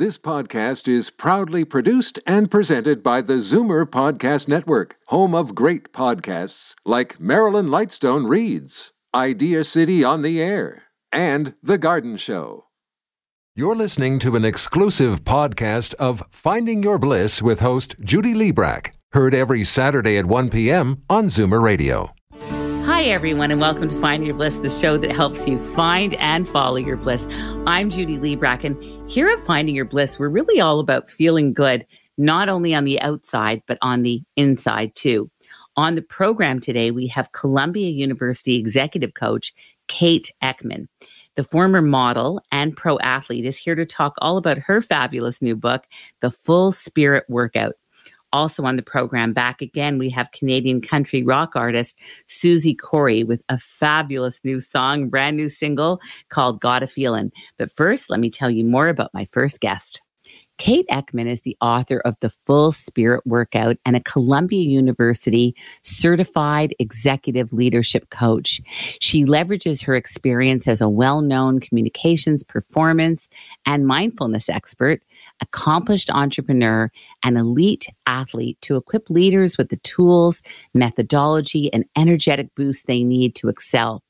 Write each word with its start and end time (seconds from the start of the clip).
This 0.00 0.16
podcast 0.16 0.88
is 0.88 1.10
proudly 1.10 1.62
produced 1.62 2.20
and 2.26 2.50
presented 2.50 3.02
by 3.02 3.20
the 3.20 3.34
Zoomer 3.34 3.84
Podcast 3.84 4.48
Network, 4.48 4.96
home 5.08 5.34
of 5.34 5.54
great 5.54 5.92
podcasts 5.92 6.74
like 6.86 7.20
Marilyn 7.20 7.66
Lightstone 7.66 8.26
Reads, 8.26 8.92
Idea 9.14 9.62
City 9.62 10.02
on 10.02 10.22
the 10.22 10.42
Air, 10.42 10.84
and 11.12 11.54
The 11.62 11.76
Garden 11.76 12.16
Show. 12.16 12.64
You're 13.54 13.76
listening 13.76 14.18
to 14.20 14.36
an 14.36 14.44
exclusive 14.46 15.22
podcast 15.22 15.92
of 15.96 16.22
Finding 16.30 16.82
Your 16.82 16.98
Bliss 16.98 17.42
with 17.42 17.60
host 17.60 17.94
Judy 18.02 18.32
Liebrack, 18.32 18.94
heard 19.12 19.34
every 19.34 19.64
Saturday 19.64 20.16
at 20.16 20.24
1 20.24 20.48
p.m. 20.48 21.02
on 21.10 21.26
Zoomer 21.26 21.62
Radio. 21.62 22.14
Hi, 22.86 23.02
everyone, 23.02 23.50
and 23.50 23.60
welcome 23.60 23.90
to 23.90 24.00
Find 24.00 24.24
Your 24.24 24.34
Bliss, 24.34 24.60
the 24.60 24.70
show 24.70 24.96
that 24.96 25.12
helps 25.12 25.46
you 25.46 25.58
find 25.74 26.14
and 26.14 26.48
follow 26.48 26.76
your 26.76 26.96
bliss. 26.96 27.26
I'm 27.66 27.90
Judy 27.90 28.16
Liebrack, 28.16 28.64
and 28.64 28.99
here 29.10 29.28
at 29.28 29.44
Finding 29.44 29.74
Your 29.74 29.86
Bliss, 29.86 30.20
we're 30.20 30.28
really 30.28 30.60
all 30.60 30.78
about 30.78 31.10
feeling 31.10 31.52
good, 31.52 31.84
not 32.16 32.48
only 32.48 32.76
on 32.76 32.84
the 32.84 33.00
outside, 33.02 33.60
but 33.66 33.76
on 33.82 34.02
the 34.02 34.22
inside 34.36 34.94
too. 34.94 35.28
On 35.76 35.96
the 35.96 36.02
program 36.02 36.60
today, 36.60 36.92
we 36.92 37.08
have 37.08 37.32
Columbia 37.32 37.88
University 37.88 38.54
executive 38.54 39.14
coach 39.14 39.52
Kate 39.88 40.30
Eckman. 40.44 40.86
The 41.34 41.42
former 41.42 41.82
model 41.82 42.40
and 42.52 42.76
pro 42.76 43.00
athlete 43.00 43.46
is 43.46 43.58
here 43.58 43.74
to 43.74 43.84
talk 43.84 44.14
all 44.18 44.36
about 44.36 44.58
her 44.58 44.80
fabulous 44.80 45.42
new 45.42 45.56
book, 45.56 45.86
The 46.20 46.30
Full 46.30 46.70
Spirit 46.70 47.24
Workout. 47.28 47.72
Also 48.32 48.64
on 48.64 48.76
the 48.76 48.82
program, 48.82 49.32
back 49.32 49.60
again, 49.60 49.98
we 49.98 50.10
have 50.10 50.30
Canadian 50.32 50.80
country 50.80 51.22
rock 51.22 51.56
artist 51.56 51.96
Susie 52.26 52.74
Corey 52.74 53.24
with 53.24 53.42
a 53.48 53.58
fabulous 53.58 54.40
new 54.44 54.60
song, 54.60 55.08
brand 55.08 55.36
new 55.36 55.48
single 55.48 56.00
called 56.28 56.60
Got 56.60 56.82
a 56.82 56.86
Feelin'. 56.86 57.32
But 57.58 57.74
first, 57.76 58.10
let 58.10 58.20
me 58.20 58.30
tell 58.30 58.50
you 58.50 58.64
more 58.64 58.88
about 58.88 59.14
my 59.14 59.26
first 59.32 59.60
guest. 59.60 60.02
Kate 60.60 60.84
Eckman 60.92 61.26
is 61.26 61.40
the 61.40 61.56
author 61.62 62.00
of 62.00 62.16
The 62.20 62.28
Full 62.44 62.70
Spirit 62.70 63.22
Workout 63.24 63.78
and 63.86 63.96
a 63.96 64.02
Columbia 64.02 64.62
University 64.62 65.56
certified 65.84 66.74
executive 66.78 67.50
leadership 67.54 68.10
coach. 68.10 68.60
She 69.00 69.24
leverages 69.24 69.82
her 69.86 69.94
experience 69.94 70.68
as 70.68 70.82
a 70.82 70.88
well 70.88 71.22
known 71.22 71.60
communications, 71.60 72.44
performance, 72.44 73.30
and 73.64 73.86
mindfulness 73.86 74.50
expert 74.50 75.02
accomplished 75.40 76.10
entrepreneur, 76.10 76.90
and 77.24 77.38
elite 77.38 77.86
athlete 78.06 78.58
to 78.62 78.76
equip 78.76 79.10
leaders 79.10 79.56
with 79.58 79.68
the 79.68 79.76
tools, 79.78 80.42
methodology, 80.74 81.72
and 81.72 81.84
energetic 81.96 82.54
boost 82.54 82.86
they 82.86 83.02
need 83.02 83.34
to 83.36 83.48
excel. 83.48 84.02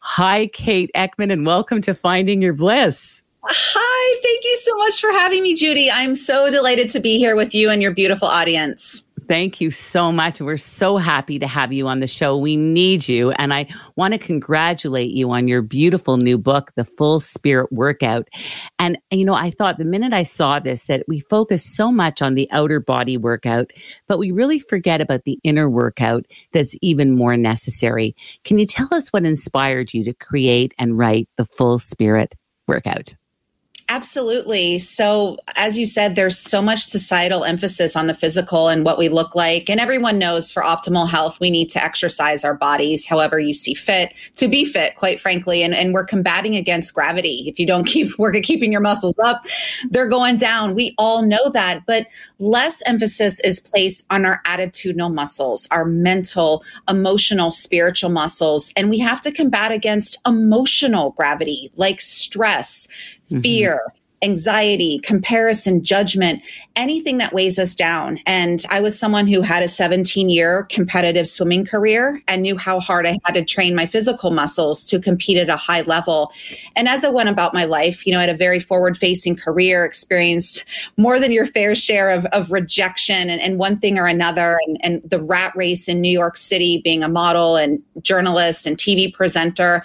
Hi, 0.00 0.46
Kate 0.48 0.90
Eckman, 0.94 1.32
and 1.32 1.46
welcome 1.46 1.80
to 1.82 1.94
Finding 1.94 2.42
Your 2.42 2.52
Bliss. 2.52 3.22
Hi, 3.48 4.20
thank 4.24 4.44
you 4.44 4.58
so 4.62 4.76
much 4.78 5.00
for 5.00 5.12
having 5.12 5.42
me, 5.42 5.54
Judy. 5.54 5.90
I'm 5.90 6.16
so 6.16 6.50
delighted 6.50 6.90
to 6.90 7.00
be 7.00 7.18
here 7.18 7.36
with 7.36 7.54
you 7.54 7.70
and 7.70 7.80
your 7.80 7.92
beautiful 7.92 8.28
audience. 8.28 9.05
Thank 9.28 9.60
you 9.60 9.72
so 9.72 10.12
much. 10.12 10.40
We're 10.40 10.56
so 10.56 10.98
happy 10.98 11.40
to 11.40 11.48
have 11.48 11.72
you 11.72 11.88
on 11.88 11.98
the 11.98 12.06
show. 12.06 12.36
We 12.36 12.56
need 12.56 13.08
you. 13.08 13.32
And 13.32 13.52
I 13.52 13.66
want 13.96 14.14
to 14.14 14.18
congratulate 14.18 15.10
you 15.10 15.30
on 15.32 15.48
your 15.48 15.62
beautiful 15.62 16.16
new 16.16 16.38
book, 16.38 16.70
The 16.76 16.84
Full 16.84 17.18
Spirit 17.18 17.72
Workout. 17.72 18.28
And, 18.78 18.98
you 19.10 19.24
know, 19.24 19.34
I 19.34 19.50
thought 19.50 19.78
the 19.78 19.84
minute 19.84 20.12
I 20.12 20.22
saw 20.22 20.60
this 20.60 20.84
that 20.84 21.04
we 21.08 21.20
focus 21.20 21.64
so 21.64 21.90
much 21.90 22.22
on 22.22 22.34
the 22.34 22.48
outer 22.52 22.78
body 22.78 23.16
workout, 23.16 23.72
but 24.06 24.18
we 24.18 24.30
really 24.30 24.60
forget 24.60 25.00
about 25.00 25.24
the 25.24 25.40
inner 25.42 25.68
workout 25.68 26.26
that's 26.52 26.76
even 26.80 27.16
more 27.16 27.36
necessary. 27.36 28.14
Can 28.44 28.58
you 28.58 28.66
tell 28.66 28.88
us 28.92 29.08
what 29.12 29.24
inspired 29.24 29.92
you 29.92 30.04
to 30.04 30.14
create 30.14 30.72
and 30.78 30.96
write 30.96 31.28
The 31.36 31.46
Full 31.46 31.80
Spirit 31.80 32.36
Workout? 32.68 33.14
Absolutely. 33.88 34.80
So, 34.80 35.36
as 35.54 35.78
you 35.78 35.86
said, 35.86 36.16
there's 36.16 36.36
so 36.36 36.60
much 36.60 36.82
societal 36.82 37.44
emphasis 37.44 37.94
on 37.94 38.08
the 38.08 38.14
physical 38.14 38.66
and 38.66 38.84
what 38.84 38.98
we 38.98 39.08
look 39.08 39.36
like. 39.36 39.70
And 39.70 39.78
everyone 39.78 40.18
knows 40.18 40.50
for 40.50 40.60
optimal 40.60 41.08
health, 41.08 41.38
we 41.38 41.50
need 41.50 41.70
to 41.70 41.84
exercise 41.84 42.42
our 42.42 42.54
bodies 42.54 43.06
however 43.06 43.38
you 43.38 43.54
see 43.54 43.74
fit 43.74 44.12
to 44.36 44.48
be 44.48 44.64
fit, 44.64 44.96
quite 44.96 45.20
frankly. 45.20 45.62
And, 45.62 45.72
and 45.72 45.94
we're 45.94 46.04
combating 46.04 46.56
against 46.56 46.94
gravity. 46.94 47.44
If 47.46 47.60
you 47.60 47.66
don't 47.66 47.84
keep 47.86 48.18
work 48.18 48.34
at 48.34 48.42
keeping 48.42 48.72
your 48.72 48.80
muscles 48.80 49.14
up, 49.22 49.46
they're 49.90 50.08
going 50.08 50.36
down. 50.36 50.74
We 50.74 50.92
all 50.98 51.22
know 51.22 51.48
that. 51.50 51.86
But 51.86 52.08
less 52.40 52.82
emphasis 52.86 53.38
is 53.40 53.60
placed 53.60 54.04
on 54.10 54.24
our 54.24 54.42
attitudinal 54.46 55.14
muscles, 55.14 55.68
our 55.70 55.84
mental, 55.84 56.64
emotional, 56.88 57.52
spiritual 57.52 58.10
muscles. 58.10 58.72
And 58.76 58.90
we 58.90 58.98
have 58.98 59.22
to 59.22 59.30
combat 59.30 59.70
against 59.70 60.18
emotional 60.26 61.10
gravity 61.12 61.70
like 61.76 62.00
stress 62.00 62.88
mm-hmm. 63.30 63.40
fear, 63.40 63.80
anxiety, 64.26 64.98
comparison, 64.98 65.84
judgment, 65.84 66.42
anything 66.74 67.18
that 67.18 67.32
weighs 67.32 67.60
us 67.60 67.76
down. 67.76 68.18
And 68.26 68.64
I 68.70 68.80
was 68.80 68.98
someone 68.98 69.28
who 69.28 69.40
had 69.40 69.62
a 69.62 69.68
17 69.68 70.28
year 70.28 70.64
competitive 70.64 71.28
swimming 71.28 71.64
career 71.64 72.20
and 72.26 72.42
knew 72.42 72.56
how 72.56 72.80
hard 72.80 73.06
I 73.06 73.16
had 73.24 73.34
to 73.34 73.44
train 73.44 73.76
my 73.76 73.86
physical 73.86 74.32
muscles 74.32 74.84
to 74.86 74.98
compete 74.98 75.38
at 75.38 75.48
a 75.48 75.56
high 75.56 75.82
level. 75.82 76.32
And 76.74 76.88
as 76.88 77.04
I 77.04 77.08
went 77.08 77.28
about 77.28 77.54
my 77.54 77.64
life, 77.64 78.04
you 78.04 78.12
know, 78.12 78.18
I 78.18 78.22
had 78.22 78.30
a 78.30 78.36
very 78.36 78.58
forward 78.58 78.98
facing 78.98 79.36
career, 79.36 79.84
experienced 79.84 80.64
more 80.96 81.20
than 81.20 81.30
your 81.30 81.46
fair 81.46 81.76
share 81.76 82.10
of, 82.10 82.26
of 82.26 82.50
rejection 82.50 83.30
and, 83.30 83.40
and 83.40 83.58
one 83.58 83.78
thing 83.78 83.96
or 83.96 84.06
another, 84.06 84.58
and, 84.66 84.78
and 84.82 85.02
the 85.08 85.22
rat 85.22 85.54
race 85.54 85.88
in 85.88 86.00
New 86.00 86.10
York 86.10 86.36
City, 86.36 86.80
being 86.82 87.04
a 87.04 87.08
model 87.08 87.54
and 87.54 87.80
journalist 88.02 88.66
and 88.66 88.76
TV 88.76 89.12
presenter. 89.14 89.84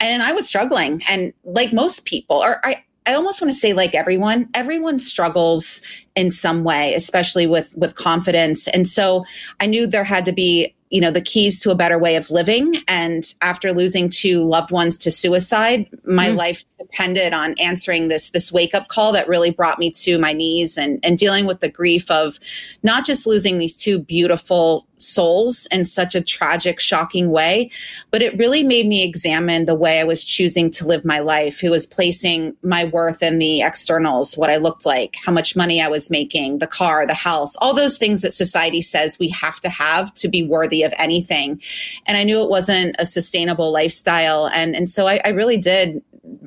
And 0.00 0.22
I 0.22 0.32
was 0.32 0.48
struggling. 0.48 1.02
And 1.08 1.34
like 1.44 1.74
most 1.74 2.06
people, 2.06 2.42
or 2.42 2.64
I, 2.64 2.82
I 3.06 3.14
almost 3.14 3.40
want 3.40 3.52
to 3.52 3.58
say 3.58 3.72
like 3.72 3.94
everyone, 3.94 4.48
everyone 4.54 4.98
struggles 4.98 5.82
in 6.14 6.30
some 6.30 6.64
way, 6.64 6.94
especially 6.94 7.46
with 7.46 7.74
with 7.76 7.94
confidence. 7.94 8.68
And 8.68 8.88
so 8.88 9.24
I 9.60 9.66
knew 9.66 9.86
there 9.86 10.04
had 10.04 10.24
to 10.26 10.32
be 10.32 10.74
you 10.92 11.00
know 11.00 11.10
the 11.10 11.22
keys 11.22 11.58
to 11.60 11.70
a 11.70 11.74
better 11.74 11.98
way 11.98 12.16
of 12.16 12.30
living 12.30 12.74
and 12.86 13.34
after 13.40 13.72
losing 13.72 14.10
two 14.10 14.40
loved 14.40 14.70
ones 14.70 14.98
to 14.98 15.10
suicide 15.10 15.88
my 16.04 16.28
mm. 16.28 16.36
life 16.36 16.64
depended 16.78 17.32
on 17.32 17.54
answering 17.58 18.08
this 18.08 18.28
this 18.30 18.52
wake 18.52 18.74
up 18.74 18.88
call 18.88 19.10
that 19.10 19.26
really 19.26 19.50
brought 19.50 19.78
me 19.78 19.90
to 19.90 20.18
my 20.18 20.34
knees 20.34 20.76
and 20.76 21.00
and 21.02 21.16
dealing 21.16 21.46
with 21.46 21.60
the 21.60 21.68
grief 21.70 22.10
of 22.10 22.38
not 22.82 23.06
just 23.06 23.26
losing 23.26 23.56
these 23.56 23.74
two 23.74 23.98
beautiful 23.98 24.86
souls 25.02 25.66
in 25.70 25.84
such 25.84 26.14
a 26.14 26.20
tragic 26.20 26.80
shocking 26.80 27.30
way 27.30 27.70
but 28.10 28.22
it 28.22 28.36
really 28.38 28.62
made 28.62 28.86
me 28.86 29.02
examine 29.02 29.64
the 29.64 29.74
way 29.74 30.00
I 30.00 30.04
was 30.04 30.24
choosing 30.24 30.70
to 30.72 30.86
live 30.86 31.04
my 31.04 31.20
life 31.20 31.60
who 31.60 31.70
was 31.70 31.86
placing 31.86 32.56
my 32.62 32.84
worth 32.84 33.22
in 33.22 33.38
the 33.38 33.62
externals 33.62 34.36
what 34.36 34.50
I 34.50 34.56
looked 34.56 34.86
like 34.86 35.16
how 35.24 35.32
much 35.32 35.56
money 35.56 35.80
I 35.80 35.88
was 35.88 36.10
making 36.10 36.58
the 36.58 36.66
car 36.66 37.06
the 37.06 37.14
house 37.14 37.56
all 37.56 37.74
those 37.74 37.98
things 37.98 38.22
that 38.22 38.32
society 38.32 38.82
says 38.82 39.18
we 39.18 39.28
have 39.28 39.60
to 39.60 39.68
have 39.68 40.12
to 40.14 40.28
be 40.28 40.46
worthy 40.46 40.82
of 40.82 40.92
anything. 40.98 41.60
And 42.06 42.16
I 42.16 42.24
knew 42.24 42.42
it 42.42 42.50
wasn't 42.50 42.96
a 42.98 43.06
sustainable 43.06 43.72
lifestyle. 43.72 44.48
And 44.48 44.74
and 44.76 44.88
so 44.88 45.06
I, 45.06 45.20
I 45.24 45.30
really 45.30 45.58
did 45.58 46.02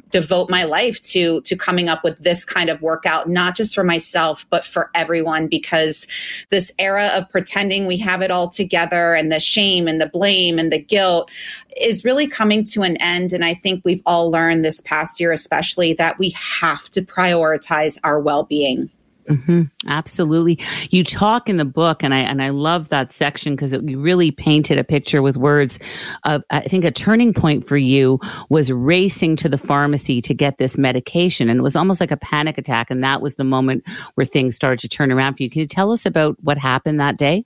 devote 0.09 0.49
my 0.49 0.63
life 0.63 1.01
to 1.01 1.41
to 1.41 1.55
coming 1.55 1.89
up 1.89 2.01
with 2.01 2.17
this 2.19 2.45
kind 2.45 2.69
of 2.69 2.81
workout 2.81 3.27
not 3.27 3.57
just 3.57 3.75
for 3.75 3.83
myself 3.83 4.45
but 4.49 4.63
for 4.63 4.89
everyone 4.95 5.47
because 5.47 6.07
this 6.49 6.71
era 6.79 7.07
of 7.07 7.29
pretending 7.29 7.85
we 7.85 7.97
have 7.97 8.21
it 8.21 8.31
all 8.31 8.47
together 8.47 9.13
and 9.13 9.33
the 9.33 9.39
shame 9.39 9.85
and 9.85 9.99
the 9.99 10.07
blame 10.07 10.57
and 10.57 10.71
the 10.71 10.81
guilt 10.81 11.29
is 11.81 12.05
really 12.05 12.25
coming 12.25 12.63
to 12.63 12.83
an 12.83 12.95
end. 12.97 13.33
And 13.33 13.43
i 13.43 13.53
think 13.53 13.83
we've 13.83 14.03
all 14.05 14.31
learned 14.31 14.63
this 14.63 14.79
past 14.79 15.19
year 15.19 15.33
especially 15.33 15.91
that 15.93 16.17
we 16.17 16.29
have 16.29 16.89
to 16.91 17.01
prioritize 17.01 17.99
our 18.03 18.19
well-being 18.19 18.89
Mm-hmm, 19.29 19.63
absolutely. 19.87 20.59
You 20.91 21.03
talk 21.03 21.49
in 21.49 21.57
the 21.57 21.65
book, 21.65 22.03
and 22.03 22.13
I 22.13 22.19
and 22.19 22.43
I 22.43 22.49
love 22.49 22.89
that 22.89 23.11
section 23.11 23.55
because 23.55 23.73
you 23.73 23.99
really 23.99 24.29
painted 24.29 24.77
a 24.77 24.83
picture 24.83 25.21
with 25.21 25.35
words. 25.35 25.79
Of 26.25 26.43
I 26.51 26.59
think 26.61 26.85
a 26.85 26.91
turning 26.91 27.33
point 27.33 27.67
for 27.67 27.77
you 27.77 28.19
was 28.49 28.71
racing 28.71 29.35
to 29.37 29.49
the 29.49 29.57
pharmacy 29.57 30.21
to 30.21 30.33
get 30.33 30.59
this 30.59 30.77
medication, 30.77 31.49
and 31.49 31.59
it 31.59 31.63
was 31.63 31.75
almost 31.75 31.99
like 31.99 32.11
a 32.11 32.17
panic 32.17 32.57
attack. 32.59 32.91
And 32.91 33.03
that 33.03 33.21
was 33.21 33.35
the 33.35 33.43
moment 33.43 33.83
where 34.13 34.25
things 34.25 34.55
started 34.55 34.79
to 34.79 34.89
turn 34.89 35.11
around 35.11 35.35
for 35.35 35.43
you. 35.43 35.49
Can 35.49 35.61
you 35.61 35.67
tell 35.67 35.91
us 35.91 36.05
about 36.05 36.37
what 36.43 36.59
happened 36.59 36.99
that 36.99 37.17
day? 37.17 37.45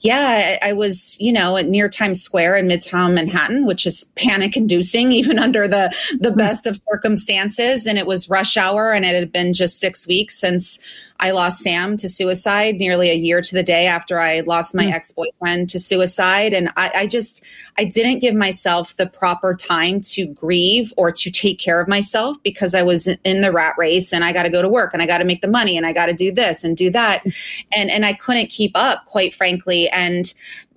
Yeah, 0.00 0.58
I, 0.62 0.70
I, 0.70 0.72
was, 0.72 1.16
you 1.20 1.32
know, 1.32 1.56
at 1.56 1.66
near 1.66 1.88
Times 1.88 2.22
Square 2.22 2.56
in 2.56 2.68
Midtown 2.68 3.14
Manhattan, 3.14 3.66
which 3.66 3.86
is 3.86 4.04
panic 4.16 4.56
inducing 4.56 5.12
even 5.12 5.38
under 5.38 5.68
the 5.68 5.94
the 6.18 6.30
hmm. 6.30 6.38
best 6.38 6.66
of 6.66 6.78
circumstances. 6.90 7.86
And 7.86 7.98
it 7.98 8.06
was 8.06 8.30
rush 8.30 8.56
hour, 8.56 8.92
and 8.92 9.04
it 9.04 9.14
had 9.14 9.32
been 9.32 9.52
just 9.52 9.80
six 9.80 10.06
weeks 10.06 10.38
since 10.38 10.78
I 11.22 11.30
lost 11.30 11.60
Sam 11.60 11.96
to 11.98 12.08
suicide 12.08 12.74
nearly 12.74 13.08
a 13.08 13.14
year 13.14 13.40
to 13.40 13.54
the 13.54 13.62
day 13.62 13.86
after 13.86 14.18
I 14.18 14.40
lost 14.40 14.74
my 14.74 14.86
mm. 14.86 14.92
ex 14.92 15.12
boyfriend 15.12 15.70
to 15.70 15.78
suicide. 15.78 16.52
And 16.52 16.68
I, 16.76 16.90
I 16.94 17.06
just, 17.06 17.44
I 17.78 17.84
didn't 17.84 18.18
give 18.18 18.34
myself 18.34 18.96
the 18.96 19.06
proper 19.06 19.54
time 19.54 20.00
to 20.02 20.26
grieve 20.26 20.92
or 20.96 21.12
to 21.12 21.30
take 21.30 21.60
care 21.60 21.80
of 21.80 21.86
myself 21.86 22.42
because 22.42 22.74
I 22.74 22.82
was 22.82 23.06
in 23.06 23.40
the 23.40 23.52
rat 23.52 23.76
race 23.78 24.12
and 24.12 24.24
I 24.24 24.32
got 24.32 24.42
to 24.42 24.50
go 24.50 24.62
to 24.62 24.68
work 24.68 24.92
and 24.92 25.00
I 25.00 25.06
got 25.06 25.18
to 25.18 25.24
make 25.24 25.42
the 25.42 25.48
money 25.48 25.76
and 25.76 25.86
I 25.86 25.92
got 25.92 26.06
to 26.06 26.12
do 26.12 26.32
this 26.32 26.64
and 26.64 26.76
do 26.76 26.90
that. 26.90 27.24
And, 27.72 27.88
and 27.88 28.04
I 28.04 28.14
couldn't 28.14 28.50
keep 28.50 28.72
up, 28.74 29.06
quite 29.06 29.32
frankly. 29.32 29.88
And 29.90 30.34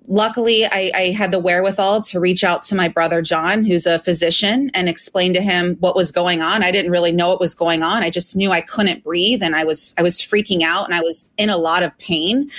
luckily 0.07 0.66
I, 0.66 0.92
I, 0.94 1.12
had 1.12 1.31
the 1.31 1.40
wherewithal 1.40 2.02
to 2.02 2.19
reach 2.19 2.44
out 2.44 2.63
to 2.63 2.75
my 2.75 2.88
brother 2.88 3.22
john 3.22 3.63
who's 3.63 3.86
a 3.86 4.00
physician 4.00 4.69
and 4.74 4.90
explain 4.90 5.34
to 5.34 5.42
him 5.42 5.75
what 5.80 5.96
was 5.96 6.12
going 6.12 6.42
on. 6.42 6.63
I 6.63 6.72
didn't 6.72 6.92
really 6.92 7.12
know 7.12 7.30
what 7.30 7.40
was 7.40 7.56
going 7.56 7.84
on. 7.84 8.04
I 8.04 8.10
just 8.10 8.36
knew 8.36 8.52
i 8.52 8.62
couldn't 8.62 9.04
breathe 9.04 9.42
and 9.42 9.56
i 9.56 9.63
was 9.63 9.94
i 9.98 10.04
was 10.04 10.19
freaking 10.19 10.62
out 10.62 10.86
and 10.86 10.94
i 10.94 11.02
was 11.02 11.31
in 11.38 11.50
a 11.50 11.57
lot 11.57 11.84
of 11.84 11.98
pain. 11.98 12.50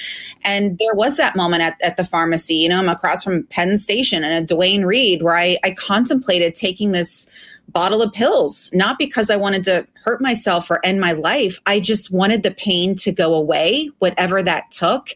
And 0.45 0.79
there 0.79 0.95
was 0.95 1.17
that 1.17 1.37
moment 1.37 1.63
at, 1.63 1.77
at 1.83 1.97
the 1.97 2.05
pharmacy 2.05 2.57
you 2.57 2.69
know 2.69 2.79
i'm 2.79 2.89
across 2.89 3.25
from 3.25 3.45
penn 3.45 3.79
station 3.79 4.25
and 4.25 4.45
a 4.45 4.47
Duane 4.47 4.85
Reade, 4.85 5.23
where 5.23 5.37
I, 5.37 5.59
I 5.65 5.73
contemplated 5.73 6.55
taking 6.55 6.93
this 6.93 7.29
bottle 7.69 8.03
of 8.03 8.13
pills, 8.13 8.71
not 8.73 8.99
because 8.99 9.31
I 9.31 9.37
wanted 9.37 9.65
to 9.65 9.87
hurt 9.95 10.21
myself 10.21 10.71
or 10.71 10.85
end 10.85 11.01
my 11.01 11.13
life. 11.13 11.61
I 11.67 11.81
just 11.81 12.13
wanted 12.13 12.43
the 12.43 12.53
pain 12.53 12.95
to 12.97 13.13
go 13.13 13.35
away, 13.35 13.91
whatever 13.99 14.43
that 14.43 14.71
took. 14.71 15.09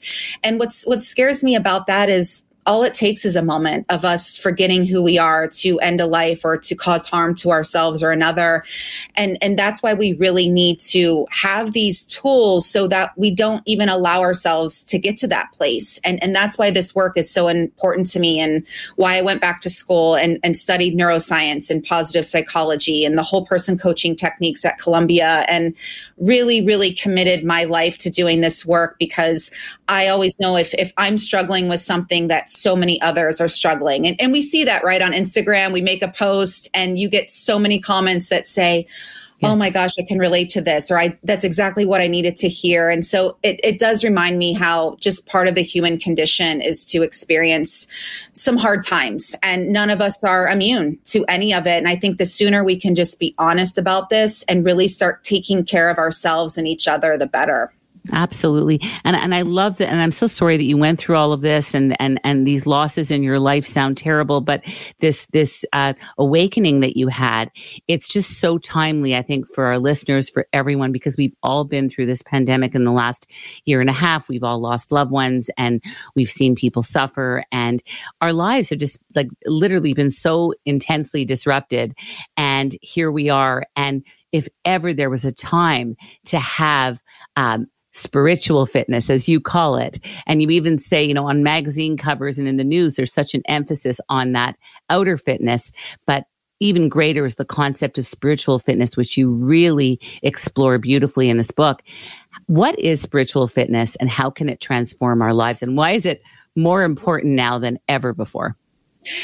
And 0.43 0.59
what's 0.59 0.87
what 0.87 1.03
scares 1.03 1.45
me 1.45 1.55
about 1.55 1.87
that 1.87 2.09
is 2.09 2.45
all 2.67 2.83
it 2.83 2.93
takes 2.93 3.25
is 3.25 3.37
a 3.37 3.43
moment 3.43 3.87
of 3.89 4.05
us 4.05 4.37
forgetting 4.37 4.85
who 4.85 5.03
we 5.03 5.19
are 5.19 5.49
to 5.49 5.81
end 5.81 6.01
a 6.01 6.07
life 6.07 6.45
or 6.45 6.59
to 6.59 6.75
cause 6.75 7.09
harm 7.09 7.35
to 7.35 7.51
ourselves 7.51 8.03
or 8.03 8.11
another. 8.11 8.65
And 9.17 9.39
and 9.41 9.59
that's 9.59 9.83
why 9.83 9.95
we 9.95 10.13
really 10.15 10.49
need 10.49 10.79
to 10.81 11.27
have 11.31 11.73
these 11.73 12.05
tools 12.05 12.69
so 12.69 12.87
that 12.89 13.17
we 13.17 13.35
don't 13.35 13.63
even 13.65 13.89
allow 13.89 14.21
ourselves 14.21 14.85
to 14.85 14.99
get 14.99 15.17
to 15.19 15.27
that 15.29 15.53
place. 15.53 15.99
And 16.05 16.23
and 16.23 16.35
that's 16.35 16.59
why 16.59 16.71
this 16.71 16.95
work 16.95 17.17
is 17.17 17.31
so 17.31 17.49
important 17.49 18.09
to 18.09 18.21
me 18.21 18.39
and 18.41 18.67
why 18.97 19.17
I 19.17 19.23
went 19.23 19.41
back 19.41 19.63
to 19.63 19.71
school 19.71 20.15
and 20.15 20.39
and 20.45 20.57
studied 20.57 20.97
neuroscience 20.97 21.71
and 21.71 21.83
positive 21.83 22.27
psychology 22.27 23.07
and 23.07 23.17
the 23.17 23.23
whole 23.23 23.47
person 23.47 23.79
coaching 23.79 24.15
techniques 24.15 24.65
at 24.67 24.79
Columbia 24.79 25.47
and 25.49 25.75
really 26.19 26.61
really 26.63 26.93
committed 26.93 27.43
my 27.43 27.65
life 27.65 27.97
to 27.99 28.11
doing 28.11 28.43
this 28.43 28.67
work 28.67 28.97
because 28.99 29.51
I 29.89 30.09
always 30.09 30.39
know 30.39 30.57
if 30.57 30.75
if 30.75 30.93
I'm 30.99 31.17
struggling 31.17 31.69
with 31.69 31.81
something 31.81 32.29
that 32.29 32.50
so 32.51 32.77
many 32.77 33.01
others 33.01 33.41
are 33.41 33.49
struggling. 33.49 34.07
And, 34.07 34.21
and 34.21 34.33
we 34.33 34.43
see 34.43 34.65
that 34.65 34.85
right 34.85 35.03
on 35.03 35.13
Instagram. 35.13 35.73
We 35.73 35.83
make 35.83 36.03
a 36.03 36.09
post 36.09 36.69
and 36.75 36.99
you 36.99 37.09
get 37.09 37.31
so 37.31 37.59
many 37.59 37.81
comments 37.81 38.29
that 38.29 38.47
say, 38.47 38.87
oh 38.89 38.95
Yes. 39.41 39.53
oh 39.53 39.57
my 39.57 39.71
gosh 39.71 39.93
i 39.99 40.03
can 40.03 40.19
relate 40.19 40.51
to 40.51 40.61
this 40.61 40.91
or 40.91 40.99
i 40.99 41.17
that's 41.25 41.45
exactly 41.45 41.87
what 41.87 42.03
i 42.03 42.07
needed 42.07 42.37
to 42.37 42.49
hear 42.49 42.91
and 42.91 43.05
so 43.07 43.39
it, 43.43 43.59
it 43.65 43.79
does 43.79 44.05
remind 44.05 44.39
me 44.39 44.53
how 44.53 44.97
just 45.01 45.27
part 45.27 45.49
of 45.49 45.55
the 45.55 45.63
human 45.63 45.99
condition 45.99 46.61
is 46.61 46.85
to 46.91 47.03
experience 47.03 47.87
some 48.35 48.57
hard 48.59 48.85
times 48.85 49.35
and 49.43 49.71
none 49.71 49.89
of 49.89 50.01
us 50.01 50.23
are 50.25 50.47
immune 50.47 50.99
to 51.07 51.25
any 51.27 51.55
of 51.55 51.67
it 51.67 51.79
and 51.79 51.89
i 51.89 51.97
think 51.97 52.19
the 52.19 52.27
sooner 52.27 52.63
we 52.63 52.79
can 52.79 52.95
just 52.95 53.19
be 53.19 53.35
honest 53.39 53.79
about 53.79 54.11
this 54.11 54.43
and 54.45 54.65
really 54.65 54.89
start 54.89 55.25
taking 55.25 55.65
care 55.65 55.89
of 55.89 55.97
ourselves 55.97 56.59
and 56.59 56.69
each 56.69 56.87
other 56.87 57.17
the 57.17 57.27
better 57.27 57.73
Absolutely. 58.13 58.81
And 59.05 59.15
and 59.15 59.35
I 59.35 59.43
love 59.43 59.77
that 59.77 59.91
and 59.91 60.01
I'm 60.01 60.13
so 60.13 60.27
sorry 60.27 60.57
that 60.57 60.65
you 60.65 60.77
went 60.77 60.99
through 60.99 61.17
all 61.17 61.33
of 61.33 61.43
this 61.43 61.75
and 61.75 62.01
and 62.01 62.19
and 62.25 62.47
these 62.47 62.67
losses 62.67 63.11
in 63.11 63.23
your 63.23 63.39
life 63.39 63.67
sound 63.67 63.99
terrible, 63.99 64.41
but 64.41 64.63
this 65.01 65.27
this 65.27 65.65
uh, 65.73 65.93
awakening 66.17 66.81
that 66.81 66.97
you 66.97 67.09
had, 67.09 67.51
it's 67.89 68.09
just 68.09 68.41
so 68.41 68.57
timely 68.57 69.15
I 69.15 69.23
think 69.23 69.47
for 69.49 69.67
our 69.67 69.79
listeners, 69.79 70.31
for 70.31 70.47
everyone 70.53 70.93
because 70.93 71.17
we've 71.17 71.35
all 71.43 71.65
been 71.65 71.91
through 71.91 72.07
this 72.07 72.23
pandemic 72.23 72.75
in 72.75 72.85
the 72.85 72.91
last 72.93 73.31
year 73.67 73.81
and 73.81 73.91
a 73.91 73.95
half. 73.95 74.29
We've 74.29 74.45
all 74.45 74.61
lost 74.61 74.93
loved 74.93 75.11
ones 75.11 75.51
and 75.59 75.83
we've 76.17 76.31
seen 76.31 76.55
people 76.55 76.83
suffer 76.83 77.45
and 77.53 77.83
our 78.23 78.33
lives 78.33 78.71
have 78.71 78.79
just 78.79 78.99
like 79.15 79.29
literally 79.45 79.93
been 79.93 80.11
so 80.11 80.55
intensely 80.65 81.25
disrupted 81.25 81.95
and 82.37 82.77
here 82.81 83.11
we 83.11 83.29
are 83.29 83.65
and 83.77 84.05
if 84.33 84.49
ever 84.65 84.95
there 84.95 85.11
was 85.11 85.25
a 85.25 85.33
time 85.33 85.97
to 86.25 86.39
have 86.39 87.03
um, 87.37 87.67
spiritual 87.93 88.67
fitness, 88.67 89.11
as 89.11 89.29
you 89.29 89.41
call 89.41 89.77
it. 89.77 89.99
And 90.27 90.43
you 90.43 90.51
even 90.51 90.79
say, 90.79 91.03
you 91.05 91.15
know, 91.15 91.29
on 91.29 91.43
magazine 91.43 91.97
covers 91.97 92.39
and 92.39 92.47
in 92.47 92.57
the 92.57 92.65
news, 92.65 92.95
there's 92.95 93.13
such 93.13 93.35
an 93.35 93.43
emphasis 93.47 94.01
on 94.09 94.33
that 94.33 94.57
outer 94.89 95.17
fitness. 95.17 95.73
But 96.07 96.25
even 96.61 96.89
greater 96.89 97.25
is 97.25 97.37
the 97.37 97.45
concept 97.45 97.99
of 97.99 98.07
spiritual 98.07 98.59
fitness, 98.59 98.97
which 98.97 99.17
you 99.17 99.31
really 99.31 99.99
explore 100.23 100.79
beautifully 100.79 101.31
in 101.31 101.39
this 101.39 101.51
book. 101.51 101.83
What 102.47 102.79
is 102.79 103.01
spiritual 103.01 103.49
fitness 103.49 103.97
and 103.97 104.11
how 104.11 104.31
can 104.31 104.49
it 104.49 104.61
transform 104.61 105.23
our 105.23 105.33
lives? 105.33 105.63
And 105.63 105.77
why 105.77 105.93
is 105.93 106.05
it 106.05 106.23
more 106.57 106.83
important 106.83 107.35
now 107.35 107.59
than 107.59 107.79
ever 107.89 108.13
before? 108.13 108.57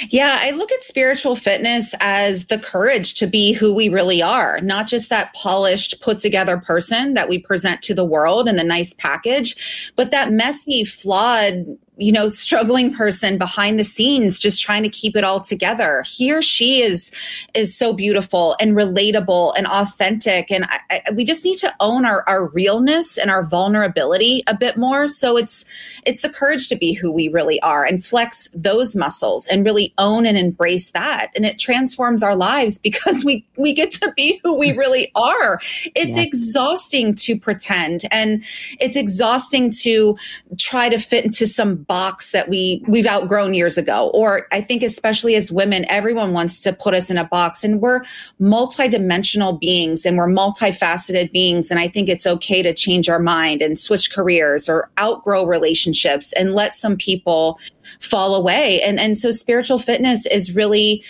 Yeah, 0.08 0.38
I 0.40 0.52
look 0.52 0.72
at 0.72 0.82
spiritual 0.82 1.36
fitness 1.36 1.94
as 2.00 2.46
the 2.46 2.58
courage 2.58 3.14
to 3.16 3.26
be 3.26 3.52
who 3.52 3.74
we 3.74 3.88
really 3.90 4.22
are, 4.22 4.58
not 4.62 4.86
just 4.86 5.10
that 5.10 5.34
polished, 5.34 6.00
put 6.00 6.18
together 6.18 6.56
person 6.56 7.12
that 7.14 7.28
we 7.28 7.38
present 7.38 7.82
to 7.82 7.94
the 7.94 8.04
world 8.04 8.48
in 8.48 8.56
the 8.56 8.64
nice 8.64 8.94
package, 8.94 9.92
but 9.94 10.10
that 10.12 10.32
messy, 10.32 10.84
flawed, 10.84 11.66
you 11.98 12.12
know, 12.12 12.28
struggling 12.28 12.92
person 12.92 13.38
behind 13.38 13.78
the 13.78 13.84
scenes, 13.84 14.38
just 14.38 14.60
trying 14.60 14.82
to 14.82 14.88
keep 14.88 15.16
it 15.16 15.24
all 15.24 15.40
together. 15.40 16.04
He 16.06 16.30
or 16.30 16.42
she 16.42 16.82
is 16.82 17.10
is 17.54 17.76
so 17.76 17.94
beautiful 17.94 18.54
and 18.60 18.76
relatable 18.76 19.54
and 19.56 19.66
authentic, 19.66 20.50
and 20.50 20.66
I, 20.66 20.80
I, 20.90 21.02
we 21.14 21.24
just 21.24 21.44
need 21.44 21.56
to 21.58 21.74
own 21.80 22.04
our 22.04 22.22
our 22.28 22.48
realness 22.48 23.16
and 23.16 23.30
our 23.30 23.44
vulnerability 23.44 24.42
a 24.46 24.54
bit 24.54 24.76
more. 24.76 25.08
So 25.08 25.38
it's 25.38 25.64
it's 26.04 26.20
the 26.20 26.28
courage 26.28 26.68
to 26.68 26.76
be 26.76 26.92
who 26.92 27.10
we 27.10 27.28
really 27.28 27.60
are 27.62 27.84
and 27.86 28.04
flex 28.04 28.48
those 28.52 28.94
muscles 28.94 29.46
and 29.46 29.64
really 29.64 29.94
own 29.96 30.26
and 30.26 30.36
embrace 30.36 30.90
that, 30.90 31.30
and 31.34 31.46
it 31.46 31.58
transforms 31.58 32.22
our 32.22 32.36
lives 32.36 32.78
because 32.86 33.24
we 33.24 33.46
we 33.56 33.72
get 33.72 33.90
to 33.92 34.12
be 34.14 34.38
who 34.44 34.54
we 34.58 34.72
hmm. 34.72 34.78
really 34.78 35.10
are. 35.14 35.60
It's 35.94 36.18
yeah. 36.18 36.24
exhausting 36.24 37.14
to 37.14 37.38
pretend, 37.38 38.02
and 38.10 38.44
it's 38.80 38.96
exhausting 38.96 39.70
to 39.80 40.18
try 40.58 40.90
to 40.90 40.98
fit 40.98 41.24
into 41.24 41.46
some 41.46 41.85
box 41.86 42.32
that 42.32 42.48
we 42.48 42.82
we've 42.86 43.06
outgrown 43.06 43.54
years 43.54 43.78
ago. 43.78 44.10
Or 44.14 44.46
i 44.52 44.60
think 44.60 44.82
especially 44.82 45.34
as 45.34 45.52
women 45.52 45.84
everyone 45.88 46.32
wants 46.32 46.60
to 46.60 46.72
put 46.72 46.94
us 46.94 47.10
in 47.10 47.18
a 47.18 47.24
box 47.24 47.64
and 47.64 47.80
we're 47.80 48.02
multidimensional 48.40 49.58
beings 49.58 50.04
and 50.04 50.16
we're 50.16 50.28
multifaceted 50.28 51.32
beings 51.32 51.70
and 51.70 51.80
i 51.80 51.88
think 51.88 52.08
it's 52.08 52.26
okay 52.26 52.62
to 52.62 52.74
change 52.74 53.08
our 53.08 53.18
mind 53.18 53.62
and 53.62 53.78
switch 53.78 54.12
careers 54.12 54.68
or 54.68 54.90
outgrow 54.98 55.44
relationships 55.46 56.32
and 56.34 56.54
let 56.54 56.74
some 56.74 56.96
people 56.96 57.58
fall 58.00 58.34
away. 58.34 58.80
And 58.82 58.98
and 58.98 59.16
so 59.16 59.30
spiritual 59.30 59.78
fitness 59.78 60.26
is 60.26 60.54
really 60.54 61.04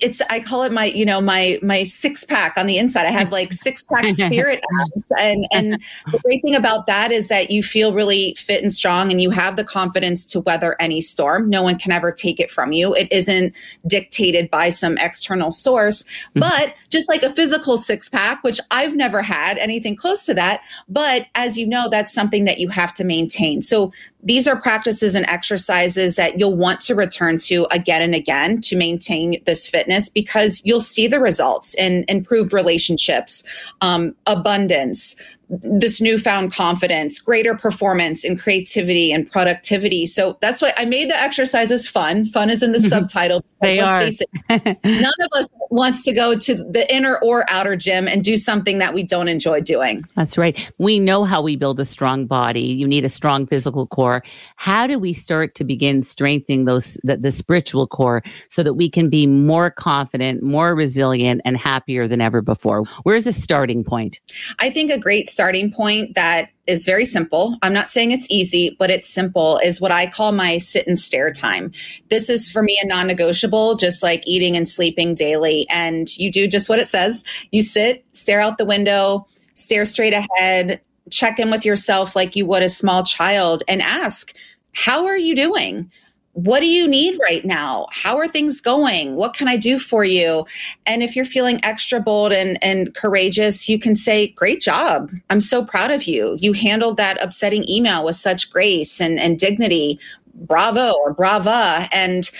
it's 0.00 0.20
I 0.30 0.40
call 0.40 0.62
it 0.62 0.72
my 0.72 0.86
you 0.86 1.04
know 1.04 1.20
my 1.20 1.58
my 1.62 1.82
six 1.82 2.24
pack 2.24 2.56
on 2.56 2.66
the 2.66 2.78
inside. 2.78 3.06
I 3.06 3.10
have 3.10 3.30
like 3.30 3.52
six 3.52 3.84
pack 3.86 4.10
spirit 4.12 4.60
abs, 4.80 5.04
and 5.18 5.46
and 5.52 5.72
the 6.10 6.18
great 6.18 6.42
thing 6.42 6.54
about 6.54 6.86
that 6.86 7.12
is 7.12 7.28
that 7.28 7.50
you 7.50 7.62
feel 7.62 7.92
really 7.92 8.34
fit 8.34 8.62
and 8.62 8.72
strong, 8.72 9.10
and 9.10 9.20
you 9.20 9.30
have 9.30 9.56
the 9.56 9.64
confidence 9.64 10.24
to 10.26 10.40
weather 10.40 10.76
any 10.80 11.00
storm. 11.00 11.50
No 11.50 11.62
one 11.62 11.78
can 11.78 11.92
ever 11.92 12.10
take 12.10 12.40
it 12.40 12.50
from 12.50 12.72
you. 12.72 12.94
It 12.94 13.10
isn't 13.12 13.54
dictated 13.86 14.50
by 14.50 14.70
some 14.70 14.96
external 14.98 15.52
source, 15.52 16.02
mm-hmm. 16.02 16.40
but 16.40 16.74
just 16.88 17.08
like 17.08 17.22
a 17.22 17.30
physical 17.30 17.76
six 17.76 18.08
pack, 18.08 18.42
which 18.42 18.60
I've 18.70 18.96
never 18.96 19.22
had 19.22 19.58
anything 19.58 19.96
close 19.96 20.24
to 20.26 20.34
that. 20.34 20.62
But 20.88 21.26
as 21.34 21.58
you 21.58 21.66
know, 21.66 21.88
that's 21.88 22.12
something 22.12 22.44
that 22.44 22.58
you 22.58 22.68
have 22.68 22.94
to 22.94 23.04
maintain. 23.04 23.62
So 23.62 23.92
these 24.22 24.46
are 24.46 24.60
practices 24.60 25.14
and 25.14 25.26
exercises 25.28 26.16
that 26.16 26.38
you'll 26.38 26.56
want 26.56 26.80
to 26.82 26.94
return 26.94 27.38
to 27.38 27.66
again 27.70 28.02
and 28.02 28.14
again 28.14 28.60
to 28.60 28.76
maintain 28.76 29.42
this 29.46 29.66
fitness 29.66 30.08
because 30.08 30.62
you'll 30.64 30.80
see 30.80 31.06
the 31.06 31.20
results 31.20 31.74
in 31.74 32.04
improved 32.08 32.52
relationships, 32.52 33.42
um, 33.80 34.14
abundance, 34.26 35.16
this 35.60 36.00
newfound 36.00 36.52
confidence, 36.52 37.20
greater 37.20 37.54
performance 37.54 38.24
and 38.24 38.40
creativity 38.40 39.12
and 39.12 39.30
productivity. 39.30 40.06
So 40.06 40.38
that's 40.40 40.62
why 40.62 40.72
I 40.76 40.86
made 40.86 41.10
the 41.10 41.16
exercises 41.16 41.86
fun. 41.86 42.28
Fun 42.28 42.48
is 42.48 42.62
in 42.62 42.72
the 42.72 42.80
subtitle. 42.88 43.44
They 43.60 43.80
let's 43.80 43.94
are. 43.94 44.00
face 44.00 44.20
it, 44.20 44.78
none 44.84 45.12
of 45.20 45.38
us 45.38 45.48
wants 45.70 46.02
to 46.04 46.12
go 46.12 46.36
to 46.36 46.54
the 46.54 46.92
inner 46.92 47.18
or 47.18 47.44
outer 47.48 47.76
gym 47.76 48.08
and 48.08 48.24
do 48.24 48.36
something 48.36 48.78
that 48.78 48.94
we 48.94 49.02
don't 49.02 49.28
enjoy 49.28 49.60
doing. 49.60 50.00
That's 50.16 50.36
right. 50.36 50.72
We 50.78 50.98
know 50.98 51.24
how 51.24 51.42
we 51.42 51.56
build 51.56 51.78
a 51.78 51.84
strong 51.84 52.26
body. 52.26 52.66
You 52.66 52.88
need 52.88 53.04
a 53.04 53.08
strong 53.08 53.46
physical 53.46 53.86
core. 53.86 54.24
How 54.56 54.86
do 54.86 54.98
we 54.98 55.12
start 55.12 55.54
to 55.56 55.64
begin 55.64 56.02
strengthening 56.02 56.64
those 56.64 56.98
the, 57.04 57.16
the 57.18 57.30
spiritual 57.30 57.86
core 57.86 58.22
so 58.48 58.62
that 58.62 58.74
we 58.74 58.90
can 58.90 59.08
be 59.10 59.26
more 59.26 59.70
confident, 59.70 60.42
more 60.42 60.74
resilient, 60.74 61.40
and 61.44 61.56
happier 61.56 62.08
than 62.08 62.20
ever 62.20 62.40
before? 62.40 62.84
Where's 63.04 63.26
a 63.26 63.32
starting 63.32 63.84
point? 63.84 64.20
I 64.58 64.70
think 64.70 64.90
a 64.90 64.98
great 64.98 65.26
start 65.26 65.41
starting 65.42 65.72
point 65.72 66.14
that 66.14 66.50
is 66.68 66.84
very 66.84 67.04
simple. 67.04 67.56
I'm 67.62 67.72
not 67.72 67.90
saying 67.90 68.12
it's 68.12 68.30
easy, 68.30 68.76
but 68.78 68.90
it's 68.90 69.08
simple 69.08 69.58
is 69.58 69.80
what 69.80 69.90
I 69.90 70.08
call 70.08 70.30
my 70.30 70.58
sit 70.58 70.86
and 70.86 70.96
stare 70.96 71.32
time. 71.32 71.72
This 72.10 72.30
is 72.30 72.48
for 72.48 72.62
me 72.62 72.78
a 72.80 72.86
non 72.86 73.08
negotiable, 73.08 73.74
just 73.74 74.04
like 74.04 74.22
eating 74.24 74.56
and 74.56 74.68
sleeping 74.68 75.16
daily. 75.16 75.66
And 75.68 76.16
you 76.16 76.30
do 76.30 76.46
just 76.46 76.68
what 76.68 76.78
it 76.78 76.86
says. 76.86 77.24
You 77.50 77.60
sit, 77.60 78.04
stare 78.12 78.38
out 78.38 78.56
the 78.56 78.64
window, 78.64 79.26
stare 79.56 79.84
straight 79.84 80.14
ahead, 80.14 80.80
check 81.10 81.40
in 81.40 81.50
with 81.50 81.64
yourself 81.64 82.14
like 82.14 82.36
you 82.36 82.46
would 82.46 82.62
a 82.62 82.68
small 82.68 83.02
child 83.02 83.64
and 83.66 83.82
ask, 83.82 84.36
how 84.74 85.06
are 85.06 85.18
you 85.18 85.34
doing? 85.34 85.90
What 86.34 86.60
do 86.60 86.66
you 86.66 86.88
need 86.88 87.18
right 87.22 87.44
now? 87.44 87.86
How 87.92 88.16
are 88.16 88.26
things 88.26 88.60
going? 88.60 89.16
What 89.16 89.34
can 89.34 89.48
I 89.48 89.56
do 89.56 89.78
for 89.78 90.02
you? 90.02 90.46
And 90.86 91.02
if 91.02 91.14
you're 91.14 91.26
feeling 91.26 91.62
extra 91.62 92.00
bold 92.00 92.32
and, 92.32 92.58
and 92.62 92.94
courageous, 92.94 93.68
you 93.68 93.78
can 93.78 93.94
say, 93.94 94.28
Great 94.28 94.60
job. 94.60 95.10
I'm 95.28 95.42
so 95.42 95.64
proud 95.64 95.90
of 95.90 96.04
you. 96.04 96.38
You 96.40 96.54
handled 96.54 96.96
that 96.96 97.22
upsetting 97.22 97.68
email 97.68 98.04
with 98.04 98.16
such 98.16 98.50
grace 98.50 99.00
and, 99.00 99.20
and 99.20 99.38
dignity. 99.38 100.00
Bravo 100.34 100.92
or 101.04 101.12
brava. 101.12 101.86
And 101.92 102.30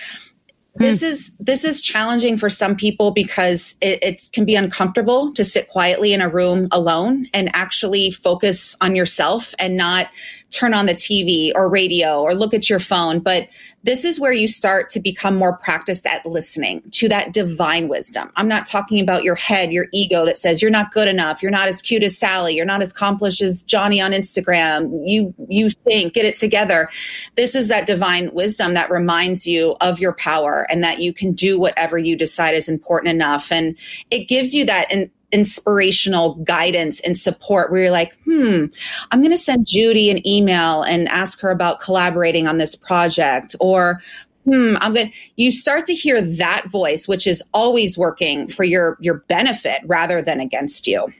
this 0.76 1.00
hmm. 1.00 1.06
is 1.06 1.36
this 1.36 1.64
is 1.64 1.82
challenging 1.82 2.38
for 2.38 2.48
some 2.48 2.74
people 2.74 3.10
because 3.10 3.76
it, 3.82 4.02
it, 4.02 4.30
can 4.32 4.46
be 4.46 4.54
uncomfortable 4.54 5.32
to 5.34 5.44
sit 5.44 5.68
quietly 5.68 6.14
in 6.14 6.22
a 6.22 6.30
room 6.30 6.68
alone 6.72 7.26
and 7.34 7.50
actually 7.52 8.10
focus 8.10 8.74
on 8.80 8.96
yourself 8.96 9.54
and 9.58 9.76
not 9.76 10.08
turn 10.50 10.72
on 10.72 10.86
the 10.86 10.94
TV 10.94 11.52
or 11.54 11.68
radio 11.68 12.22
or 12.22 12.34
look 12.34 12.54
at 12.54 12.70
your 12.70 12.78
phone. 12.78 13.18
But 13.18 13.48
this 13.84 14.04
is 14.04 14.20
where 14.20 14.32
you 14.32 14.46
start 14.46 14.88
to 14.90 15.00
become 15.00 15.36
more 15.36 15.56
practiced 15.56 16.06
at 16.06 16.24
listening 16.24 16.82
to 16.92 17.08
that 17.08 17.32
divine 17.32 17.88
wisdom. 17.88 18.30
I'm 18.36 18.48
not 18.48 18.66
talking 18.66 19.00
about 19.00 19.24
your 19.24 19.34
head, 19.34 19.72
your 19.72 19.86
ego 19.92 20.24
that 20.24 20.36
says 20.36 20.62
you're 20.62 20.70
not 20.70 20.92
good 20.92 21.08
enough, 21.08 21.42
you're 21.42 21.50
not 21.50 21.68
as 21.68 21.82
cute 21.82 22.02
as 22.02 22.16
Sally, 22.16 22.54
you're 22.54 22.64
not 22.64 22.82
as 22.82 22.92
accomplished 22.92 23.42
as 23.42 23.62
Johnny 23.62 24.00
on 24.00 24.12
Instagram. 24.12 25.02
You 25.04 25.34
you 25.48 25.70
think, 25.70 26.14
get 26.14 26.24
it 26.24 26.36
together. 26.36 26.88
This 27.36 27.54
is 27.54 27.68
that 27.68 27.86
divine 27.86 28.32
wisdom 28.32 28.74
that 28.74 28.90
reminds 28.90 29.46
you 29.46 29.76
of 29.80 29.98
your 29.98 30.14
power 30.14 30.66
and 30.70 30.82
that 30.84 31.00
you 31.00 31.12
can 31.12 31.32
do 31.32 31.58
whatever 31.58 31.98
you 31.98 32.16
decide 32.16 32.54
is 32.54 32.68
important 32.68 33.12
enough 33.12 33.50
and 33.50 33.76
it 34.10 34.28
gives 34.28 34.54
you 34.54 34.64
that 34.64 34.92
and 34.92 35.10
inspirational 35.32 36.34
guidance 36.44 37.00
and 37.00 37.18
support 37.18 37.70
where 37.70 37.82
you're 37.82 37.90
like, 37.90 38.16
hmm, 38.24 38.66
I'm 39.10 39.20
going 39.20 39.30
to 39.30 39.38
send 39.38 39.66
Judy 39.66 40.10
an 40.10 40.26
email 40.26 40.82
and 40.82 41.08
ask 41.08 41.40
her 41.40 41.50
about 41.50 41.80
collaborating 41.80 42.46
on 42.46 42.58
this 42.58 42.76
project. 42.76 43.56
Or, 43.58 44.00
hmm, 44.44 44.76
I'm 44.80 44.92
going 44.92 45.10
to, 45.10 45.18
you 45.36 45.50
start 45.50 45.86
to 45.86 45.94
hear 45.94 46.20
that 46.20 46.66
voice, 46.66 47.08
which 47.08 47.26
is 47.26 47.42
always 47.52 47.98
working 47.98 48.48
for 48.48 48.64
your, 48.64 48.96
your 49.00 49.24
benefit 49.28 49.80
rather 49.86 50.22
than 50.22 50.38
against 50.38 50.86
you. 50.86 51.12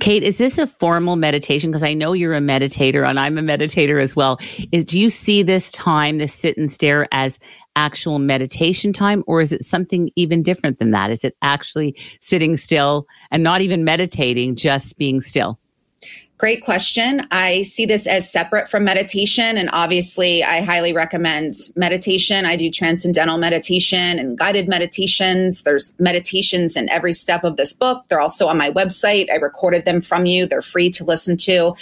Kate, 0.00 0.22
is 0.22 0.38
this 0.38 0.58
a 0.58 0.66
formal 0.66 1.16
meditation? 1.16 1.70
Because 1.70 1.82
I 1.82 1.94
know 1.94 2.12
you're 2.12 2.34
a 2.34 2.40
meditator 2.40 3.08
and 3.08 3.18
I'm 3.18 3.38
a 3.38 3.42
meditator 3.42 4.02
as 4.02 4.16
well. 4.16 4.38
Is 4.72 4.84
do 4.84 4.98
you 4.98 5.10
see 5.10 5.42
this 5.42 5.70
time, 5.70 6.18
this 6.18 6.34
sit 6.34 6.56
and 6.56 6.70
stare, 6.70 7.06
as 7.12 7.38
actual 7.76 8.18
meditation 8.18 8.92
time, 8.92 9.22
or 9.26 9.40
is 9.40 9.52
it 9.52 9.62
something 9.62 10.10
even 10.16 10.42
different 10.42 10.78
than 10.78 10.90
that? 10.90 11.10
Is 11.10 11.24
it 11.24 11.36
actually 11.42 11.94
sitting 12.20 12.56
still 12.56 13.06
and 13.30 13.42
not 13.42 13.60
even 13.60 13.84
meditating, 13.84 14.56
just 14.56 14.96
being 14.96 15.20
still? 15.20 15.58
Great 16.38 16.62
question. 16.62 17.22
I 17.30 17.62
see 17.62 17.86
this 17.86 18.06
as 18.06 18.30
separate 18.30 18.68
from 18.68 18.84
meditation. 18.84 19.56
And 19.56 19.70
obviously, 19.72 20.44
I 20.44 20.60
highly 20.60 20.92
recommend 20.92 21.54
meditation. 21.76 22.44
I 22.44 22.56
do 22.56 22.70
transcendental 22.70 23.38
meditation 23.38 24.18
and 24.18 24.36
guided 24.36 24.68
meditations. 24.68 25.62
There's 25.62 25.94
meditations 25.98 26.76
in 26.76 26.90
every 26.90 27.14
step 27.14 27.42
of 27.42 27.56
this 27.56 27.72
book. 27.72 28.04
They're 28.08 28.20
also 28.20 28.48
on 28.48 28.58
my 28.58 28.70
website. 28.70 29.30
I 29.30 29.36
recorded 29.36 29.86
them 29.86 30.02
from 30.02 30.26
you. 30.26 30.44
They're 30.44 30.60
free 30.60 30.90
to 30.90 31.04
listen 31.04 31.38
to. 31.38 31.74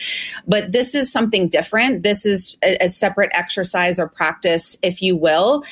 But 0.47 0.71
this 0.71 0.95
is 0.95 1.11
something 1.11 1.49
different. 1.49 2.05
This 2.05 2.25
is 2.25 2.57
a, 2.63 2.85
a 2.85 2.89
separate 2.89 3.33
exercise 3.35 3.99
or 3.99 4.09
practice, 4.09 4.79
if 4.85 5.03
you 5.03 5.17
will. 5.17 5.65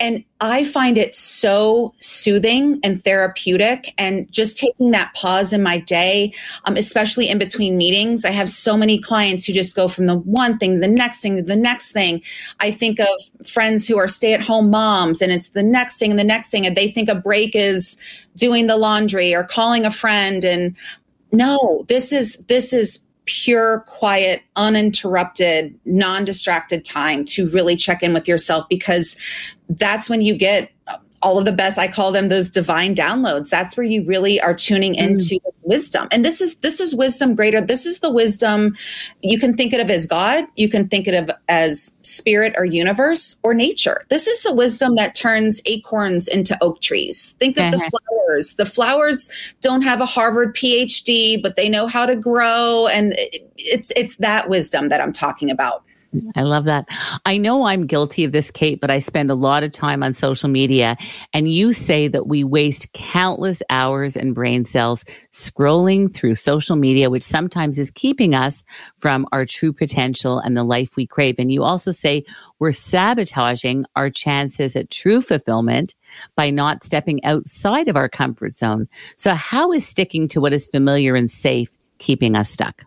And 0.00 0.24
I 0.40 0.64
find 0.64 0.96
it 0.96 1.14
so 1.14 1.94
soothing 1.98 2.80
and 2.82 3.04
therapeutic. 3.04 3.92
And 3.98 4.32
just 4.32 4.56
taking 4.56 4.92
that 4.92 5.12
pause 5.14 5.52
in 5.52 5.62
my 5.62 5.78
day, 5.78 6.32
um, 6.64 6.78
especially 6.78 7.28
in 7.28 7.38
between 7.38 7.76
meetings, 7.76 8.24
I 8.24 8.30
have 8.30 8.48
so 8.48 8.78
many 8.78 8.98
clients 8.98 9.44
who 9.44 9.52
just 9.52 9.76
go 9.76 9.88
from 9.88 10.06
the 10.06 10.16
one 10.16 10.56
thing 10.56 10.74
to 10.74 10.80
the 10.80 10.88
next 10.88 11.20
thing 11.20 11.36
to 11.36 11.42
the 11.42 11.54
next 11.54 11.92
thing. 11.92 12.22
I 12.60 12.70
think 12.70 12.98
of 12.98 13.46
friends 13.46 13.86
who 13.86 13.98
are 13.98 14.08
stay 14.08 14.32
at 14.32 14.40
home 14.40 14.70
moms, 14.70 15.20
and 15.20 15.30
it's 15.30 15.50
the 15.50 15.62
next 15.62 15.98
thing 15.98 16.10
and 16.10 16.18
the 16.18 16.24
next 16.24 16.50
thing. 16.50 16.66
And 16.66 16.74
they 16.74 16.90
think 16.90 17.10
a 17.10 17.14
break 17.14 17.54
is 17.54 17.98
doing 18.36 18.66
the 18.66 18.78
laundry 18.78 19.34
or 19.34 19.44
calling 19.44 19.84
a 19.84 19.90
friend. 19.90 20.44
And 20.44 20.76
no, 21.30 21.84
this 21.88 22.12
is, 22.12 22.38
this 22.48 22.72
is 22.72 23.04
pure, 23.30 23.84
quiet, 23.86 24.42
uninterrupted, 24.56 25.78
non 25.84 26.24
distracted 26.24 26.84
time 26.84 27.24
to 27.24 27.48
really 27.50 27.76
check 27.76 28.02
in 28.02 28.12
with 28.12 28.26
yourself 28.26 28.68
because 28.68 29.16
that's 29.68 30.10
when 30.10 30.20
you 30.20 30.34
get 30.34 30.72
all 31.22 31.38
of 31.38 31.44
the 31.44 31.52
best 31.52 31.78
i 31.78 31.86
call 31.88 32.12
them 32.12 32.28
those 32.28 32.50
divine 32.50 32.94
downloads. 32.94 33.48
That's 33.48 33.76
where 33.76 33.84
you 33.84 34.04
really 34.04 34.40
are 34.40 34.54
tuning 34.54 34.94
mm. 34.94 34.98
into 34.98 35.40
mm. 35.40 35.52
wisdom. 35.62 36.08
And 36.10 36.24
this 36.24 36.40
is 36.40 36.56
this 36.56 36.80
is 36.80 36.94
wisdom 36.94 37.34
greater. 37.34 37.60
This 37.60 37.86
is 37.86 38.00
the 38.00 38.10
wisdom 38.10 38.76
you 39.22 39.38
can 39.38 39.56
think 39.56 39.72
it 39.72 39.80
of 39.80 39.90
as 39.90 40.06
god 40.06 40.46
you 40.56 40.68
can 40.68 40.88
think 40.88 41.06
of 41.08 41.30
as 41.48 41.94
spirit 42.02 42.54
or 42.56 42.64
universe 42.64 43.36
or 43.42 43.54
nature. 43.54 44.04
This 44.08 44.26
is 44.26 44.42
the 44.42 44.54
wisdom 44.54 44.96
that 44.96 45.14
turns 45.14 45.60
acorns 45.66 46.28
into 46.28 46.56
oak 46.60 46.80
trees. 46.80 47.32
Think 47.38 47.58
of 47.58 47.74
uh-huh. 47.74 47.78
the 47.78 47.90
flowers. 47.90 48.54
The 48.54 48.66
flowers 48.66 49.28
don't 49.60 49.82
have 49.82 50.00
a 50.00 50.06
harvard 50.06 50.54
phd 50.54 51.42
but 51.42 51.56
they 51.56 51.68
know 51.68 51.86
how 51.86 52.06
to 52.06 52.16
grow. 52.16 52.86
And 52.86 53.14
it's 53.56 53.92
it's 53.96 54.16
that 54.16 54.48
wisdom 54.48 54.88
that 54.88 55.00
i'm 55.00 55.12
talking 55.12 55.50
about 55.50 55.84
I 56.34 56.42
love 56.42 56.64
that. 56.64 56.86
I 57.24 57.38
know 57.38 57.66
I'm 57.66 57.86
guilty 57.86 58.24
of 58.24 58.32
this, 58.32 58.50
Kate, 58.50 58.80
but 58.80 58.90
I 58.90 58.98
spend 58.98 59.30
a 59.30 59.34
lot 59.36 59.62
of 59.62 59.70
time 59.70 60.02
on 60.02 60.12
social 60.12 60.48
media. 60.48 60.96
And 61.32 61.52
you 61.52 61.72
say 61.72 62.08
that 62.08 62.26
we 62.26 62.42
waste 62.42 62.92
countless 62.92 63.62
hours 63.70 64.16
and 64.16 64.34
brain 64.34 64.64
cells 64.64 65.04
scrolling 65.32 66.12
through 66.12 66.34
social 66.34 66.74
media, 66.74 67.10
which 67.10 67.22
sometimes 67.22 67.78
is 67.78 67.92
keeping 67.92 68.34
us 68.34 68.64
from 68.96 69.24
our 69.30 69.46
true 69.46 69.72
potential 69.72 70.40
and 70.40 70.56
the 70.56 70.64
life 70.64 70.96
we 70.96 71.06
crave. 71.06 71.36
And 71.38 71.52
you 71.52 71.62
also 71.62 71.92
say 71.92 72.24
we're 72.58 72.72
sabotaging 72.72 73.84
our 73.94 74.10
chances 74.10 74.74
at 74.74 74.90
true 74.90 75.20
fulfillment 75.20 75.94
by 76.34 76.50
not 76.50 76.82
stepping 76.82 77.24
outside 77.24 77.88
of 77.88 77.96
our 77.96 78.08
comfort 78.08 78.54
zone. 78.54 78.88
So, 79.16 79.34
how 79.34 79.72
is 79.72 79.86
sticking 79.86 80.26
to 80.28 80.40
what 80.40 80.52
is 80.52 80.66
familiar 80.66 81.14
and 81.14 81.30
safe 81.30 81.70
keeping 81.98 82.34
us 82.34 82.50
stuck? 82.50 82.84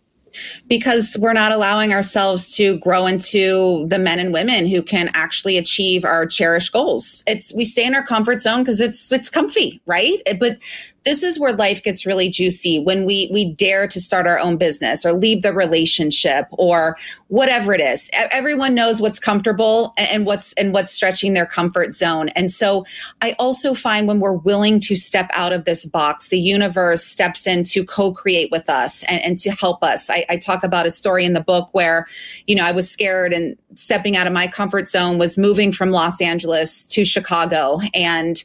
Because 0.67 1.15
we're 1.19 1.33
not 1.33 1.51
allowing 1.51 1.93
ourselves 1.93 2.55
to 2.55 2.77
grow 2.79 3.05
into 3.05 3.85
the 3.87 3.99
men 3.99 4.19
and 4.19 4.33
women 4.33 4.67
who 4.67 4.81
can 4.81 5.09
actually 5.13 5.57
achieve 5.57 6.05
our 6.05 6.25
cherished 6.25 6.71
goals. 6.71 7.23
It's 7.27 7.53
we 7.53 7.65
stay 7.65 7.85
in 7.85 7.95
our 7.95 8.03
comfort 8.03 8.41
zone 8.41 8.61
because 8.63 8.81
it's 8.81 9.11
it's 9.11 9.29
comfy, 9.29 9.81
right? 9.85 10.21
But 10.39 10.57
this 11.05 11.23
is 11.23 11.39
where 11.39 11.53
life 11.53 11.83
gets 11.83 12.05
really 12.05 12.29
juicy 12.29 12.79
when 12.79 13.05
we 13.05 13.29
we 13.31 13.53
dare 13.53 13.87
to 13.87 13.99
start 13.99 14.25
our 14.25 14.39
own 14.39 14.57
business 14.57 15.05
or 15.05 15.13
leave 15.13 15.41
the 15.41 15.53
relationship 15.53 16.47
or 16.51 16.97
whatever 17.27 17.73
it 17.73 17.81
is. 17.81 18.09
Everyone 18.13 18.73
knows 18.73 19.01
what's 19.01 19.19
comfortable 19.19 19.93
and 19.97 20.25
what's 20.25 20.53
and 20.53 20.73
what's 20.73 20.91
stretching 20.91 21.33
their 21.33 21.45
comfort 21.45 21.93
zone. 21.93 22.29
And 22.29 22.51
so 22.51 22.85
i 23.21 23.35
also 23.39 23.73
find 23.73 24.07
when 24.07 24.19
we're 24.19 24.33
willing 24.33 24.79
to 24.79 24.95
step 24.95 25.29
out 25.33 25.53
of 25.53 25.65
this 25.65 25.85
box 25.85 26.29
the 26.29 26.39
universe 26.39 27.03
steps 27.03 27.47
in 27.47 27.63
to 27.63 27.83
co-create 27.83 28.51
with 28.51 28.69
us 28.69 29.03
and, 29.03 29.21
and 29.21 29.39
to 29.39 29.51
help 29.51 29.83
us. 29.83 30.09
I, 30.09 30.25
I 30.29 30.37
talk 30.37 30.63
about 30.63 30.85
a 30.85 30.91
story 30.91 31.25
in 31.25 31.33
the 31.33 31.41
book 31.41 31.69
where 31.73 32.07
you 32.47 32.55
know 32.55 32.63
i 32.63 32.71
was 32.71 32.89
scared 32.89 33.33
and 33.33 33.57
stepping 33.75 34.15
out 34.15 34.27
of 34.27 34.33
my 34.33 34.47
comfort 34.47 34.87
zone 34.87 35.17
was 35.17 35.37
moving 35.37 35.71
from 35.71 35.91
los 35.91 36.21
angeles 36.21 36.85
to 36.85 37.03
chicago. 37.03 37.79
And 37.93 38.43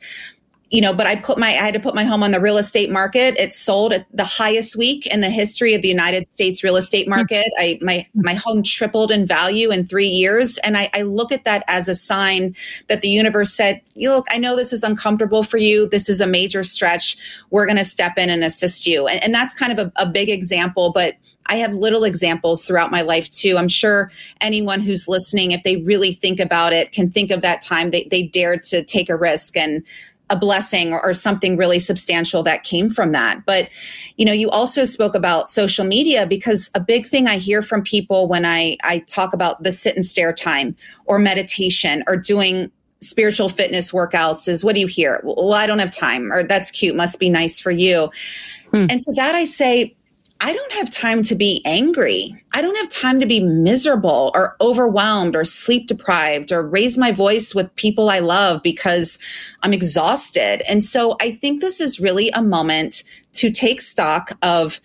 you 0.70 0.82
know, 0.82 0.92
but 0.92 1.06
I 1.06 1.16
put 1.16 1.38
my 1.38 1.48
I 1.48 1.52
had 1.52 1.74
to 1.74 1.80
put 1.80 1.94
my 1.94 2.04
home 2.04 2.22
on 2.22 2.30
the 2.30 2.40
real 2.40 2.58
estate 2.58 2.90
market. 2.90 3.38
It 3.38 3.54
sold 3.54 3.92
at 3.92 4.06
the 4.12 4.24
highest 4.24 4.76
week 4.76 5.06
in 5.06 5.20
the 5.20 5.30
history 5.30 5.74
of 5.74 5.80
the 5.80 5.88
United 5.88 6.30
States 6.32 6.62
real 6.62 6.76
estate 6.76 7.04
hmm. 7.04 7.10
market. 7.10 7.46
I 7.58 7.78
my 7.80 8.06
my 8.14 8.34
home 8.34 8.62
tripled 8.62 9.10
in 9.10 9.26
value 9.26 9.70
in 9.70 9.86
three 9.86 10.08
years, 10.08 10.58
and 10.58 10.76
I, 10.76 10.90
I 10.92 11.02
look 11.02 11.32
at 11.32 11.44
that 11.44 11.64
as 11.68 11.88
a 11.88 11.94
sign 11.94 12.54
that 12.88 13.00
the 13.00 13.08
universe 13.08 13.54
said, 13.54 13.80
"You 13.94 14.10
look, 14.10 14.26
I 14.30 14.38
know 14.38 14.56
this 14.56 14.72
is 14.72 14.82
uncomfortable 14.82 15.42
for 15.42 15.56
you. 15.56 15.88
This 15.88 16.08
is 16.08 16.20
a 16.20 16.26
major 16.26 16.62
stretch. 16.62 17.16
We're 17.50 17.66
going 17.66 17.78
to 17.78 17.84
step 17.84 18.18
in 18.18 18.28
and 18.28 18.44
assist 18.44 18.86
you." 18.86 19.06
And, 19.06 19.22
and 19.22 19.34
that's 19.34 19.54
kind 19.54 19.72
of 19.72 19.78
a, 19.78 19.92
a 19.96 20.06
big 20.06 20.28
example, 20.28 20.92
but. 20.92 21.14
I 21.50 21.56
have 21.56 21.72
little 21.72 22.04
examples 22.04 22.62
throughout 22.62 22.90
my 22.90 23.00
life 23.00 23.30
too. 23.30 23.56
I'm 23.56 23.68
sure 23.68 24.10
anyone 24.42 24.80
who's 24.80 25.08
listening, 25.08 25.52
if 25.52 25.62
they 25.62 25.76
really 25.76 26.12
think 26.12 26.40
about 26.40 26.74
it, 26.74 26.92
can 26.92 27.10
think 27.10 27.30
of 27.30 27.40
that 27.40 27.62
time 27.62 27.90
they, 27.90 28.04
they 28.10 28.24
dared 28.24 28.62
to 28.64 28.84
take 28.84 29.08
a 29.08 29.16
risk 29.16 29.56
and 29.56 29.82
a 30.30 30.36
blessing 30.36 30.92
or, 30.92 31.02
or, 31.02 31.12
something 31.12 31.56
really 31.56 31.78
substantial 31.78 32.42
that 32.42 32.64
came 32.64 32.90
from 32.90 33.12
that. 33.12 33.44
But, 33.46 33.68
you 34.16 34.24
know, 34.24 34.32
you 34.32 34.50
also 34.50 34.84
spoke 34.84 35.14
about 35.14 35.48
social 35.48 35.84
media 35.84 36.26
because 36.26 36.70
a 36.74 36.80
big 36.80 37.06
thing 37.06 37.26
I 37.26 37.38
hear 37.38 37.62
from 37.62 37.82
people 37.82 38.28
when 38.28 38.44
I, 38.44 38.76
I 38.84 39.00
talk 39.00 39.32
about 39.32 39.62
the 39.62 39.72
sit 39.72 39.94
and 39.94 40.04
stare 40.04 40.32
time 40.32 40.76
or 41.06 41.18
meditation 41.18 42.04
or 42.06 42.16
doing 42.16 42.70
spiritual 43.00 43.48
fitness 43.48 43.92
workouts 43.92 44.48
is 44.48 44.64
what 44.64 44.74
do 44.74 44.80
you 44.80 44.86
hear? 44.86 45.20
Well, 45.24 45.54
I 45.54 45.66
don't 45.66 45.78
have 45.78 45.92
time 45.92 46.32
or 46.32 46.42
that's 46.42 46.70
cute, 46.70 46.96
must 46.96 47.18
be 47.18 47.30
nice 47.30 47.60
for 47.60 47.70
you. 47.70 48.10
Hmm. 48.70 48.86
And 48.90 49.00
to 49.00 49.12
that 49.14 49.34
I 49.34 49.44
say, 49.44 49.96
I 50.40 50.52
don't 50.52 50.72
have 50.72 50.90
time 50.90 51.22
to 51.24 51.34
be 51.34 51.62
angry. 51.64 52.34
I 52.54 52.62
don't 52.62 52.76
have 52.76 52.88
time 52.88 53.18
to 53.18 53.26
be 53.26 53.40
miserable 53.40 54.30
or 54.34 54.56
overwhelmed 54.60 55.34
or 55.34 55.44
sleep 55.44 55.88
deprived 55.88 56.52
or 56.52 56.62
raise 56.62 56.96
my 56.96 57.10
voice 57.10 57.56
with 57.56 57.74
people 57.74 58.08
I 58.08 58.20
love 58.20 58.62
because 58.62 59.18
I'm 59.62 59.72
exhausted. 59.72 60.62
And 60.70 60.84
so 60.84 61.16
I 61.20 61.32
think 61.32 61.60
this 61.60 61.80
is 61.80 61.98
really 61.98 62.30
a 62.30 62.42
moment 62.42 63.02
to 63.34 63.50
take 63.50 63.80
stock 63.80 64.30
of 64.42 64.80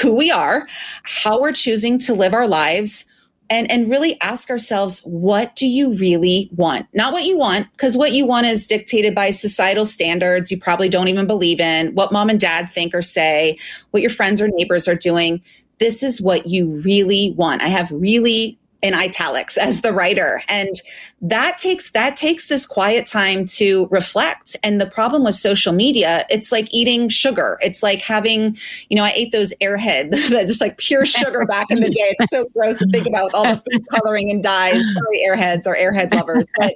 who 0.00 0.14
we 0.14 0.30
are, 0.30 0.66
how 1.02 1.40
we're 1.40 1.52
choosing 1.52 1.98
to 2.00 2.14
live 2.14 2.32
our 2.32 2.48
lives, 2.48 3.04
and 3.52 3.70
and 3.70 3.90
really 3.90 4.18
ask 4.22 4.48
ourselves 4.48 5.00
what 5.00 5.54
do 5.56 5.66
you 5.66 5.94
really 5.96 6.48
want? 6.56 6.86
Not 6.94 7.12
what 7.12 7.24
you 7.24 7.36
want 7.36 7.70
because 7.72 7.98
what 7.98 8.12
you 8.12 8.24
want 8.24 8.46
is 8.46 8.66
dictated 8.66 9.14
by 9.14 9.28
societal 9.28 9.84
standards 9.84 10.50
you 10.50 10.58
probably 10.58 10.88
don't 10.88 11.08
even 11.08 11.26
believe 11.26 11.60
in 11.60 11.94
what 11.94 12.12
mom 12.12 12.30
and 12.30 12.40
dad 12.40 12.70
think 12.70 12.94
or 12.94 13.02
say 13.02 13.58
what 13.90 14.00
your 14.00 14.10
friends 14.10 14.40
or 14.40 14.48
neighbors 14.48 14.88
are 14.88 14.94
doing. 14.94 15.42
This 15.78 16.02
is 16.02 16.20
what 16.20 16.46
you 16.46 16.66
really 16.82 17.34
want. 17.36 17.60
I 17.60 17.68
have 17.68 17.90
really 17.90 18.58
in 18.80 18.94
italics 18.94 19.58
as 19.58 19.82
the 19.82 19.92
writer. 19.92 20.42
And 20.48 20.74
that 21.22 21.56
takes 21.56 21.92
that 21.92 22.16
takes 22.16 22.46
this 22.46 22.66
quiet 22.66 23.06
time 23.06 23.46
to 23.46 23.86
reflect. 23.90 24.56
And 24.62 24.80
the 24.80 24.86
problem 24.86 25.24
with 25.24 25.36
social 25.36 25.72
media 25.72 26.26
it's 26.28 26.52
like 26.52 26.72
eating 26.74 27.08
sugar. 27.08 27.58
It's 27.62 27.82
like 27.82 28.02
having 28.02 28.56
you 28.88 28.96
know 28.96 29.04
i 29.04 29.12
ate 29.14 29.32
those 29.32 29.54
airhead 29.60 30.10
that 30.30 30.46
just 30.46 30.60
like 30.60 30.78
pure 30.78 31.06
sugar 31.06 31.46
back 31.46 31.70
in 31.70 31.80
the 31.80 31.90
day. 31.90 32.14
It's 32.18 32.30
so 32.30 32.46
gross 32.52 32.76
to 32.76 32.86
think 32.88 33.06
about 33.06 33.32
all 33.34 33.44
the 33.44 33.56
food 33.56 33.84
coloring 33.90 34.30
and 34.30 34.42
dyes. 34.42 34.84
Sorry 34.92 35.24
airheads 35.26 35.66
or 35.66 35.76
airhead 35.76 36.12
lovers 36.14 36.46
but 36.56 36.74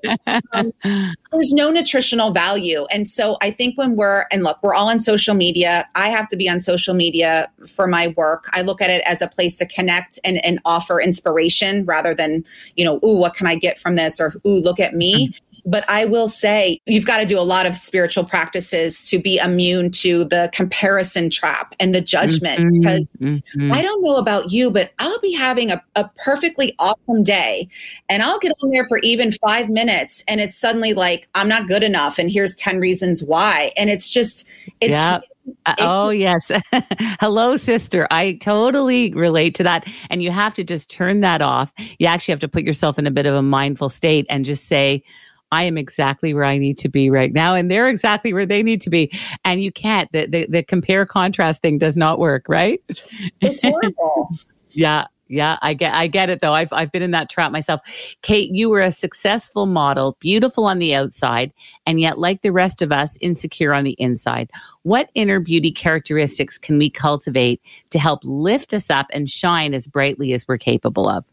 um, 0.53 1.15
there's 1.33 1.53
no 1.53 1.71
nutritional 1.71 2.31
value. 2.31 2.87
And 2.93 3.09
so 3.09 3.37
i 3.43 3.51
think 3.51 3.77
when 3.77 3.97
we're 3.97 4.27
and 4.31 4.45
look 4.45 4.59
we're 4.63 4.75
all 4.75 4.89
on 4.89 5.01
social 5.01 5.35
media. 5.35 5.89
I 5.95 6.09
have 6.09 6.29
to 6.29 6.37
be 6.37 6.49
on 6.49 6.61
social 6.61 6.95
media 6.95 7.51
for 7.67 7.87
my 7.87 8.09
work. 8.17 8.49
I 8.53 8.63
look 8.63 8.81
at 8.81 8.91
it 8.91 9.03
as 9.07 9.23
a 9.23 9.29
place 9.29 9.57
to 9.57 9.67
connect 9.67 10.19
and, 10.25 10.45
and 10.45 10.61
offer 10.65 11.01
inspiration 11.01 11.85
rather 11.85 12.15
than, 12.15 12.45
you 12.77 12.85
know, 12.85 12.97
ooh, 13.05 13.17
what 13.17 13.35
can 13.35 13.47
I 13.47 13.55
get 13.55 13.79
from 13.79 13.97
this? 13.97 14.21
Or 14.21 14.35
ooh, 14.47 14.61
look 14.61 14.81
at 14.81 14.95
me. 14.95 15.29
Mm-hmm. 15.29 15.46
But 15.67 15.85
I 15.89 16.05
will 16.05 16.29
say 16.29 16.81
you've 16.87 17.07
got 17.07 17.19
to 17.19 17.27
do 17.27 17.39
a 17.39 17.43
lot 17.43 17.67
of 17.67 17.75
spiritual 17.75 18.25
practices 18.25 19.09
to 19.11 19.19
be 19.19 19.39
immune 19.39 19.91
to 19.93 20.25
the 20.25 20.49
comparison 20.53 21.29
trap 21.29 21.75
and 21.81 21.95
the 21.95 22.01
judgment. 22.01 22.61
Mm-hmm. 22.61 22.81
Because 22.81 23.07
mm-hmm. 23.21 23.73
I 23.73 23.83
don't 23.83 24.03
know 24.03 24.17
about 24.17 24.53
you, 24.53 24.71
but 24.71 24.93
I'll 25.01 25.21
be 25.21 25.33
having 25.33 25.71
a, 25.71 25.83
a 25.97 26.09
perfectly 26.25 26.75
awesome 26.79 27.23
day 27.23 27.69
and 28.09 28.23
I'll 28.23 28.39
get 28.39 28.53
on 28.63 28.71
there 28.73 28.85
for 28.85 28.99
even 28.99 29.33
five 29.47 29.69
minutes 29.69 30.25
and 30.29 30.41
it's 30.41 30.57
suddenly 30.57 30.95
like, 30.95 31.29
I'm 31.35 31.49
not 31.49 31.69
good 31.69 31.83
enough. 31.83 32.19
And 32.19 32.31
here's 32.31 32.55
10 32.55 32.79
reasons 32.79 33.23
why. 33.23 33.73
And 33.77 33.91
it's 33.91 34.09
just, 34.11 34.49
it's, 34.81 34.93
yep. 34.93 35.23
Uh, 35.65 35.75
oh, 35.79 36.11
yes. 36.11 36.51
Hello, 37.21 37.57
sister. 37.57 38.09
I 38.11 38.33
totally 38.35 39.13
relate 39.13 39.55
to 39.57 39.63
that. 39.63 39.87
And 40.11 40.23
you 40.23 40.31
have 40.31 40.55
to 40.55 40.65
just 40.65 40.91
turn 40.91 41.21
that 41.21 41.43
off. 41.43 41.73
You 41.99 42.07
actually 42.07 42.33
have 42.33 42.41
to 42.41 42.49
put 42.49 42.65
yourself 42.65 42.99
in 42.99 43.07
a 43.07 43.11
bit 43.11 43.27
of 43.27 43.35
a 43.35 43.43
mindful 43.43 43.91
state 43.91 44.27
and 44.29 44.45
just 44.45 44.67
say, 44.67 45.03
I 45.53 45.63
am 45.65 45.79
exactly 45.79 46.35
where 46.35 46.45
I 46.45 46.59
need 46.59 46.79
to 46.79 46.89
be 46.89 47.11
right 47.11 47.33
now, 47.33 47.55
and 47.55 47.71
they're 47.71 47.89
exactly 47.89 48.33
where 48.33 48.47
they 48.47 48.63
need 48.63 48.81
to 48.83 48.91
be. 48.91 49.11
And 49.45 49.63
you 49.63 49.71
can't. 49.71 50.11
The, 50.13 50.27
the, 50.27 50.47
the 50.49 50.63
compare 50.63 51.07
contrast 51.07 51.63
thing 51.63 51.79
does 51.79 51.97
not 51.97 52.19
work, 52.19 52.47
right? 52.49 52.83
It's 53.41 53.63
horrible. 53.63 54.31
yeah. 54.71 55.07
Yeah, 55.29 55.59
I 55.61 55.75
get 55.75 55.93
I 55.93 56.07
get 56.07 56.31
it 56.31 56.41
though. 56.41 56.55
I've 56.55 56.73
I've 56.73 56.93
been 56.93 57.03
in 57.03 57.11
that 57.11 57.29
trap 57.29 57.51
myself. 57.51 57.81
Kate, 58.23 58.51
you 58.53 58.71
were 58.71 58.81
a 58.81 58.93
successful 58.93 59.67
model, 59.67 60.17
beautiful 60.21 60.67
on 60.67 60.79
the 60.79 60.95
outside, 60.95 61.53
and 61.85 62.01
yet 62.01 62.19
like 62.19 62.43
the 62.43 62.53
rest 62.53 62.81
of 62.81 62.93
us, 62.93 63.19
insecure 63.21 63.75
on 63.75 63.83
the 63.83 63.97
inside. 63.99 64.49
What 64.83 65.11
inner 65.15 65.41
beauty 65.41 65.73
characteristics 65.73 66.59
can 66.59 66.79
we 66.79 66.91
cultivate 66.91 67.61
to 67.91 67.99
help 67.99 68.21
lift 68.23 68.73
us 68.73 68.89
up 68.89 69.09
and 69.13 69.29
shine 69.29 69.75
as 69.75 69.89
brightly 69.89 70.33
as 70.33 70.47
we're 70.47 70.59
capable 70.59 71.09
of? 71.09 71.25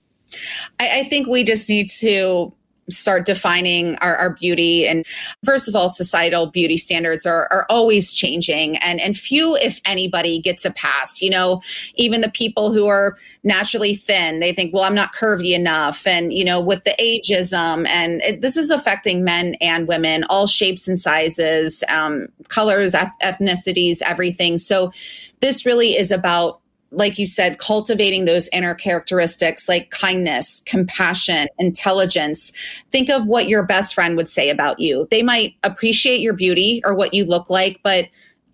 I, 0.79 1.01
I 1.01 1.03
think 1.03 1.27
we 1.27 1.43
just 1.43 1.69
need 1.69 1.89
to 1.99 2.51
start 2.89 3.25
defining 3.25 3.95
our, 3.97 4.15
our, 4.15 4.31
beauty. 4.31 4.87
And 4.87 5.05
first 5.45 5.67
of 5.67 5.75
all 5.75 5.89
societal 5.89 6.47
beauty 6.47 6.77
standards 6.77 7.25
are, 7.25 7.47
are 7.51 7.65
always 7.69 8.13
changing. 8.13 8.77
And 8.77 8.99
and 8.99 9.17
few 9.17 9.55
if 9.57 9.79
anybody 9.85 10.39
gets 10.39 10.65
a 10.65 10.71
pass. 10.71 11.21
You 11.21 11.29
know 11.29 11.61
even 11.95 12.21
the 12.21 12.31
people 12.31 12.71
who 12.73 12.87
are 12.87 13.17
naturally 13.43 13.95
thin 13.95 14.39
they 14.39 14.53
think 14.53 14.73
well 14.73 14.83
i'm 14.83 14.95
not 14.95 15.13
curvy 15.13 15.53
enough. 15.53 16.05
And 16.07 16.33
you 16.33 16.43
know 16.43 16.59
with 16.59 16.83
the 16.83 16.95
ageism 16.99 17.87
and 17.87 18.21
it, 18.21 18.41
this 18.41 18.57
is 18.57 18.71
affecting 18.71 19.23
men 19.23 19.55
and 19.61 19.87
women 19.87 20.23
all 20.29 20.47
shapes 20.47 20.87
and 20.87 20.99
sizes 20.99 21.83
um, 21.89 22.27
colors 22.49 22.93
ethnicities 22.93 24.01
everything. 24.05 24.57
So 24.57 24.91
this 25.41 25.65
really 25.65 25.95
is 25.97 26.11
about 26.11 26.61
like 26.93 27.17
you 27.17 27.25
said, 27.25 27.57
cultivating 27.57 28.25
those 28.25 28.47
inner 28.53 28.75
characteristics 28.75 29.67
like 29.67 29.89
kindness, 29.89 30.61
compassion, 30.65 31.47
intelligence. 31.59 32.53
Think 32.91 33.09
of 33.09 33.25
what 33.25 33.49
your 33.49 33.63
best 33.63 33.93
friend 33.93 34.15
would 34.15 34.29
say 34.29 34.49
about 34.49 34.79
you. 34.79 35.07
They 35.11 35.23
might 35.23 35.55
appreciate 35.63 36.21
your 36.21 36.33
beauty 36.33 36.81
or 36.85 36.93
what 36.93 37.13
you 37.13 37.25
look 37.25 37.49
like, 37.49 37.79
but 37.83 38.07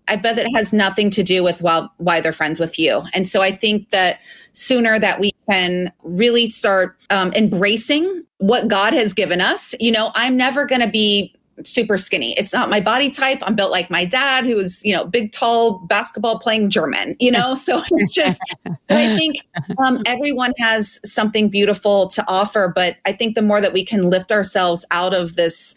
I 0.08 0.16
bet 0.16 0.38
that 0.38 0.46
it 0.48 0.56
has 0.56 0.74
nothing 0.74 1.12
to 1.12 1.24
do 1.24 1.44
with 1.44 1.62
why, 1.62 1.88
why 1.98 2.20
they're 2.20 2.34
friends 2.34 2.60
with 2.60 2.80
you. 2.80 3.04
And 3.14 3.30
so 3.30 3.42
I 3.42 3.52
think 3.52 3.92
that 3.92 4.20
sooner 4.54 4.98
that 4.98 5.20
we 5.20 5.32
can 5.50 5.94
really 6.04 6.50
start 6.50 6.98
um, 7.12 7.32
embracing 7.34 8.24
what 8.40 8.68
God 8.68 8.94
has 8.94 9.14
given 9.14 9.40
us, 9.40 9.76
you 9.80 9.92
know, 9.92 10.12
I'm 10.16 10.36
never 10.36 10.66
going 10.66 10.82
to 10.82 10.90
be 10.90 11.36
super 11.66 11.98
skinny. 11.98 12.34
It's 12.38 12.54
not 12.54 12.70
my 12.70 12.80
body 12.80 13.10
type. 13.10 13.40
I'm 13.42 13.56
built 13.56 13.72
like 13.72 13.90
my 13.90 14.06
dad, 14.06 14.46
who 14.46 14.56
was, 14.56 14.84
you 14.84 14.94
know, 14.94 15.06
big, 15.06 15.32
tall, 15.32 15.80
basketball 15.80 16.40
playing 16.40 16.70
German, 16.70 17.16
you 17.20 17.32
know? 17.32 17.56
So 17.56 17.82
it's 17.92 18.12
just, 18.12 18.42
I 18.90 19.18
think 19.18 19.38
um, 19.84 20.02
everyone 20.06 20.54
has 20.60 21.00
something 21.04 21.50
beautiful 21.50 22.08
to 22.10 22.24
offer. 22.28 22.72
But 22.74 22.98
I 23.06 23.12
think 23.12 23.36
the 23.36 23.42
more 23.42 23.62
that 23.62 23.74
we 23.74 23.86
can 23.86 24.10
lift 24.10 24.32
ourselves 24.32 24.86
out 24.92 25.14
of 25.14 25.36
this, 25.36 25.76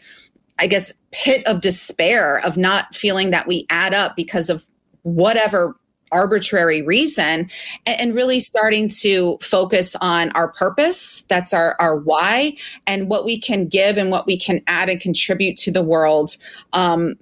I 0.59 0.67
guess, 0.67 0.93
pit 1.11 1.45
of 1.47 1.61
despair 1.61 2.39
of 2.45 2.57
not 2.57 2.95
feeling 2.95 3.31
that 3.31 3.47
we 3.47 3.65
add 3.69 3.93
up 3.93 4.15
because 4.15 4.49
of 4.49 4.65
whatever 5.03 5.75
arbitrary 6.13 6.81
reason 6.81 7.49
and, 7.85 8.13
really 8.13 8.39
starting 8.39 8.89
to 8.89 9.39
focus 9.41 9.95
on 9.95 10.31
our 10.33 10.49
purpose. 10.49 11.23
That's 11.29 11.51
our, 11.51 11.75
our 11.79 11.97
why 11.97 12.57
and 12.85 13.09
what 13.09 13.25
we 13.25 13.39
can 13.39 13.67
give 13.67 13.97
and 13.97 14.11
what 14.11 14.27
we 14.27 14.37
can 14.37 14.61
add 14.67 14.87
and 14.87 15.01
contribute 15.01 15.57
to 15.57 15.71
the 15.71 15.81
world 15.81 16.37
um, 16.73 17.15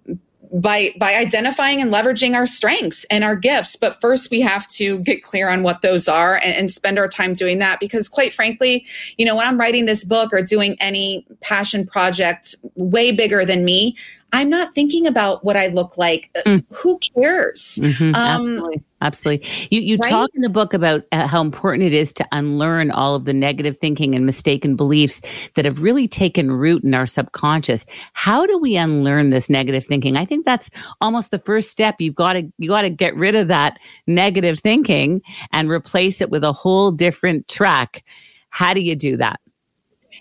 by 0.51 0.93
by 0.99 1.15
identifying 1.15 1.81
and 1.81 1.91
leveraging 1.93 2.35
our 2.35 2.45
strengths 2.45 3.05
and 3.05 3.23
our 3.23 3.35
gifts. 3.35 3.75
But 3.75 4.01
first 4.01 4.29
we 4.29 4.41
have 4.41 4.67
to 4.69 4.99
get 4.99 5.23
clear 5.23 5.49
on 5.49 5.63
what 5.63 5.81
those 5.81 6.07
are 6.07 6.35
and, 6.35 6.53
and, 6.53 6.71
spend 6.71 6.97
our 6.97 7.07
time 7.07 7.33
doing 7.33 7.59
that 7.59 7.79
because 7.81 8.07
quite 8.07 8.33
frankly 8.33 8.85
you 9.17 9.25
know 9.25 9.35
when 9.35 9.45
i'm 9.45 9.59
writing 9.59 9.85
this 9.85 10.05
book 10.05 10.31
or 10.31 10.41
doing 10.41 10.77
any 10.79 11.25
passion 11.41 11.85
project 11.85 12.55
way 12.75 13.11
bigger 13.11 13.43
than 13.43 13.65
me 13.65 13.95
I'm 14.33 14.49
not 14.49 14.73
thinking 14.73 15.07
about 15.07 15.43
what 15.43 15.57
I 15.57 15.67
look 15.67 15.97
like. 15.97 16.29
Uh, 16.35 16.41
mm. 16.41 16.65
Who 16.69 16.99
cares? 16.99 17.79
Mm-hmm, 17.81 18.15
um, 18.15 18.15
absolutely. 18.15 18.83
Absolutely. 19.01 19.49
You, 19.71 19.81
you 19.81 19.97
right? 19.97 20.11
talk 20.11 20.29
in 20.35 20.41
the 20.41 20.49
book 20.49 20.73
about 20.73 21.03
uh, 21.11 21.25
how 21.27 21.41
important 21.41 21.83
it 21.83 21.93
is 21.93 22.13
to 22.13 22.27
unlearn 22.31 22.91
all 22.91 23.15
of 23.15 23.25
the 23.25 23.33
negative 23.33 23.77
thinking 23.77 24.13
and 24.13 24.25
mistaken 24.25 24.75
beliefs 24.75 25.21
that 25.55 25.65
have 25.65 25.81
really 25.81 26.07
taken 26.07 26.51
root 26.51 26.83
in 26.83 26.93
our 26.93 27.07
subconscious. 27.07 27.83
How 28.13 28.45
do 28.45 28.59
we 28.59 28.77
unlearn 28.77 29.31
this 29.31 29.49
negative 29.49 29.85
thinking? 29.85 30.17
I 30.17 30.25
think 30.25 30.45
that's 30.45 30.69
almost 31.01 31.31
the 31.31 31.39
first 31.39 31.71
step. 31.71 31.95
You've 31.99 32.15
got 32.15 32.33
to, 32.33 32.43
you 32.59 32.69
got 32.69 32.83
to 32.83 32.91
get 32.91 33.15
rid 33.15 33.35
of 33.35 33.47
that 33.47 33.79
negative 34.05 34.59
thinking 34.59 35.21
and 35.51 35.69
replace 35.69 36.21
it 36.21 36.29
with 36.29 36.43
a 36.43 36.53
whole 36.53 36.91
different 36.91 37.47
track. 37.47 38.03
How 38.49 38.73
do 38.73 38.81
you 38.81 38.95
do 38.95 39.17
that? 39.17 39.39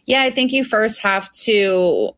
Yeah, 0.07 0.23
I 0.23 0.31
think 0.31 0.53
you 0.53 0.65
first 0.65 1.03
have 1.03 1.31
to 1.33 2.13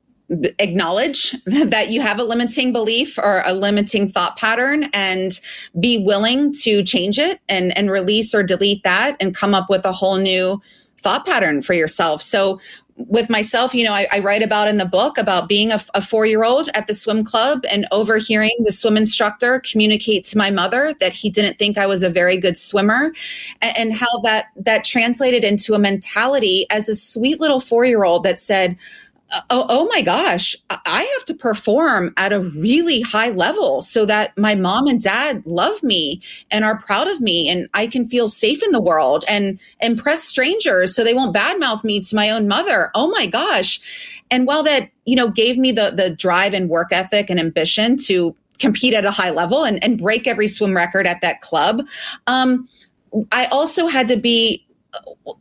acknowledge 0.58 1.32
that 1.46 1.90
you 1.90 2.00
have 2.00 2.18
a 2.18 2.24
limiting 2.24 2.72
belief 2.72 3.18
or 3.18 3.42
a 3.44 3.52
limiting 3.52 4.08
thought 4.08 4.36
pattern 4.36 4.84
and 4.92 5.40
be 5.80 5.98
willing 5.98 6.52
to 6.52 6.82
change 6.82 7.18
it 7.18 7.40
and, 7.48 7.76
and 7.76 7.90
release 7.90 8.34
or 8.34 8.42
delete 8.42 8.82
that 8.82 9.16
and 9.20 9.34
come 9.34 9.54
up 9.54 9.68
with 9.68 9.84
a 9.84 9.92
whole 9.92 10.16
new 10.16 10.60
thought 11.02 11.26
pattern 11.26 11.62
for 11.62 11.74
yourself. 11.74 12.22
So 12.22 12.60
with 12.96 13.30
myself, 13.30 13.74
you 13.74 13.84
know, 13.84 13.92
I, 13.92 14.06
I, 14.12 14.18
write 14.18 14.42
about 14.42 14.68
in 14.68 14.76
the 14.76 14.84
book 14.84 15.18
about 15.18 15.48
being 15.48 15.72
a, 15.72 15.82
a 15.94 16.00
four 16.00 16.26
year 16.26 16.44
old 16.44 16.68
at 16.74 16.86
the 16.86 16.94
swim 16.94 17.24
club 17.24 17.64
and 17.70 17.86
overhearing 17.90 18.54
the 18.60 18.72
swim 18.72 18.96
instructor 18.96 19.60
communicate 19.60 20.24
to 20.26 20.38
my 20.38 20.50
mother 20.50 20.94
that 21.00 21.12
he 21.12 21.30
didn't 21.30 21.58
think 21.58 21.78
I 21.78 21.86
was 21.86 22.02
a 22.02 22.10
very 22.10 22.36
good 22.36 22.56
swimmer, 22.58 23.12
and, 23.60 23.76
and 23.78 23.92
how 23.94 24.20
that 24.20 24.46
that 24.56 24.84
translated 24.84 25.42
into 25.42 25.74
a 25.74 25.78
mentality 25.78 26.66
as 26.70 26.88
a 26.88 26.94
sweet 26.94 27.40
little 27.40 27.60
four 27.60 27.84
year 27.84 28.04
old 28.04 28.24
that 28.24 28.38
said, 28.38 28.76
oh, 29.50 29.66
oh 29.68 29.86
my 29.86 30.02
gosh, 30.02 30.54
I 30.70 31.02
have 31.14 31.24
to 31.26 31.34
perform 31.34 32.12
at 32.16 32.32
a 32.32 32.40
really 32.40 33.00
high 33.00 33.30
level 33.30 33.82
so 33.82 34.04
that 34.06 34.36
my 34.36 34.54
mom 34.54 34.86
and 34.86 35.00
dad 35.00 35.42
love 35.46 35.82
me 35.82 36.20
and 36.50 36.64
are 36.64 36.78
proud 36.78 37.08
of 37.08 37.20
me 37.20 37.48
and 37.48 37.68
I 37.74 37.86
can 37.86 38.08
feel 38.08 38.28
safe 38.28 38.62
in 38.62 38.72
the 38.72 38.80
world 38.80 39.24
and 39.28 39.58
impress 39.80 40.22
strangers 40.22 40.94
so 40.94 41.02
they 41.02 41.14
won't 41.14 41.34
badmouth 41.34 41.82
me 41.84 42.00
to 42.00 42.16
my 42.16 42.30
own 42.30 42.46
mother. 42.46 42.90
Oh 42.94 43.10
my 43.10 43.26
gosh. 43.26 44.22
And 44.30 44.46
while 44.46 44.62
that, 44.64 44.90
you 45.04 45.16
know, 45.16 45.28
gave 45.28 45.56
me 45.56 45.72
the 45.72 45.90
the 45.90 46.10
drive 46.10 46.54
and 46.54 46.68
work 46.68 46.92
ethic 46.92 47.30
and 47.30 47.40
ambition 47.40 47.96
to 48.04 48.36
compete 48.58 48.94
at 48.94 49.04
a 49.04 49.10
high 49.10 49.30
level 49.30 49.64
and, 49.64 49.82
and 49.82 49.98
break 49.98 50.26
every 50.26 50.48
swim 50.48 50.74
record 50.74 51.06
at 51.06 51.20
that 51.20 51.40
club, 51.40 51.82
um, 52.26 52.68
I 53.32 53.46
also 53.46 53.86
had 53.86 54.08
to 54.08 54.16
be 54.16 54.66
uh, 54.94 55.32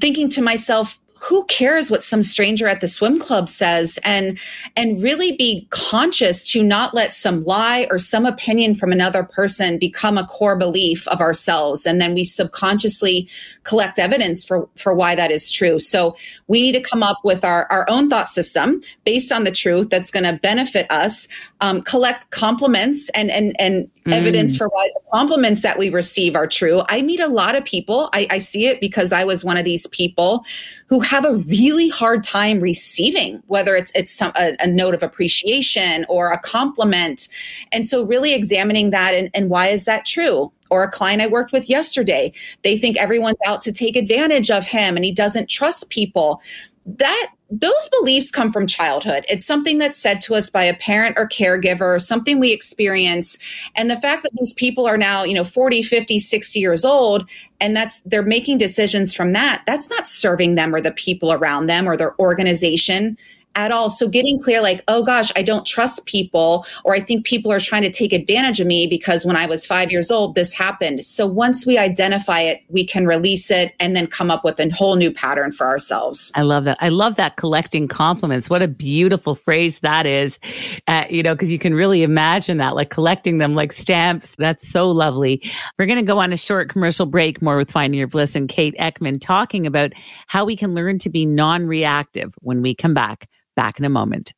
thinking 0.00 0.28
to 0.30 0.42
myself, 0.42 0.98
who 1.28 1.44
cares 1.46 1.90
what 1.90 2.04
some 2.04 2.22
stranger 2.22 2.66
at 2.66 2.80
the 2.80 2.88
swim 2.88 3.18
club 3.18 3.48
says 3.48 3.98
and 4.04 4.38
and 4.76 5.02
really 5.02 5.36
be 5.36 5.66
conscious 5.70 6.48
to 6.50 6.62
not 6.62 6.94
let 6.94 7.14
some 7.14 7.44
lie 7.44 7.86
or 7.90 7.98
some 7.98 8.26
opinion 8.26 8.74
from 8.74 8.92
another 8.92 9.22
person 9.22 9.78
become 9.78 10.18
a 10.18 10.26
core 10.26 10.56
belief 10.56 11.06
of 11.08 11.20
ourselves. 11.20 11.86
And 11.86 12.00
then 12.00 12.14
we 12.14 12.24
subconsciously 12.24 13.28
collect 13.64 13.98
evidence 13.98 14.44
for 14.44 14.68
for 14.76 14.94
why 14.94 15.14
that 15.14 15.30
is 15.30 15.50
true. 15.50 15.78
So 15.78 16.16
we 16.46 16.62
need 16.62 16.72
to 16.72 16.80
come 16.80 17.02
up 17.02 17.18
with 17.24 17.44
our 17.44 17.66
our 17.70 17.84
own 17.88 18.08
thought 18.08 18.28
system 18.28 18.80
based 19.04 19.32
on 19.32 19.44
the 19.44 19.50
truth 19.50 19.90
that's 19.90 20.10
going 20.10 20.24
to 20.24 20.38
benefit 20.40 20.86
us 20.90 21.28
um, 21.60 21.82
collect 21.82 22.30
compliments 22.30 23.08
and 23.10 23.30
and 23.30 23.58
and 23.58 23.90
mm. 24.06 24.12
evidence 24.12 24.56
for 24.56 24.68
why 24.68 24.88
the 24.94 25.00
compliments 25.12 25.62
that 25.62 25.78
we 25.78 25.88
receive 25.88 26.36
are 26.36 26.46
true. 26.46 26.82
I 26.88 27.02
meet 27.02 27.20
a 27.20 27.28
lot 27.28 27.56
of 27.56 27.64
people. 27.64 28.10
I, 28.12 28.26
I 28.30 28.38
see 28.38 28.66
it 28.66 28.80
because 28.80 29.12
i 29.12 29.24
was 29.24 29.44
one 29.44 29.56
of 29.56 29.64
these 29.64 29.86
people 29.88 30.44
who 30.88 31.00
have 31.00 31.24
a 31.24 31.34
really 31.34 31.88
hard 31.88 32.22
time 32.22 32.60
receiving 32.60 33.42
whether 33.46 33.74
it's 33.74 33.90
it's 33.94 34.12
some, 34.12 34.32
a, 34.36 34.56
a, 34.60 34.66
note 34.66 34.94
of 34.94 35.02
appreciation 35.02 36.04
or 36.08 36.30
a 36.30 36.38
compliment. 36.38 37.28
And 37.72 37.86
so 37.86 38.04
really 38.04 38.34
examining 38.34 38.90
that 38.90 39.14
and, 39.14 39.30
and 39.34 39.48
why 39.48 39.68
is 39.68 39.84
that 39.84 40.04
true 40.04 40.52
or 40.70 40.82
a 40.82 40.90
client 40.90 41.22
I 41.22 41.26
worked 41.26 41.52
with 41.52 41.68
yesterday. 41.68 42.32
They 42.62 42.78
think 42.78 42.96
everyone's 42.98 43.38
out 43.46 43.60
to 43.62 43.72
take 43.72 43.96
advantage 43.96 44.50
of 44.50 44.64
him 44.64 44.96
and 44.96 45.04
he 45.04 45.12
doesn't 45.12 45.50
trust 45.50 45.90
people. 45.90 46.42
That 46.86 47.30
those 47.50 47.88
beliefs 48.00 48.30
come 48.30 48.52
from 48.52 48.66
childhood. 48.66 49.24
It's 49.28 49.46
something 49.46 49.78
that's 49.78 49.98
said 49.98 50.20
to 50.22 50.34
us 50.34 50.50
by 50.50 50.64
a 50.64 50.74
parent 50.74 51.16
or 51.18 51.28
caregiver, 51.28 52.00
something 52.00 52.40
we 52.40 52.52
experience. 52.52 53.38
And 53.76 53.90
the 53.90 53.96
fact 53.96 54.22
that 54.24 54.32
these 54.38 54.52
people 54.52 54.86
are 54.86 54.96
now, 54.96 55.24
you 55.24 55.34
know, 55.34 55.44
40, 55.44 55.82
50, 55.82 56.18
60 56.18 56.58
years 56.58 56.84
old 56.84 57.28
and 57.60 57.76
that's 57.76 58.00
they're 58.02 58.22
making 58.22 58.58
decisions 58.58 59.14
from 59.14 59.32
that, 59.32 59.62
that's 59.66 59.88
not 59.90 60.08
serving 60.08 60.54
them 60.54 60.74
or 60.74 60.80
the 60.80 60.92
people 60.92 61.32
around 61.32 61.66
them 61.66 61.88
or 61.88 61.96
their 61.96 62.18
organization 62.18 63.16
at 63.54 63.70
all. 63.70 63.90
So 63.90 64.08
getting 64.08 64.40
clear, 64.40 64.60
like, 64.60 64.82
oh 64.88 65.02
gosh, 65.02 65.30
I 65.36 65.42
don't 65.42 65.66
trust 65.66 66.06
people, 66.06 66.66
or 66.84 66.94
I 66.94 67.00
think 67.00 67.24
people 67.24 67.52
are 67.52 67.60
trying 67.60 67.82
to 67.82 67.90
take 67.90 68.12
advantage 68.12 68.60
of 68.60 68.66
me 68.66 68.86
because 68.86 69.24
when 69.24 69.36
I 69.36 69.46
was 69.46 69.66
five 69.66 69.90
years 69.90 70.10
old, 70.10 70.34
this 70.34 70.52
happened. 70.52 71.04
So 71.04 71.26
once 71.26 71.66
we 71.66 71.78
identify 71.78 72.40
it, 72.40 72.62
we 72.68 72.86
can 72.86 73.06
release 73.06 73.50
it 73.50 73.74
and 73.80 73.94
then 73.94 74.06
come 74.06 74.30
up 74.30 74.44
with 74.44 74.58
a 74.60 74.68
whole 74.70 74.96
new 74.96 75.12
pattern 75.12 75.52
for 75.52 75.66
ourselves. 75.66 76.32
I 76.34 76.42
love 76.42 76.64
that. 76.64 76.78
I 76.80 76.88
love 76.88 77.16
that 77.16 77.36
collecting 77.36 77.88
compliments. 77.88 78.50
What 78.50 78.62
a 78.62 78.68
beautiful 78.68 79.34
phrase 79.34 79.80
that 79.80 80.06
is, 80.06 80.38
uh, 80.86 81.04
you 81.10 81.22
know, 81.22 81.34
because 81.34 81.52
you 81.52 81.58
can 81.58 81.74
really 81.74 82.02
imagine 82.02 82.58
that, 82.58 82.74
like 82.74 82.90
collecting 82.90 83.38
them 83.38 83.54
like 83.54 83.72
stamps. 83.72 84.36
That's 84.36 84.68
so 84.68 84.90
lovely. 84.90 85.42
We're 85.78 85.86
going 85.86 85.98
to 85.98 86.04
go 86.04 86.18
on 86.18 86.32
a 86.32 86.36
short 86.36 86.68
commercial 86.68 87.06
break 87.06 87.42
more 87.42 87.56
with 87.56 87.70
Finding 87.70 87.98
Your 87.98 88.08
Bliss 88.08 88.34
and 88.34 88.48
Kate 88.48 88.74
Eckman 88.78 89.20
talking 89.20 89.66
about 89.66 89.92
how 90.26 90.44
we 90.44 90.56
can 90.56 90.74
learn 90.74 90.98
to 91.00 91.10
be 91.10 91.26
non 91.26 91.66
reactive 91.66 92.34
when 92.40 92.62
we 92.62 92.74
come 92.74 92.94
back. 92.94 93.28
Back 93.56 93.78
in 93.78 93.84
a 93.84 93.88
moment. 93.88 94.32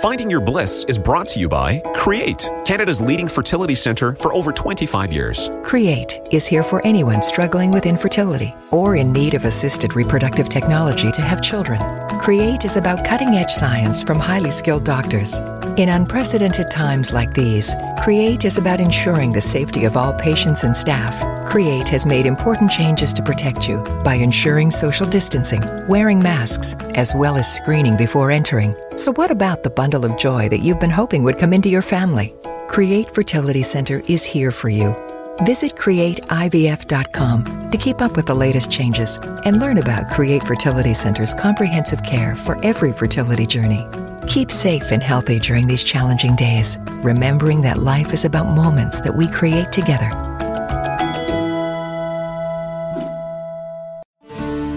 Finding 0.00 0.30
Your 0.30 0.40
Bliss 0.40 0.84
is 0.88 0.98
brought 0.98 1.28
to 1.28 1.38
you 1.38 1.48
by 1.48 1.80
Create, 1.94 2.48
Canada's 2.64 3.00
leading 3.00 3.28
fertility 3.28 3.74
center 3.74 4.14
for 4.16 4.32
over 4.34 4.50
25 4.50 5.12
years. 5.12 5.50
Create 5.62 6.18
is 6.32 6.46
here 6.46 6.62
for 6.62 6.84
anyone 6.84 7.22
struggling 7.22 7.70
with 7.70 7.86
infertility 7.86 8.54
or 8.70 8.96
in 8.96 9.12
need 9.12 9.34
of 9.34 9.44
assisted 9.44 9.94
reproductive 9.94 10.48
technology 10.48 11.12
to 11.12 11.22
have 11.22 11.40
children. 11.40 11.78
Create 12.22 12.64
is 12.64 12.76
about 12.76 13.04
cutting 13.04 13.30
edge 13.30 13.50
science 13.50 14.00
from 14.00 14.16
highly 14.16 14.52
skilled 14.52 14.84
doctors. 14.84 15.40
In 15.76 15.88
unprecedented 15.88 16.70
times 16.70 17.12
like 17.12 17.34
these, 17.34 17.74
Create 18.00 18.44
is 18.44 18.58
about 18.58 18.78
ensuring 18.78 19.32
the 19.32 19.40
safety 19.40 19.86
of 19.86 19.96
all 19.96 20.14
patients 20.14 20.62
and 20.62 20.76
staff. 20.76 21.18
Create 21.50 21.88
has 21.88 22.06
made 22.06 22.24
important 22.24 22.70
changes 22.70 23.12
to 23.14 23.24
protect 23.24 23.68
you 23.68 23.82
by 24.04 24.14
ensuring 24.14 24.70
social 24.70 25.04
distancing, 25.04 25.62
wearing 25.88 26.22
masks, 26.22 26.76
as 26.94 27.12
well 27.12 27.36
as 27.36 27.52
screening 27.52 27.96
before 27.96 28.30
entering. 28.30 28.76
So, 28.96 29.12
what 29.14 29.32
about 29.32 29.64
the 29.64 29.70
bundle 29.70 30.04
of 30.04 30.16
joy 30.16 30.48
that 30.50 30.62
you've 30.62 30.78
been 30.78 30.90
hoping 30.90 31.24
would 31.24 31.40
come 31.40 31.52
into 31.52 31.70
your 31.70 31.82
family? 31.82 32.36
Create 32.68 33.12
Fertility 33.12 33.64
Center 33.64 34.00
is 34.08 34.22
here 34.22 34.52
for 34.52 34.68
you. 34.68 34.94
Visit 35.40 35.72
createivf.com 35.76 37.70
to 37.70 37.78
keep 37.78 38.00
up 38.00 38.16
with 38.16 38.26
the 38.26 38.34
latest 38.34 38.70
changes 38.70 39.18
and 39.44 39.58
learn 39.58 39.78
about 39.78 40.10
Create 40.10 40.42
Fertility 40.42 40.94
Center's 40.94 41.34
comprehensive 41.34 42.02
care 42.04 42.36
for 42.36 42.64
every 42.64 42.92
fertility 42.92 43.46
journey. 43.46 43.86
Keep 44.28 44.50
safe 44.50 44.92
and 44.92 45.02
healthy 45.02 45.38
during 45.38 45.66
these 45.66 45.82
challenging 45.82 46.36
days, 46.36 46.78
remembering 47.02 47.62
that 47.62 47.78
life 47.78 48.12
is 48.12 48.24
about 48.24 48.54
moments 48.54 49.00
that 49.00 49.16
we 49.16 49.28
create 49.28 49.72
together. 49.72 50.08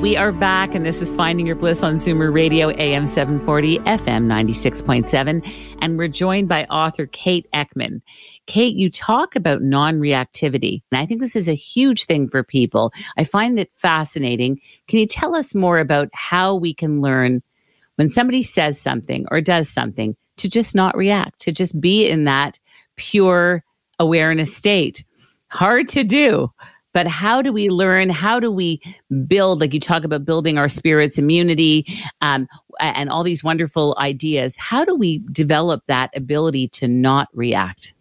We 0.05 0.17
are 0.17 0.31
back, 0.31 0.75
and 0.75 0.85
this 0.85 1.01
is 1.01 1.11
Finding 1.13 1.47
Your 1.47 1.55
Bliss 1.55 1.81
on 1.81 1.97
Zoomer 1.97 2.31
Radio, 2.31 2.69
AM 2.69 3.07
740, 3.07 3.79
FM 3.79 4.27
96.7. 4.27 5.77
And 5.81 5.97
we're 5.97 6.07
joined 6.07 6.47
by 6.47 6.65
author 6.65 7.07
Kate 7.07 7.47
Eckman. 7.53 8.01
Kate, 8.47 8.75
you 8.75 8.91
talk 8.91 9.35
about 9.35 9.61
non 9.61 9.99
reactivity, 9.99 10.81
and 10.91 10.99
I 10.99 11.05
think 11.05 11.19
this 11.19 11.35
is 11.35 11.47
a 11.47 11.53
huge 11.53 12.05
thing 12.05 12.29
for 12.29 12.43
people. 12.43 12.93
I 13.17 13.23
find 13.23 13.59
it 13.59 13.71
fascinating. 13.75 14.59
Can 14.87 14.99
you 14.99 15.07
tell 15.07 15.35
us 15.35 15.55
more 15.55 15.79
about 15.79 16.09
how 16.13 16.53
we 16.53 16.73
can 16.73 17.01
learn 17.01 17.41
when 17.95 18.09
somebody 18.09 18.43
says 18.43 18.79
something 18.79 19.25
or 19.31 19.41
does 19.41 19.69
something 19.69 20.15
to 20.37 20.49
just 20.49 20.75
not 20.75 20.95
react, 20.95 21.39
to 21.41 21.51
just 21.51 21.79
be 21.79 22.07
in 22.07 22.25
that 22.25 22.59
pure 22.97 23.63
awareness 23.99 24.55
state? 24.55 25.03
Hard 25.49 25.87
to 25.89 26.03
do. 26.03 26.51
But 26.93 27.07
how 27.07 27.41
do 27.41 27.51
we 27.51 27.67
learn? 27.67 28.09
How 28.09 28.39
do 28.39 28.49
we 28.49 28.79
build, 29.27 29.59
like 29.59 29.73
you 29.73 29.81
talk 29.81 30.05
about 30.05 30.23
building 30.23 30.57
our 30.57 30.69
spirit's 30.69 31.17
immunity 31.17 31.85
um, 32.21 32.47
and 32.79 33.09
all 33.09 33.21
these 33.21 33.43
wonderful 33.43 33.97
ideas? 33.99 34.55
How 34.57 34.85
do 34.85 34.95
we 34.95 35.17
develop 35.33 35.87
that 35.87 36.15
ability 36.15 36.69
to 36.69 36.87
not 36.87 37.27
react? 37.33 37.94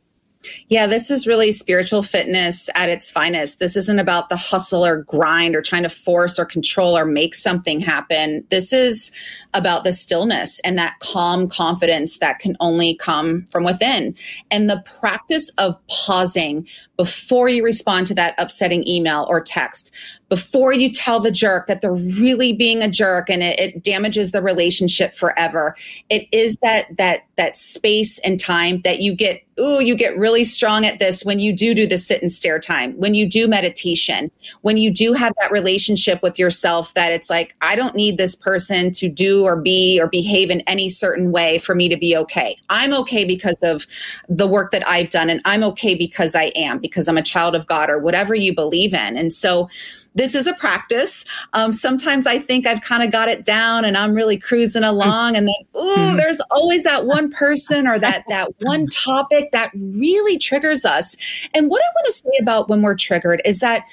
Yeah, 0.68 0.86
this 0.86 1.10
is 1.10 1.26
really 1.26 1.52
spiritual 1.52 2.02
fitness 2.02 2.68
at 2.74 2.88
its 2.88 3.10
finest. 3.10 3.58
This 3.58 3.76
isn't 3.76 3.98
about 3.98 4.28
the 4.28 4.36
hustle 4.36 4.84
or 4.84 5.02
grind 5.02 5.54
or 5.54 5.62
trying 5.62 5.82
to 5.84 5.88
force 5.88 6.38
or 6.38 6.44
control 6.44 6.96
or 6.96 7.04
make 7.04 7.34
something 7.34 7.80
happen. 7.80 8.46
This 8.50 8.72
is 8.72 9.10
about 9.54 9.84
the 9.84 9.92
stillness 9.92 10.60
and 10.60 10.76
that 10.78 10.98
calm 11.00 11.48
confidence 11.48 12.18
that 12.18 12.38
can 12.38 12.56
only 12.60 12.96
come 12.96 13.44
from 13.46 13.64
within. 13.64 14.14
And 14.50 14.68
the 14.68 14.82
practice 15.00 15.50
of 15.58 15.76
pausing 15.86 16.66
before 16.96 17.48
you 17.48 17.64
respond 17.64 18.06
to 18.08 18.14
that 18.14 18.34
upsetting 18.38 18.86
email 18.88 19.26
or 19.28 19.40
text, 19.40 19.94
before 20.34 20.72
you 20.72 20.90
tell 20.90 21.20
the 21.20 21.30
jerk 21.30 21.68
that 21.68 21.80
they're 21.80 21.92
really 21.92 22.52
being 22.52 22.82
a 22.82 22.88
jerk 22.88 23.30
and 23.30 23.40
it, 23.40 23.56
it, 23.60 23.84
damages 23.84 24.32
the 24.32 24.42
relationship 24.42 25.14
forever 25.14 25.76
it 26.10 26.26
is 26.32 26.56
that 26.56 26.86
that 26.96 27.20
that 27.36 27.56
space 27.56 28.18
and 28.20 28.40
time 28.40 28.80
that 28.80 28.98
you 29.00 29.14
get 29.14 29.44
ooh 29.60 29.80
you 29.80 29.94
get 29.94 30.16
really 30.18 30.42
strong 30.42 30.84
at 30.84 30.98
this 30.98 31.24
when 31.24 31.38
you 31.38 31.52
do 31.52 31.72
do 31.72 31.86
the 31.86 31.98
sit 31.98 32.20
and 32.20 32.32
stare 32.32 32.58
time 32.58 32.94
when 32.94 33.14
you 33.14 33.28
do 33.28 33.46
meditation 33.46 34.28
when 34.62 34.76
you 34.76 34.92
do 34.92 35.12
have 35.12 35.32
that 35.40 35.52
relationship 35.52 36.20
with 36.20 36.36
yourself 36.36 36.92
that 36.94 37.12
it's 37.12 37.30
like 37.30 37.54
i 37.60 37.76
don't 37.76 37.94
need 37.94 38.16
this 38.16 38.34
person 38.34 38.90
to 38.90 39.08
do 39.08 39.44
or 39.44 39.60
be 39.60 40.00
or 40.00 40.08
behave 40.08 40.50
in 40.50 40.62
any 40.62 40.88
certain 40.88 41.30
way 41.30 41.58
for 41.58 41.74
me 41.74 41.88
to 41.88 41.96
be 41.96 42.16
okay. 42.16 42.56
I'm 42.70 42.92
okay 42.94 43.24
because 43.24 43.62
of 43.62 43.86
the 44.28 44.48
work 44.48 44.72
that 44.72 44.86
i've 44.88 45.10
done 45.10 45.30
and 45.30 45.40
i'm 45.44 45.62
okay 45.62 45.94
because 45.94 46.34
i 46.34 46.50
am 46.56 46.78
because 46.78 47.06
i'm 47.06 47.18
a 47.18 47.22
child 47.22 47.54
of 47.54 47.66
god 47.66 47.88
or 47.88 47.98
whatever 47.98 48.34
you 48.34 48.54
believe 48.54 48.94
in. 48.94 49.16
And 49.16 49.32
so 49.32 49.68
this 50.14 50.34
is 50.34 50.46
a 50.46 50.54
practice. 50.54 51.24
Um, 51.52 51.72
sometimes 51.72 52.26
I 52.26 52.38
think 52.38 52.66
I've 52.66 52.80
kind 52.80 53.02
of 53.02 53.10
got 53.10 53.28
it 53.28 53.44
down 53.44 53.84
and 53.84 53.96
I'm 53.96 54.14
really 54.14 54.38
cruising 54.38 54.82
mm. 54.82 54.88
along, 54.88 55.36
and 55.36 55.48
then 55.48 55.54
oh, 55.74 55.94
mm-hmm. 55.96 56.16
there's 56.16 56.40
always 56.50 56.84
that 56.84 57.06
one 57.06 57.30
person 57.30 57.86
or 57.86 57.98
that 57.98 58.24
that 58.28 58.50
one 58.60 58.86
topic 58.92 59.50
that 59.52 59.70
really 59.74 60.38
triggers 60.38 60.84
us. 60.84 61.16
And 61.52 61.68
what 61.68 61.82
I 61.82 61.88
want 61.94 62.06
to 62.06 62.12
say 62.12 62.38
about 62.40 62.68
when 62.68 62.82
we're 62.82 62.96
triggered 62.96 63.42
is 63.44 63.60
that 63.60 63.84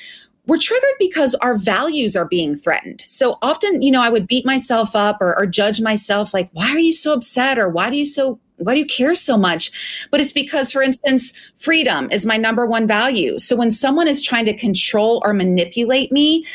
we're 0.48 0.58
triggered 0.58 0.90
because 1.00 1.36
our 1.36 1.56
values 1.56 2.16
are 2.16 2.26
being 2.26 2.56
threatened. 2.56 3.04
So 3.08 3.38
often, 3.42 3.82
you 3.82 3.92
know, 3.92 4.02
I 4.02 4.10
would 4.10 4.28
beat 4.28 4.46
myself 4.46 4.96
up 4.96 5.18
or, 5.22 5.38
or 5.38 5.46
judge 5.46 5.82
myself, 5.82 6.34
like, 6.34 6.50
why 6.54 6.70
are 6.72 6.80
you 6.80 6.94
so 6.94 7.14
upset? 7.14 7.60
Or 7.60 7.70
why 7.70 7.90
do 7.90 7.96
you 7.96 8.06
so 8.06 8.40
why 8.62 8.74
do 8.74 8.80
you 8.80 8.86
care 8.86 9.16
so 9.16 9.38
much? 9.38 10.08
But 10.12 10.20
it's 10.20 10.34
because, 10.34 10.72
for 10.72 10.82
instance, 10.82 11.34
freedom 11.58 12.10
is 12.12 12.26
my 12.26 12.38
number 12.38 12.66
one 12.66 12.88
value. 12.88 13.38
So 13.38 13.56
when 13.56 13.72
someone 13.72 14.08
is 14.08 14.22
trying 14.22 14.46
to 14.46 14.56
control 14.56 15.22
or 15.26 15.34
manipulate 15.34 16.12
me, 16.12 16.46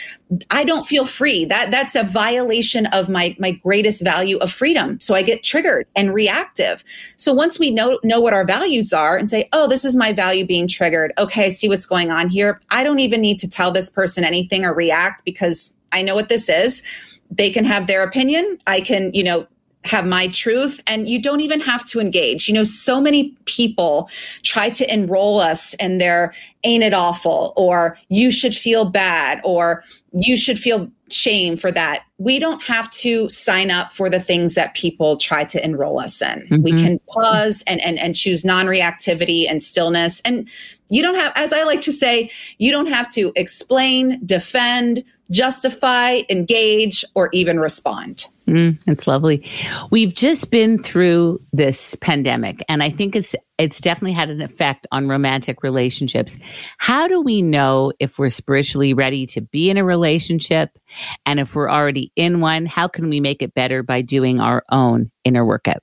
I 0.50 0.64
don't 0.64 0.86
feel 0.86 1.04
free. 1.04 1.44
That 1.44 1.70
that's 1.70 1.94
a 1.94 2.02
violation 2.02 2.86
of 2.86 3.08
my 3.08 3.36
my 3.38 3.52
greatest 3.52 4.02
value 4.02 4.38
of 4.38 4.50
freedom. 4.52 4.98
So 5.00 5.14
I 5.14 5.22
get 5.22 5.44
triggered 5.44 5.86
and 5.94 6.12
reactive. 6.12 6.82
So 7.16 7.32
once 7.32 7.58
we 7.58 7.70
know 7.70 8.00
know 8.02 8.20
what 8.20 8.32
our 8.32 8.44
values 8.44 8.92
are 8.92 9.16
and 9.16 9.28
say, 9.28 9.48
"Oh, 9.52 9.68
this 9.68 9.84
is 9.84 9.94
my 9.94 10.12
value 10.12 10.44
being 10.44 10.66
triggered. 10.66 11.12
Okay, 11.18 11.46
I 11.46 11.48
see 11.50 11.68
what's 11.68 11.86
going 11.86 12.10
on 12.10 12.28
here." 12.28 12.58
I 12.70 12.82
don't 12.82 12.98
even 12.98 13.20
need 13.20 13.38
to 13.40 13.48
tell 13.48 13.70
this 13.70 13.88
person 13.88 14.24
anything 14.24 14.64
or 14.64 14.74
react 14.74 15.24
because 15.24 15.74
I 15.92 16.02
know 16.02 16.14
what 16.14 16.28
this 16.28 16.48
is. 16.48 16.82
They 17.30 17.50
can 17.50 17.64
have 17.64 17.86
their 17.86 18.02
opinion. 18.02 18.58
I 18.66 18.80
can, 18.80 19.12
you 19.14 19.24
know, 19.24 19.46
have 19.86 20.06
my 20.06 20.28
truth 20.28 20.80
and 20.86 21.08
you 21.08 21.20
don't 21.20 21.40
even 21.40 21.60
have 21.60 21.84
to 21.86 22.00
engage. 22.00 22.48
You 22.48 22.54
know, 22.54 22.64
so 22.64 23.00
many 23.00 23.30
people 23.44 24.10
try 24.42 24.70
to 24.70 24.92
enroll 24.92 25.40
us 25.40 25.74
in 25.74 25.98
their 25.98 26.32
ain't 26.64 26.82
it 26.82 26.92
awful 26.92 27.52
or 27.56 27.96
you 28.08 28.30
should 28.30 28.54
feel 28.54 28.84
bad 28.84 29.40
or 29.44 29.82
you 30.12 30.36
should 30.36 30.58
feel 30.58 30.90
shame 31.10 31.56
for 31.56 31.70
that. 31.70 32.04
We 32.18 32.38
don't 32.38 32.62
have 32.64 32.90
to 32.90 33.28
sign 33.28 33.70
up 33.70 33.92
for 33.92 34.10
the 34.10 34.18
things 34.18 34.54
that 34.54 34.74
people 34.74 35.16
try 35.16 35.44
to 35.44 35.64
enroll 35.64 36.00
us 36.00 36.20
in. 36.20 36.40
Mm-hmm. 36.40 36.62
We 36.62 36.72
can 36.72 36.98
pause 37.08 37.62
and, 37.66 37.80
and, 37.82 37.98
and 37.98 38.16
choose 38.16 38.44
non 38.44 38.66
reactivity 38.66 39.48
and 39.48 39.62
stillness. 39.62 40.20
And 40.20 40.48
you 40.88 41.02
don't 41.02 41.16
have, 41.16 41.32
as 41.36 41.52
I 41.52 41.62
like 41.64 41.80
to 41.82 41.92
say, 41.92 42.30
you 42.58 42.72
don't 42.72 42.88
have 42.88 43.10
to 43.10 43.32
explain, 43.36 44.20
defend, 44.24 45.04
justify, 45.30 46.22
engage, 46.28 47.04
or 47.14 47.28
even 47.32 47.60
respond. 47.60 48.26
Mm, 48.46 48.78
it's 48.86 49.08
lovely. 49.08 49.48
We've 49.90 50.14
just 50.14 50.52
been 50.52 50.78
through 50.78 51.40
this 51.52 51.96
pandemic, 51.96 52.62
and 52.68 52.80
I 52.80 52.90
think 52.90 53.16
it's 53.16 53.34
it's 53.58 53.80
definitely 53.80 54.12
had 54.12 54.30
an 54.30 54.40
effect 54.40 54.86
on 54.92 55.08
romantic 55.08 55.64
relationships. 55.64 56.38
How 56.78 57.08
do 57.08 57.20
we 57.20 57.42
know 57.42 57.92
if 57.98 58.18
we're 58.18 58.30
spiritually 58.30 58.94
ready 58.94 59.26
to 59.26 59.40
be 59.40 59.68
in 59.68 59.78
a 59.78 59.84
relationship, 59.84 60.78
and 61.24 61.40
if 61.40 61.56
we're 61.56 61.70
already 61.70 62.12
in 62.14 62.40
one? 62.40 62.66
How 62.66 62.86
can 62.86 63.08
we 63.08 63.18
make 63.18 63.42
it 63.42 63.52
better 63.52 63.82
by 63.82 64.00
doing 64.00 64.40
our 64.40 64.62
own 64.70 65.10
inner 65.24 65.44
workout? 65.44 65.82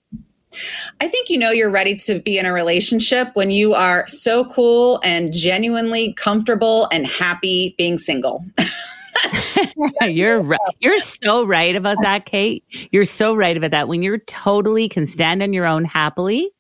I 1.02 1.10
think 1.10 1.30
you 1.30 1.38
know 1.38 1.52
you're 1.52 1.72
ready 1.72 1.98
to 1.98 2.20
be 2.20 2.38
in 2.38 2.46
a 2.46 2.54
relationship 2.54 3.30
when 3.34 3.52
you 3.52 3.74
are 3.74 4.08
so 4.08 4.46
cool 4.46 5.02
and 5.04 5.34
genuinely 5.34 6.14
comfortable 6.14 6.88
and 6.94 7.06
happy 7.06 7.76
being 7.78 7.98
single. 7.98 8.46
you're 10.02 10.42
right. 10.42 10.60
You're 10.80 11.00
so 11.00 11.46
right 11.46 11.76
about 11.76 11.98
that, 12.02 12.26
Kate. 12.26 12.64
You're 12.92 13.06
so 13.06 13.36
right 13.36 13.56
about 13.56 13.72
that. 13.72 13.88
When 13.88 14.02
you're 14.02 14.20
totally 14.20 14.90
can 14.90 15.06
stand 15.06 15.44
on 15.44 15.54
your 15.54 15.66
own 15.66 15.86
happily, 15.86 16.52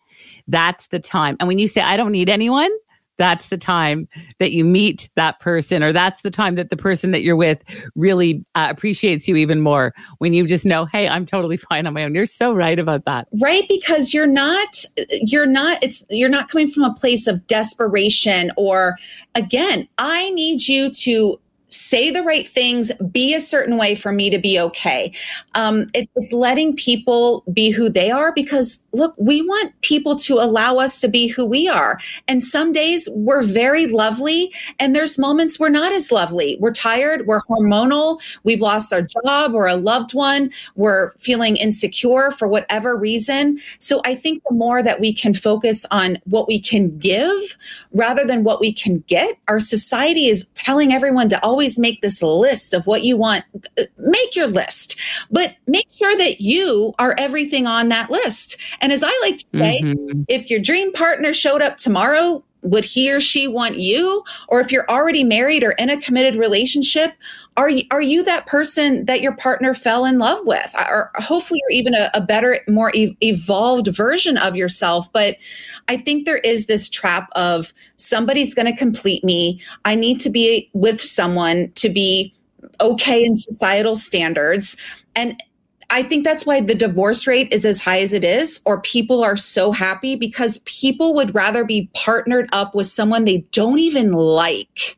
that's 0.48 0.88
the 0.88 1.00
time. 1.00 1.38
And 1.40 1.48
when 1.48 1.60
you 1.60 1.68
say, 1.68 1.82
I 1.82 1.98
don't 1.98 2.12
need 2.12 2.30
anyone, 2.30 2.72
that's 3.18 3.50
the 3.50 3.58
time 3.58 4.08
that 4.40 4.52
you 4.52 4.66
meet 4.66 5.10
that 5.16 5.40
person, 5.40 5.84
or 5.84 5.94
that's 5.94 6.24
the 6.24 6.32
time 6.32 6.56
that 6.56 6.70
the 6.70 6.78
person 6.78 7.12
that 7.12 7.22
you're 7.22 7.36
with 7.36 7.64
really 7.96 8.44
uh, 8.56 8.68
appreciates 8.70 9.28
you 9.28 9.36
even 9.36 9.62
more 9.62 9.94
when 10.18 10.34
you 10.34 10.48
just 10.48 10.66
know, 10.66 10.86
hey, 10.86 11.08
I'm 11.08 11.26
totally 11.26 11.58
fine 11.58 11.86
on 11.86 11.94
my 11.94 12.04
own. 12.04 12.16
You're 12.16 12.26
so 12.26 12.54
right 12.54 12.80
about 12.80 13.06
that. 13.06 13.28
Right. 13.40 13.64
Because 13.70 14.14
you're 14.14 14.28
not, 14.28 14.84
you're 15.22 15.46
not, 15.46 15.84
it's, 15.84 16.04
you're 16.10 16.30
not 16.30 16.50
coming 16.50 16.68
from 16.68 16.84
a 16.84 16.94
place 16.94 17.28
of 17.28 17.46
desperation 17.46 18.52
or, 18.58 18.98
again, 19.36 19.88
I 20.00 20.32
need 20.32 20.68
you 20.68 20.90
to 20.90 21.40
say 21.74 22.12
the 22.12 22.24
right 22.24 22.48
things, 22.48 22.92
be 23.12 23.34
a 23.34 23.42
certain 23.42 23.78
way 23.78 23.96
for 23.96 24.12
me 24.12 24.30
to 24.30 24.38
be 24.38 24.60
okay. 24.60 25.12
Um, 25.56 25.88
it, 25.94 26.10
it's 26.16 26.34
letting 26.34 26.76
people 26.76 27.44
be 27.52 27.72
who 27.72 27.90
they 27.90 28.12
are 28.12 28.32
because, 28.34 28.84
look, 28.92 29.16
we 29.18 29.42
want 29.42 29.74
people 29.82 30.16
to 30.18 30.36
allow 30.36 30.78
us 30.78 31.00
to 31.02 31.08
be 31.08 31.28
who 31.28 31.46
we 31.46 31.68
are. 31.68 32.00
And 32.28 32.44
some 32.44 32.72
days 32.72 33.10
we're 33.14 33.44
very 33.44 33.88
lovely, 33.88 34.54
and 34.80 34.96
there's 34.96 35.18
moments 35.18 35.60
we're 35.60 35.70
not 35.70 35.92
as 35.92 36.12
lovely. 36.12 36.58
We're 36.60 36.74
tired, 36.74 37.26
we're 37.28 37.42
hormonal, 37.42 38.22
we've 38.44 38.62
lost 38.62 38.94
our 38.94 39.02
job 39.26 39.54
or 39.54 39.68
a 39.68 39.76
loved 39.76 40.14
one, 40.14 40.52
we're 40.76 41.12
feeling 41.14 41.58
insecure 41.58 42.32
for 42.32 42.48
whatever 42.48 42.96
reason. 42.96 43.60
So 43.80 44.02
I 44.06 44.16
think 44.16 44.44
the 44.48 44.56
more 44.56 44.84
that 44.84 45.00
we 45.00 45.14
can 45.14 45.34
focus 45.34 45.86
on 45.92 46.20
what 46.26 46.48
we 46.48 46.60
can 46.60 46.98
give 46.98 47.58
rather 47.94 48.26
than 48.26 48.44
what 48.44 48.60
we 48.60 48.74
can 48.74 49.00
get, 49.08 49.38
our 49.48 49.60
society 49.60 50.28
is 50.28 50.46
telling 50.54 50.94
everyone 50.94 51.30
to 51.30 51.44
always 51.44 51.63
always 51.64 51.80
make 51.80 52.02
this 52.02 52.22
list 52.22 52.74
of 52.74 52.86
what 52.88 53.04
you 53.04 53.16
want. 53.16 53.46
Make 53.98 54.36
your 54.36 54.48
list, 54.48 55.00
but 55.32 55.56
make 55.66 55.88
sure 55.94 56.14
that 56.18 56.42
you 56.42 56.94
are 57.00 57.16
everything 57.18 57.68
on 57.68 57.88
that 57.88 58.12
list. 58.12 58.60
And 58.82 58.92
as 58.92 59.02
I 59.02 59.20
like 59.22 59.38
to 59.38 59.46
say, 59.54 59.82
mm-hmm. 59.82 60.24
if 60.28 60.50
your 60.50 60.60
dream 60.60 60.92
partner 60.92 61.32
showed 61.32 61.62
up 61.62 61.78
tomorrow, 61.78 62.44
would 62.64 62.86
he 62.86 63.14
or 63.14 63.20
she 63.20 63.48
want 63.48 63.78
you? 63.78 64.24
Or 64.48 64.60
if 64.60 64.72
you're 64.72 64.90
already 64.90 65.24
married 65.24 65.64
or 65.64 65.72
in 65.74 65.90
a 65.90 66.00
committed 66.02 66.36
relationship 66.36 67.14
are 67.56 67.70
you 67.70 67.84
are 67.92 68.02
you 68.02 68.24
that 68.24 68.48
person 68.48 69.06
that 69.06 69.22
your 69.22 69.36
partner 69.36 69.76
fell 69.76 70.06
in 70.06 70.18
love 70.18 70.40
with? 70.44 70.74
Or 70.90 71.12
hopefully 71.16 71.60
you're 71.62 71.78
even 71.78 71.94
a, 71.94 72.10
a 72.16 72.22
better 72.22 72.60
more 72.68 72.92
e- 72.96 73.16
evolved 73.22 73.88
version 73.96 74.38
of 74.38 74.56
yourself 74.56 75.12
but 75.14 75.36
i 75.88 75.98
think 75.98 76.26
there 76.26 76.38
is 76.40 76.66
this 76.66 76.90
trap 76.90 77.30
of 77.36 77.74
somebody's 78.04 78.54
going 78.54 78.72
to 78.72 78.78
complete 78.78 79.24
me. 79.24 79.62
I 79.86 79.96
need 79.96 80.20
to 80.22 80.30
be 80.30 80.70
with 80.74 81.02
someone 81.02 81.72
to 81.76 81.90
be 81.90 82.34
okay 82.82 83.24
in 83.24 83.36
societal 83.36 83.96
standards. 83.96 84.78
And 85.16 85.42
I 85.94 86.02
think 86.02 86.24
that's 86.24 86.44
why 86.44 86.60
the 86.60 86.74
divorce 86.74 87.28
rate 87.28 87.54
is 87.54 87.66
as 87.66 87.80
high 87.80 88.00
as 88.00 88.14
it 88.14 88.24
is, 88.24 88.60
or 88.66 88.82
people 88.82 89.24
are 89.24 89.38
so 89.38 89.72
happy 89.72 90.16
because 90.16 90.58
people 90.66 91.14
would 91.14 91.36
rather 91.36 91.64
be 91.64 91.88
partnered 91.94 92.50
up 92.52 92.74
with 92.74 92.88
someone 92.88 93.26
they 93.26 93.46
don't 93.52 93.78
even 93.78 94.12
like 94.12 94.98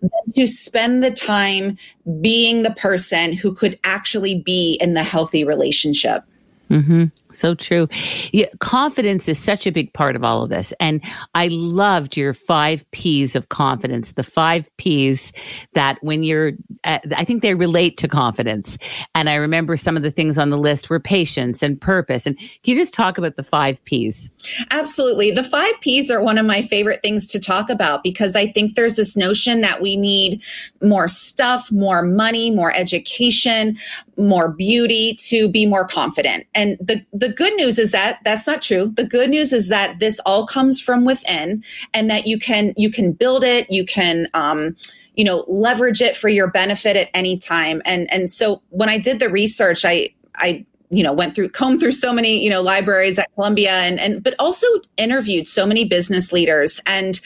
than 0.00 0.32
to 0.36 0.46
spend 0.46 1.02
the 1.02 1.10
time 1.10 1.76
being 2.20 2.62
the 2.62 2.70
person 2.70 3.32
who 3.32 3.52
could 3.52 3.80
actually 3.82 4.40
be 4.40 4.78
in 4.80 4.94
the 4.94 5.02
healthy 5.02 5.42
relationship. 5.42 6.22
Mm-hmm. 6.70 7.06
So 7.30 7.54
true. 7.54 7.88
Yeah, 8.32 8.46
confidence 8.60 9.28
is 9.28 9.38
such 9.38 9.66
a 9.66 9.72
big 9.72 9.92
part 9.92 10.16
of 10.16 10.24
all 10.24 10.44
of 10.44 10.50
this. 10.50 10.72
And 10.80 11.02
I 11.34 11.48
loved 11.48 12.16
your 12.16 12.32
five 12.32 12.90
P's 12.90 13.36
of 13.36 13.48
confidence, 13.48 14.12
the 14.12 14.22
five 14.22 14.70
P's 14.76 15.32
that 15.74 15.98
when 16.02 16.22
you're, 16.22 16.52
uh, 16.84 16.98
I 17.16 17.24
think 17.24 17.42
they 17.42 17.54
relate 17.54 17.96
to 17.98 18.08
confidence. 18.08 18.78
And 19.14 19.28
I 19.28 19.34
remember 19.34 19.76
some 19.76 19.96
of 19.96 20.02
the 20.02 20.10
things 20.10 20.38
on 20.38 20.50
the 20.50 20.58
list 20.58 20.90
were 20.90 21.00
patience 21.00 21.62
and 21.62 21.80
purpose. 21.80 22.26
And 22.26 22.38
can 22.38 22.48
you 22.64 22.76
just 22.76 22.94
talk 22.94 23.18
about 23.18 23.36
the 23.36 23.42
five 23.42 23.82
P's? 23.84 24.30
Absolutely. 24.70 25.30
The 25.30 25.44
five 25.44 25.72
P's 25.80 26.10
are 26.10 26.22
one 26.22 26.38
of 26.38 26.46
my 26.46 26.62
favorite 26.62 27.02
things 27.02 27.26
to 27.28 27.40
talk 27.40 27.70
about 27.70 28.02
because 28.02 28.34
I 28.34 28.46
think 28.46 28.74
there's 28.74 28.96
this 28.96 29.16
notion 29.16 29.60
that 29.60 29.80
we 29.80 29.96
need 29.96 30.42
more 30.82 31.08
stuff, 31.08 31.70
more 31.70 32.02
money, 32.02 32.50
more 32.50 32.72
education, 32.74 33.76
more 34.16 34.50
beauty 34.50 35.14
to 35.26 35.48
be 35.48 35.66
more 35.66 35.86
confident. 35.86 36.46
And 36.54 36.76
the 36.80 37.04
the 37.18 37.32
good 37.32 37.54
news 37.54 37.78
is 37.78 37.92
that 37.92 38.20
that's 38.24 38.46
not 38.46 38.62
true. 38.62 38.92
The 38.96 39.04
good 39.04 39.30
news 39.30 39.52
is 39.52 39.68
that 39.68 39.98
this 39.98 40.20
all 40.26 40.46
comes 40.46 40.80
from 40.80 41.04
within, 41.04 41.64
and 41.94 42.10
that 42.10 42.26
you 42.26 42.38
can 42.38 42.74
you 42.76 42.90
can 42.90 43.12
build 43.12 43.44
it. 43.44 43.70
You 43.70 43.84
can. 43.84 44.28
Um, 44.34 44.76
you 45.14 45.24
know 45.24 45.44
leverage 45.48 46.00
it 46.00 46.16
for 46.16 46.28
your 46.28 46.48
benefit 46.48 46.94
at 46.94 47.10
any 47.12 47.36
time 47.36 47.82
and 47.84 48.08
and 48.12 48.32
so 48.32 48.62
when 48.70 48.88
i 48.88 48.96
did 48.96 49.18
the 49.18 49.28
research 49.28 49.84
i 49.84 50.08
i 50.36 50.64
you 50.90 51.02
know 51.02 51.12
went 51.12 51.34
through 51.34 51.48
combed 51.48 51.80
through 51.80 51.90
so 51.90 52.12
many 52.12 52.40
you 52.40 52.48
know 52.48 52.62
libraries 52.62 53.18
at 53.18 53.28
columbia 53.34 53.72
and 53.72 53.98
and 53.98 54.22
but 54.22 54.36
also 54.38 54.66
interviewed 54.96 55.48
so 55.48 55.66
many 55.66 55.84
business 55.84 56.32
leaders 56.32 56.80
and 56.86 57.20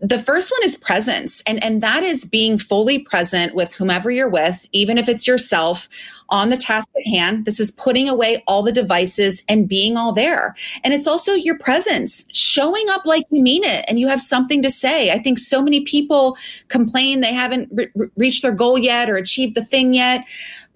the 0.00 0.18
first 0.18 0.50
one 0.50 0.62
is 0.64 0.76
presence 0.76 1.42
and 1.46 1.62
and 1.62 1.82
that 1.82 2.02
is 2.02 2.24
being 2.24 2.58
fully 2.58 2.98
present 2.98 3.54
with 3.54 3.72
whomever 3.74 4.10
you're 4.10 4.30
with 4.30 4.66
even 4.72 4.96
if 4.96 5.08
it's 5.08 5.26
yourself 5.26 5.88
on 6.30 6.48
the 6.48 6.56
task 6.56 6.88
at 6.96 7.06
hand. 7.06 7.44
This 7.44 7.60
is 7.60 7.70
putting 7.70 8.08
away 8.08 8.42
all 8.46 8.62
the 8.62 8.72
devices 8.72 9.42
and 9.48 9.68
being 9.68 9.96
all 9.96 10.12
there. 10.12 10.54
And 10.84 10.94
it's 10.94 11.06
also 11.06 11.32
your 11.32 11.58
presence 11.58 12.24
showing 12.32 12.84
up 12.90 13.04
like 13.04 13.24
you 13.30 13.42
mean 13.42 13.64
it 13.64 13.84
and 13.88 13.98
you 13.98 14.08
have 14.08 14.20
something 14.20 14.62
to 14.62 14.70
say. 14.70 15.10
I 15.10 15.18
think 15.18 15.38
so 15.38 15.62
many 15.62 15.80
people 15.82 16.36
complain 16.68 17.20
they 17.20 17.34
haven't 17.34 17.68
re- 17.72 18.10
reached 18.16 18.42
their 18.42 18.52
goal 18.52 18.78
yet 18.78 19.10
or 19.10 19.16
achieved 19.16 19.54
the 19.54 19.64
thing 19.64 19.94
yet 19.94 20.24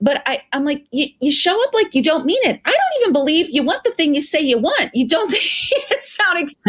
but 0.04 0.22
I, 0.26 0.42
I'm 0.52 0.66
like, 0.66 0.84
you, 0.90 1.06
you 1.20 1.32
show 1.32 1.58
up 1.64 1.72
like 1.72 1.94
you 1.94 2.02
don't 2.02 2.26
mean 2.26 2.40
it. 2.42 2.60
I 2.62 2.70
don't 2.70 3.00
even 3.00 3.12
believe 3.14 3.48
you 3.48 3.62
want 3.62 3.82
the 3.84 3.90
thing 3.90 4.14
you 4.14 4.20
say 4.20 4.38
you 4.38 4.58
want. 4.58 4.90
You 4.94 5.08
don't 5.08 5.32
sound 5.98 6.54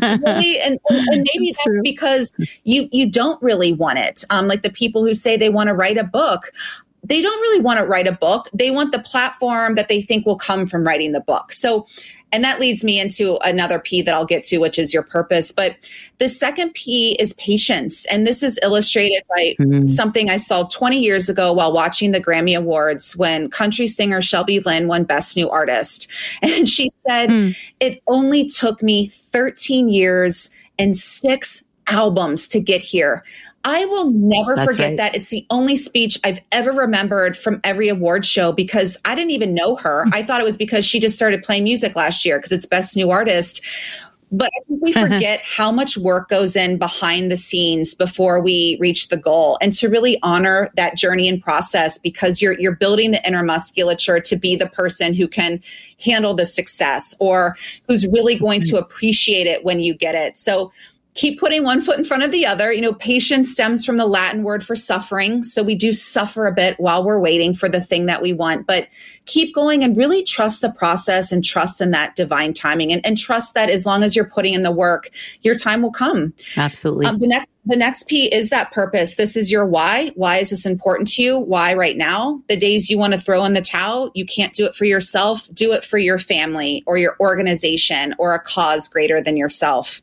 really, 0.00 0.60
and, 0.60 0.78
and 0.88 1.28
maybe 1.34 1.52
that's 1.52 1.80
because 1.82 2.32
you 2.64 2.88
you 2.92 3.10
don't 3.10 3.40
really 3.42 3.74
want 3.74 3.98
it. 3.98 4.24
Um, 4.30 4.48
like 4.48 4.62
the 4.62 4.70
people 4.70 5.04
who 5.04 5.12
say 5.12 5.36
they 5.36 5.50
want 5.50 5.68
to 5.68 5.74
write 5.74 5.98
a 5.98 6.04
book 6.04 6.50
they 7.08 7.20
don't 7.20 7.40
really 7.40 7.60
want 7.60 7.78
to 7.78 7.86
write 7.86 8.06
a 8.06 8.12
book. 8.12 8.48
They 8.52 8.70
want 8.70 8.92
the 8.92 8.98
platform 8.98 9.76
that 9.76 9.88
they 9.88 10.02
think 10.02 10.26
will 10.26 10.36
come 10.36 10.66
from 10.66 10.84
writing 10.84 11.12
the 11.12 11.20
book. 11.20 11.52
So 11.52 11.86
and 12.32 12.42
that 12.42 12.58
leads 12.58 12.82
me 12.82 12.98
into 12.98 13.38
another 13.44 13.78
P 13.78 14.02
that 14.02 14.12
I'll 14.12 14.26
get 14.26 14.42
to, 14.44 14.58
which 14.58 14.78
is 14.78 14.92
your 14.92 15.04
purpose. 15.04 15.52
But 15.52 15.76
the 16.18 16.28
second 16.28 16.74
P 16.74 17.16
is 17.20 17.32
patience. 17.34 18.04
And 18.06 18.26
this 18.26 18.42
is 18.42 18.58
illustrated 18.62 19.22
by 19.34 19.54
mm-hmm. 19.60 19.86
something 19.86 20.28
I 20.28 20.36
saw 20.36 20.64
20 20.64 20.98
years 20.98 21.28
ago 21.28 21.52
while 21.52 21.72
watching 21.72 22.10
the 22.10 22.20
Grammy 22.20 22.58
Awards 22.58 23.16
when 23.16 23.48
country 23.48 23.86
singer 23.86 24.20
Shelby 24.20 24.58
Lynne 24.60 24.88
won 24.88 25.04
Best 25.04 25.36
New 25.36 25.48
Artist. 25.48 26.10
And 26.42 26.68
she 26.68 26.88
said, 27.06 27.30
mm. 27.30 27.56
It 27.80 28.02
only 28.06 28.46
took 28.48 28.82
me 28.82 29.06
13 29.06 29.88
years 29.88 30.50
and 30.78 30.96
six 30.96 31.64
albums 31.86 32.48
to 32.48 32.60
get 32.60 32.80
here. 32.80 33.24
I 33.66 33.84
will 33.86 34.12
never 34.12 34.54
That's 34.54 34.70
forget 34.70 34.90
right. 34.90 34.96
that. 34.98 35.16
It's 35.16 35.28
the 35.28 35.44
only 35.50 35.74
speech 35.74 36.20
I've 36.22 36.40
ever 36.52 36.70
remembered 36.70 37.36
from 37.36 37.60
every 37.64 37.88
award 37.88 38.24
show 38.24 38.52
because 38.52 38.96
I 39.04 39.16
didn't 39.16 39.32
even 39.32 39.54
know 39.54 39.74
her. 39.74 40.04
Hmm. 40.04 40.10
I 40.14 40.22
thought 40.22 40.40
it 40.40 40.44
was 40.44 40.56
because 40.56 40.86
she 40.86 41.00
just 41.00 41.16
started 41.16 41.42
playing 41.42 41.64
music 41.64 41.96
last 41.96 42.24
year 42.24 42.38
because 42.38 42.52
it's 42.52 42.64
Best 42.64 42.96
New 42.96 43.10
Artist. 43.10 43.60
But 44.30 44.50
I 44.54 44.60
think 44.68 44.84
we 44.84 44.92
forget 45.08 45.40
how 45.42 45.72
much 45.72 45.98
work 45.98 46.28
goes 46.28 46.54
in 46.54 46.78
behind 46.78 47.28
the 47.28 47.36
scenes 47.36 47.92
before 47.92 48.40
we 48.40 48.78
reach 48.80 49.08
the 49.08 49.16
goal 49.16 49.58
and 49.60 49.72
to 49.72 49.88
really 49.88 50.16
honor 50.22 50.70
that 50.76 50.96
journey 50.96 51.28
and 51.28 51.42
process 51.42 51.98
because 51.98 52.40
you're 52.40 52.56
you're 52.60 52.76
building 52.76 53.10
the 53.10 53.26
inner 53.26 53.42
musculature 53.42 54.20
to 54.20 54.36
be 54.36 54.54
the 54.54 54.68
person 54.68 55.12
who 55.12 55.26
can 55.26 55.60
handle 56.04 56.34
the 56.34 56.46
success 56.46 57.16
or 57.18 57.56
who's 57.88 58.06
really 58.06 58.36
going 58.36 58.60
to 58.60 58.76
hmm. 58.76 58.76
appreciate 58.76 59.48
it 59.48 59.64
when 59.64 59.80
you 59.80 59.92
get 59.92 60.14
it. 60.14 60.38
So 60.38 60.70
keep 61.16 61.40
putting 61.40 61.64
one 61.64 61.80
foot 61.80 61.98
in 61.98 62.04
front 62.04 62.22
of 62.22 62.30
the 62.30 62.46
other. 62.46 62.72
You 62.72 62.82
know, 62.82 62.92
patience 62.92 63.50
stems 63.50 63.84
from 63.84 63.96
the 63.96 64.06
Latin 64.06 64.42
word 64.42 64.64
for 64.64 64.76
suffering. 64.76 65.42
So 65.42 65.62
we 65.62 65.74
do 65.74 65.92
suffer 65.92 66.46
a 66.46 66.52
bit 66.52 66.78
while 66.78 67.04
we're 67.04 67.18
waiting 67.18 67.54
for 67.54 67.68
the 67.68 67.80
thing 67.80 68.06
that 68.06 68.22
we 68.22 68.32
want, 68.32 68.66
but 68.66 68.86
keep 69.26 69.54
going 69.54 69.82
and 69.84 69.96
really 69.96 70.22
trust 70.22 70.62
the 70.62 70.70
process 70.70 71.30
and 71.32 71.44
trust 71.44 71.80
in 71.80 71.90
that 71.90 72.16
divine 72.16 72.54
timing 72.54 72.92
and, 72.92 73.04
and 73.04 73.18
trust 73.18 73.54
that 73.54 73.68
as 73.68 73.84
long 73.84 74.02
as 74.02 74.16
you're 74.16 74.24
putting 74.24 74.54
in 74.54 74.62
the 74.62 74.72
work, 74.72 75.10
your 75.42 75.56
time 75.56 75.82
will 75.82 75.92
come. 75.92 76.32
Absolutely. 76.56 77.06
Um, 77.06 77.18
the 77.18 77.26
next 77.26 77.52
the 77.68 77.76
next 77.76 78.06
P 78.06 78.32
is 78.32 78.50
that 78.50 78.70
purpose. 78.70 79.16
This 79.16 79.36
is 79.36 79.50
your 79.50 79.66
why. 79.66 80.12
Why 80.14 80.36
is 80.36 80.50
this 80.50 80.64
important 80.64 81.08
to 81.12 81.22
you? 81.22 81.36
Why 81.36 81.74
right 81.74 81.96
now? 81.96 82.40
The 82.46 82.56
days 82.56 82.88
you 82.88 82.96
want 82.96 83.12
to 83.12 83.18
throw 83.18 83.44
in 83.44 83.54
the 83.54 83.60
towel, 83.60 84.12
you 84.14 84.24
can't 84.24 84.52
do 84.52 84.64
it 84.66 84.76
for 84.76 84.84
yourself. 84.84 85.48
Do 85.52 85.72
it 85.72 85.84
for 85.84 85.98
your 85.98 86.18
family 86.18 86.84
or 86.86 86.96
your 86.96 87.16
organization 87.18 88.14
or 88.18 88.34
a 88.34 88.38
cause 88.38 88.86
greater 88.86 89.20
than 89.20 89.36
yourself. 89.36 90.00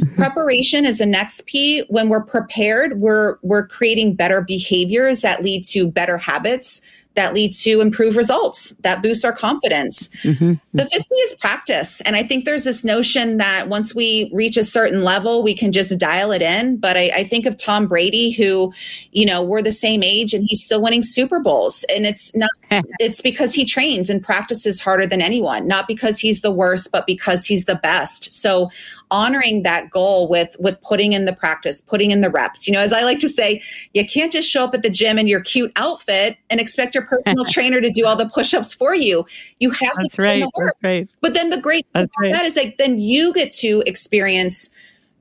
Mm-hmm. 0.00 0.16
Preparation 0.16 0.84
is 0.84 0.98
the 0.98 1.06
next 1.06 1.46
P. 1.46 1.84
When 1.88 2.08
we're 2.08 2.24
prepared, 2.24 2.98
we're 2.98 3.38
we're 3.42 3.68
creating 3.68 4.16
better 4.16 4.40
behaviors 4.40 5.20
that 5.20 5.44
lead 5.44 5.64
to 5.66 5.86
better 5.86 6.18
habits 6.18 6.82
that 7.14 7.34
lead 7.34 7.52
to 7.54 7.80
improved 7.80 8.16
results 8.16 8.70
that 8.80 9.02
boost 9.02 9.24
our 9.24 9.32
confidence. 9.32 10.08
Mm-hmm. 10.22 10.54
The 10.72 10.86
fifth 10.86 11.08
P 11.08 11.14
is 11.14 11.34
practice. 11.34 12.00
And 12.02 12.16
I 12.16 12.22
think 12.22 12.44
there's 12.44 12.64
this 12.64 12.84
notion 12.84 13.36
that 13.38 13.68
once 13.68 13.94
we 13.94 14.30
reach 14.32 14.56
a 14.56 14.64
certain 14.64 15.02
level, 15.02 15.42
we 15.42 15.54
can 15.54 15.72
just 15.72 15.96
dial 15.98 16.32
it 16.32 16.42
in. 16.42 16.76
But 16.76 16.96
I, 16.96 17.10
I 17.14 17.24
think 17.24 17.46
of 17.46 17.56
Tom 17.56 17.86
Brady, 17.86 18.32
who, 18.32 18.72
you 19.12 19.26
know, 19.26 19.42
we're 19.42 19.62
the 19.62 19.70
same 19.70 20.02
age 20.02 20.34
and 20.34 20.44
he's 20.44 20.64
still 20.64 20.82
winning 20.82 21.02
Super 21.02 21.40
Bowls. 21.40 21.84
And 21.94 22.04
it's 22.04 22.34
not, 22.34 22.50
it's 22.98 23.20
because 23.20 23.54
he 23.54 23.64
trains 23.64 24.10
and 24.10 24.22
practices 24.22 24.80
harder 24.80 25.06
than 25.06 25.22
anyone, 25.22 25.68
not 25.68 25.86
because 25.86 26.18
he's 26.18 26.40
the 26.40 26.52
worst, 26.52 26.90
but 26.90 27.06
because 27.06 27.46
he's 27.46 27.66
the 27.66 27.76
best. 27.76 28.32
So 28.32 28.70
honoring 29.14 29.62
that 29.62 29.90
goal 29.90 30.28
with 30.28 30.56
with 30.58 30.80
putting 30.82 31.12
in 31.12 31.24
the 31.24 31.32
practice 31.32 31.80
putting 31.80 32.10
in 32.10 32.20
the 32.20 32.30
reps. 32.30 32.66
You 32.66 32.72
know 32.74 32.80
as 32.80 32.92
i 32.92 33.02
like 33.02 33.20
to 33.20 33.28
say 33.28 33.62
you 33.92 34.04
can't 34.04 34.32
just 34.32 34.48
show 34.48 34.64
up 34.64 34.74
at 34.74 34.82
the 34.82 34.90
gym 34.90 35.18
in 35.18 35.28
your 35.28 35.40
cute 35.40 35.70
outfit 35.76 36.36
and 36.50 36.60
expect 36.60 36.94
your 36.94 37.04
personal 37.04 37.44
trainer 37.48 37.80
to 37.80 37.90
do 37.90 38.04
all 38.04 38.16
the 38.16 38.28
push-ups 38.28 38.74
for 38.74 38.94
you. 38.94 39.24
You 39.60 39.70
have 39.70 39.94
that's 39.96 40.16
to 40.16 40.22
right 40.22 40.42
the 40.42 40.50
that's 40.56 40.78
right. 40.82 41.08
But 41.20 41.34
then 41.34 41.50
the 41.50 41.60
great 41.60 41.86
thing 41.94 42.08
right. 42.18 42.32
that 42.32 42.44
is 42.44 42.56
like 42.56 42.76
then 42.78 42.98
you 42.98 43.32
get 43.32 43.52
to 43.52 43.82
experience 43.86 44.70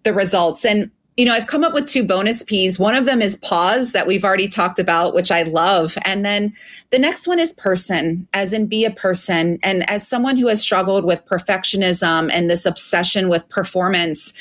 the 0.03 0.13
results. 0.13 0.65
And 0.65 0.89
you 1.17 1.25
know, 1.25 1.33
I've 1.33 1.47
come 1.47 1.63
up 1.63 1.73
with 1.73 1.87
two 1.87 2.03
bonus 2.03 2.41
P's. 2.41 2.79
One 2.79 2.95
of 2.95 3.05
them 3.05 3.21
is 3.21 3.35
pause 3.35 3.91
that 3.91 4.07
we've 4.07 4.23
already 4.23 4.47
talked 4.47 4.79
about, 4.79 5.13
which 5.13 5.29
I 5.29 5.43
love. 5.43 5.95
And 6.05 6.25
then 6.25 6.53
the 6.89 6.97
next 6.97 7.27
one 7.27 7.37
is 7.37 7.53
person, 7.53 8.27
as 8.33 8.51
in 8.51 8.65
be 8.65 8.83
a 8.83 8.91
person. 8.91 9.59
And 9.61 9.87
as 9.89 10.07
someone 10.07 10.37
who 10.37 10.47
has 10.47 10.61
struggled 10.61 11.05
with 11.05 11.23
perfectionism 11.25 12.31
and 12.33 12.49
this 12.49 12.65
obsession 12.65 13.29
with 13.29 13.47
performance, 13.49 14.33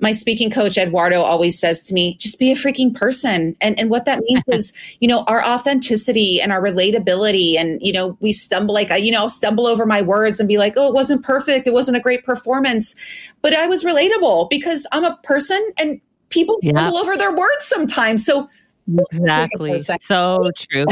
my 0.00 0.10
speaking 0.10 0.50
coach 0.50 0.76
Eduardo 0.76 1.22
always 1.22 1.58
says 1.58 1.80
to 1.82 1.94
me, 1.94 2.16
just 2.16 2.40
be 2.40 2.50
a 2.50 2.56
freaking 2.56 2.94
person. 2.94 3.54
And 3.60 3.78
and 3.78 3.88
what 3.88 4.04
that 4.06 4.20
means 4.26 4.42
is, 4.48 4.72
you 5.00 5.06
know, 5.06 5.22
our 5.28 5.44
authenticity 5.44 6.40
and 6.40 6.50
our 6.50 6.60
relatability. 6.60 7.56
And, 7.56 7.80
you 7.80 7.92
know, 7.92 8.16
we 8.20 8.32
stumble 8.32 8.74
like 8.74 8.90
you 9.00 9.12
know, 9.12 9.20
I'll 9.20 9.28
stumble 9.28 9.66
over 9.66 9.86
my 9.86 10.02
words 10.02 10.40
and 10.40 10.48
be 10.48 10.58
like, 10.58 10.74
oh, 10.76 10.88
it 10.88 10.94
wasn't 10.94 11.22
perfect. 11.22 11.68
It 11.68 11.72
wasn't 11.72 11.96
a 11.96 12.00
great 12.00 12.24
performance. 12.24 12.96
But 13.42 13.54
I 13.54 13.68
was 13.68 13.84
relatable 13.84 14.50
because 14.50 14.86
I'm 14.90 15.04
a 15.04 15.16
person 15.22 15.62
and 15.78 16.00
people 16.30 16.58
yeah. 16.62 16.72
stumble 16.72 16.98
over 16.98 17.16
their 17.16 17.34
words 17.34 17.64
sometimes. 17.64 18.24
So 18.24 18.48
exactly. 18.88 19.78
So 19.80 20.50
true. 20.56 20.84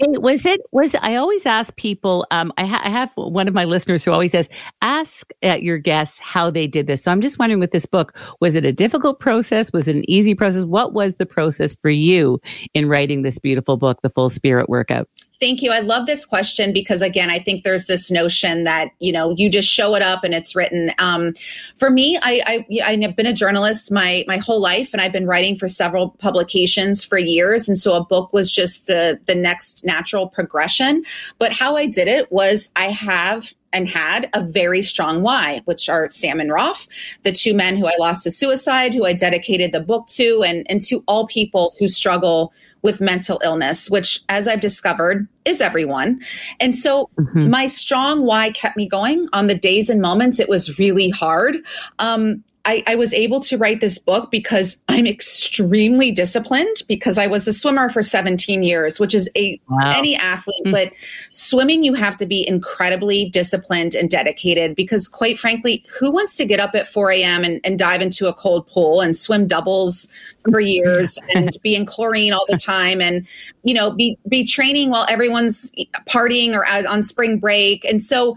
Was 0.00 0.44
it 0.44 0.60
was 0.72 0.96
i 1.02 1.14
always 1.14 1.46
ask 1.46 1.74
people 1.76 2.26
um 2.32 2.52
I, 2.56 2.66
ha- 2.66 2.82
I, 2.84 2.88
have 2.88 3.12
one 3.14 3.46
of 3.46 3.54
my 3.54 3.64
listeners 3.64 4.04
who 4.04 4.10
always 4.10 4.32
says 4.32 4.48
ask 4.82 5.30
at 5.42 5.62
your 5.62 5.78
guests 5.78 6.18
how 6.18 6.50
they 6.50 6.66
did 6.66 6.86
this. 6.86 7.02
So 7.02 7.12
i'm 7.12 7.20
just 7.20 7.38
wondering 7.38 7.60
with 7.60 7.70
this 7.70 7.86
book 7.86 8.16
was 8.40 8.54
it 8.56 8.64
a 8.64 8.72
difficult 8.72 9.20
process? 9.20 9.72
Was 9.72 9.86
it 9.86 9.96
an 9.96 10.10
easy 10.10 10.34
process? 10.34 10.64
What 10.64 10.94
was 10.94 11.16
the 11.16 11.26
process 11.26 11.76
for 11.76 11.90
you 11.90 12.40
in 12.74 12.88
writing 12.88 13.22
this 13.22 13.38
beautiful 13.38 13.76
book 13.76 14.02
the 14.02 14.10
full 14.10 14.28
spirit 14.28 14.68
workout 14.68 15.08
Thank 15.40 15.62
you. 15.62 15.72
I 15.72 15.80
love 15.80 16.06
this 16.06 16.24
question 16.24 16.72
because, 16.72 17.02
again, 17.02 17.28
I 17.28 17.38
think 17.38 17.64
there's 17.64 17.84
this 17.84 18.10
notion 18.10 18.64
that 18.64 18.90
you 19.00 19.12
know 19.12 19.34
you 19.36 19.50
just 19.50 19.68
show 19.68 19.94
it 19.94 20.02
up 20.02 20.22
and 20.24 20.32
it's 20.32 20.54
written. 20.54 20.92
Um, 20.98 21.34
for 21.76 21.90
me, 21.90 22.18
I, 22.22 22.64
I 22.70 22.82
I've 22.84 23.16
been 23.16 23.26
a 23.26 23.32
journalist 23.32 23.90
my 23.90 24.24
my 24.28 24.38
whole 24.38 24.60
life, 24.60 24.92
and 24.92 25.02
I've 25.02 25.12
been 25.12 25.26
writing 25.26 25.56
for 25.56 25.68
several 25.68 26.10
publications 26.10 27.04
for 27.04 27.18
years, 27.18 27.68
and 27.68 27.78
so 27.78 27.94
a 27.94 28.04
book 28.04 28.32
was 28.32 28.50
just 28.52 28.86
the 28.86 29.18
the 29.26 29.34
next 29.34 29.84
natural 29.84 30.28
progression. 30.28 31.04
But 31.38 31.52
how 31.52 31.76
I 31.76 31.86
did 31.86 32.08
it 32.08 32.30
was 32.30 32.70
I 32.76 32.86
have 32.86 33.54
and 33.74 33.88
had 33.88 34.30
a 34.34 34.42
very 34.42 34.82
strong 34.82 35.22
why, 35.22 35.60
which 35.64 35.88
are 35.88 36.08
Sam 36.08 36.40
and 36.40 36.52
Rolf, 36.52 36.86
the 37.24 37.32
two 37.32 37.54
men 37.54 37.76
who 37.76 37.86
I 37.86 37.92
lost 37.98 38.22
to 38.22 38.30
suicide, 38.30 38.94
who 38.94 39.04
I 39.04 39.12
dedicated 39.12 39.72
the 39.72 39.80
book 39.80 40.06
to, 40.10 40.44
and, 40.46 40.64
and 40.70 40.80
to 40.82 41.02
all 41.08 41.26
people 41.26 41.74
who 41.78 41.88
struggle 41.88 42.52
with 42.84 43.00
mental 43.00 43.40
illness, 43.42 43.90
which, 43.90 44.20
as 44.28 44.46
I've 44.46 44.60
discovered, 44.60 45.26
is 45.44 45.60
everyone. 45.60 46.20
And 46.60 46.76
so 46.76 47.10
mm-hmm. 47.18 47.50
my 47.50 47.66
strong 47.66 48.24
why 48.24 48.50
kept 48.50 48.76
me 48.76 48.86
going 48.86 49.26
on 49.32 49.48
the 49.48 49.58
days 49.58 49.90
and 49.90 50.00
moments 50.00 50.38
it 50.38 50.48
was 50.48 50.78
really 50.78 51.08
hard. 51.08 51.56
Um, 51.98 52.44
I, 52.64 52.82
I, 52.86 52.94
was 52.94 53.12
able 53.12 53.40
to 53.40 53.58
write 53.58 53.80
this 53.80 53.98
book 53.98 54.30
because 54.30 54.82
I'm 54.88 55.06
extremely 55.06 56.10
disciplined 56.10 56.82
because 56.88 57.18
I 57.18 57.26
was 57.26 57.46
a 57.46 57.52
swimmer 57.52 57.90
for 57.90 58.00
17 58.02 58.62
years, 58.62 58.98
which 58.98 59.14
is 59.14 59.30
a 59.36 59.60
wow. 59.68 59.90
any 59.94 60.16
athlete, 60.16 60.64
mm-hmm. 60.64 60.72
but 60.72 60.92
swimming 61.32 61.84
you 61.84 61.94
have 61.94 62.16
to 62.18 62.26
be 62.26 62.46
incredibly 62.46 63.28
disciplined 63.30 63.94
and 63.94 64.08
dedicated 64.08 64.74
because 64.74 65.08
quite 65.08 65.38
frankly, 65.38 65.84
who 65.98 66.10
wants 66.10 66.36
to 66.36 66.44
get 66.44 66.60
up 66.60 66.74
at 66.74 66.88
4 66.88 67.10
a.m. 67.10 67.44
And, 67.44 67.60
and 67.64 67.78
dive 67.78 68.00
into 68.00 68.28
a 68.28 68.34
cold 68.34 68.66
pool 68.66 69.00
and 69.00 69.16
swim 69.16 69.46
doubles 69.46 70.08
for 70.50 70.60
years 70.60 71.18
and 71.34 71.56
be 71.62 71.74
in 71.74 71.86
chlorine 71.86 72.32
all 72.32 72.46
the 72.48 72.56
time 72.56 73.00
and 73.00 73.26
you 73.62 73.74
know 73.74 73.90
be 73.90 74.18
be 74.28 74.46
training 74.46 74.90
while 74.90 75.06
everyone's 75.08 75.72
partying 76.06 76.54
or 76.54 76.66
on 76.88 77.02
spring 77.02 77.38
break 77.38 77.84
and 77.84 78.02
so 78.02 78.36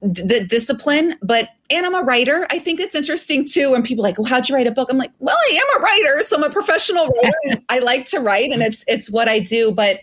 the 0.00 0.44
discipline 0.44 1.14
but 1.22 1.48
and 1.74 1.84
i'm 1.86 1.94
a 1.94 2.02
writer. 2.02 2.46
I 2.50 2.58
think 2.58 2.80
it's 2.80 2.94
interesting 2.94 3.44
too 3.44 3.72
when 3.72 3.82
people 3.82 4.02
like 4.02 4.18
well 4.18 4.26
how'd 4.26 4.48
you 4.48 4.54
write 4.54 4.66
a 4.66 4.72
book? 4.72 4.88
I'm 4.90 4.98
like 4.98 5.12
well 5.18 5.36
i 5.36 5.52
am 5.52 5.80
a 5.80 5.82
writer 5.82 6.22
so 6.22 6.36
i'm 6.36 6.44
a 6.44 6.50
professional 6.50 7.06
writer. 7.06 7.62
I 7.68 7.80
like 7.80 8.06
to 8.06 8.20
write 8.20 8.50
and 8.50 8.62
it's 8.62 8.84
it's 8.86 9.10
what 9.10 9.28
i 9.28 9.38
do. 9.38 9.72
But 9.72 10.00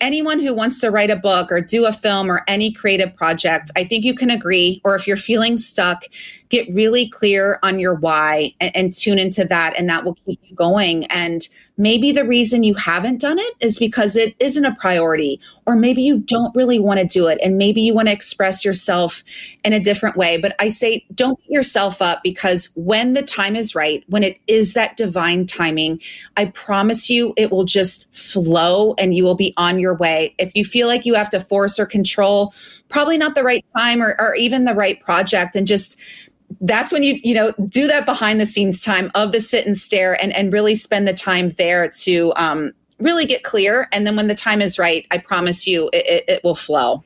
anyone 0.00 0.40
who 0.40 0.54
wants 0.54 0.80
to 0.80 0.90
write 0.90 1.10
a 1.10 1.16
book 1.16 1.50
or 1.50 1.60
do 1.60 1.86
a 1.86 1.92
film 1.92 2.30
or 2.30 2.44
any 2.48 2.72
creative 2.72 3.14
project, 3.14 3.70
I 3.76 3.84
think 3.84 4.04
you 4.04 4.14
can 4.14 4.30
agree, 4.30 4.80
or 4.84 4.94
if 4.94 5.06
you're 5.06 5.16
feeling 5.16 5.56
stuck, 5.56 6.04
get 6.48 6.72
really 6.72 7.08
clear 7.08 7.58
on 7.62 7.78
your 7.78 7.94
why 7.94 8.50
and, 8.60 8.74
and, 8.74 8.92
tune 8.92 9.18
into 9.18 9.44
that, 9.44 9.74
and 9.76 9.88
that 9.88 10.04
will 10.04 10.16
keep 10.26 10.40
you 10.44 10.54
going. 10.54 11.04
And 11.06 11.46
maybe 11.76 12.12
the 12.12 12.24
reason 12.24 12.62
you 12.62 12.74
haven't 12.74 13.20
done 13.20 13.38
it 13.38 13.54
is 13.60 13.78
because 13.78 14.16
it 14.16 14.34
isn't 14.38 14.64
a 14.64 14.74
priority, 14.76 15.40
or 15.66 15.76
maybe 15.76 16.02
you 16.02 16.18
don't 16.18 16.54
really 16.54 16.78
want 16.78 17.00
to 17.00 17.06
do 17.06 17.26
it, 17.26 17.38
and 17.42 17.58
maybe 17.58 17.82
you 17.82 17.94
want 17.94 18.08
to 18.08 18.12
express 18.12 18.64
yourself 18.64 19.24
in 19.64 19.72
a 19.72 19.80
different 19.80 20.16
way. 20.16 20.36
But 20.36 20.54
I 20.58 20.68
say, 20.68 21.04
don't 21.14 21.38
beat 21.38 21.50
yourself 21.50 22.00
up 22.00 22.22
because 22.22 22.70
when 22.76 23.12
the 23.14 23.22
time 23.22 23.56
is 23.56 23.74
right, 23.74 24.04
when 24.08 24.22
it 24.22 24.38
is 24.46 24.74
that 24.74 24.96
divine 24.96 25.46
timing, 25.46 26.00
I 26.36 26.46
promise 26.46 27.10
you 27.10 27.34
it 27.36 27.50
will 27.50 27.64
just 27.64 28.14
flow 28.14 28.94
and 28.98 29.14
you 29.14 29.24
will 29.24 29.34
be 29.34 29.52
on 29.56 29.80
your 29.80 29.94
way. 29.94 30.34
If 30.38 30.52
you 30.54 30.64
feel 30.64 30.86
like 30.86 31.04
you 31.04 31.14
have 31.14 31.30
to 31.30 31.40
force 31.40 31.78
or 31.78 31.86
control, 31.86 32.54
probably 32.88 33.18
not 33.18 33.34
the 33.34 33.44
right 33.44 33.64
time 33.76 34.00
or, 34.02 34.16
or 34.18 34.34
even 34.36 34.64
the 34.64 34.74
right 34.74 35.00
project, 35.00 35.56
and 35.56 35.66
just 35.66 36.00
that's 36.60 36.92
when 36.92 37.02
you 37.02 37.18
you 37.22 37.34
know 37.34 37.52
do 37.68 37.86
that 37.86 38.06
behind 38.06 38.40
the 38.40 38.46
scenes 38.46 38.80
time 38.80 39.10
of 39.14 39.32
the 39.32 39.40
sit 39.40 39.66
and 39.66 39.76
stare 39.76 40.20
and 40.22 40.34
and 40.36 40.52
really 40.52 40.74
spend 40.74 41.06
the 41.06 41.14
time 41.14 41.50
there 41.50 41.88
to 41.88 42.32
um, 42.36 42.72
really 42.98 43.26
get 43.26 43.42
clear 43.42 43.88
and 43.92 44.06
then 44.06 44.16
when 44.16 44.26
the 44.26 44.34
time 44.34 44.62
is 44.62 44.78
right 44.78 45.06
i 45.10 45.18
promise 45.18 45.66
you 45.66 45.90
it, 45.92 46.06
it, 46.06 46.24
it 46.28 46.44
will 46.44 46.56
flow 46.56 47.02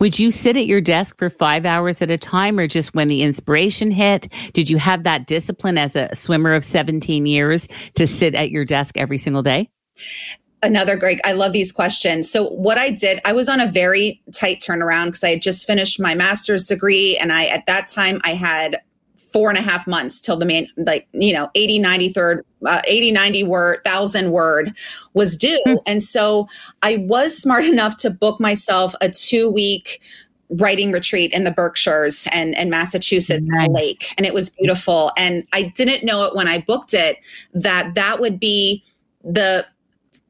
would 0.00 0.18
you 0.18 0.30
sit 0.30 0.56
at 0.56 0.66
your 0.66 0.80
desk 0.80 1.18
for 1.18 1.30
five 1.30 1.66
hours 1.66 2.00
at 2.00 2.10
a 2.10 2.18
time 2.18 2.58
or 2.58 2.66
just 2.66 2.94
when 2.94 3.08
the 3.08 3.22
inspiration 3.22 3.90
hit? 3.90 4.32
Did 4.54 4.70
you 4.70 4.78
have 4.78 5.02
that 5.02 5.26
discipline 5.26 5.76
as 5.76 5.94
a 5.94 6.14
swimmer 6.16 6.54
of 6.54 6.64
17 6.64 7.26
years 7.26 7.68
to 7.94 8.06
sit 8.06 8.34
at 8.34 8.50
your 8.50 8.64
desk 8.64 8.96
every 8.96 9.18
single 9.18 9.42
day? 9.42 9.68
Another 10.62 10.96
great, 10.96 11.20
I 11.24 11.32
love 11.32 11.52
these 11.52 11.70
questions. 11.70 12.30
So, 12.30 12.48
what 12.48 12.78
I 12.78 12.90
did, 12.90 13.20
I 13.24 13.32
was 13.32 13.48
on 13.48 13.60
a 13.60 13.70
very 13.70 14.22
tight 14.32 14.60
turnaround 14.60 15.06
because 15.06 15.22
I 15.22 15.30
had 15.30 15.42
just 15.42 15.66
finished 15.66 16.00
my 16.00 16.14
master's 16.14 16.66
degree. 16.66 17.16
And 17.18 17.32
I, 17.32 17.46
at 17.46 17.66
that 17.66 17.88
time, 17.88 18.20
I 18.24 18.30
had 18.30 18.80
four 19.36 19.50
and 19.50 19.58
a 19.58 19.62
half 19.62 19.86
months 19.86 20.18
till 20.18 20.38
the 20.38 20.46
main, 20.46 20.66
like, 20.78 21.06
you 21.12 21.32
know, 21.32 21.50
80, 21.54 21.78
90 21.80 22.12
third, 22.14 22.46
uh, 22.64 22.80
80, 22.86 23.12
90 23.12 23.42
word, 23.44 23.80
thousand 23.84 24.30
word 24.32 24.74
was 25.12 25.36
due. 25.36 25.62
Mm. 25.66 25.76
And 25.86 26.02
so 26.02 26.48
I 26.82 27.04
was 27.06 27.36
smart 27.36 27.64
enough 27.66 27.98
to 27.98 28.10
book 28.10 28.40
myself 28.40 28.94
a 29.02 29.10
two 29.10 29.50
week 29.50 30.00
writing 30.48 30.90
retreat 30.90 31.32
in 31.32 31.44
the 31.44 31.50
Berkshires 31.50 32.26
and, 32.32 32.56
and 32.56 32.70
Massachusetts 32.70 33.44
nice. 33.44 33.68
lake. 33.70 34.14
And 34.16 34.26
it 34.26 34.32
was 34.32 34.48
beautiful. 34.48 35.12
And 35.18 35.46
I 35.52 35.64
didn't 35.64 36.04
know 36.04 36.24
it 36.24 36.34
when 36.34 36.48
I 36.48 36.58
booked 36.58 36.94
it 36.94 37.18
that 37.52 37.94
that 37.94 38.20
would 38.20 38.40
be 38.40 38.84
the 39.22 39.66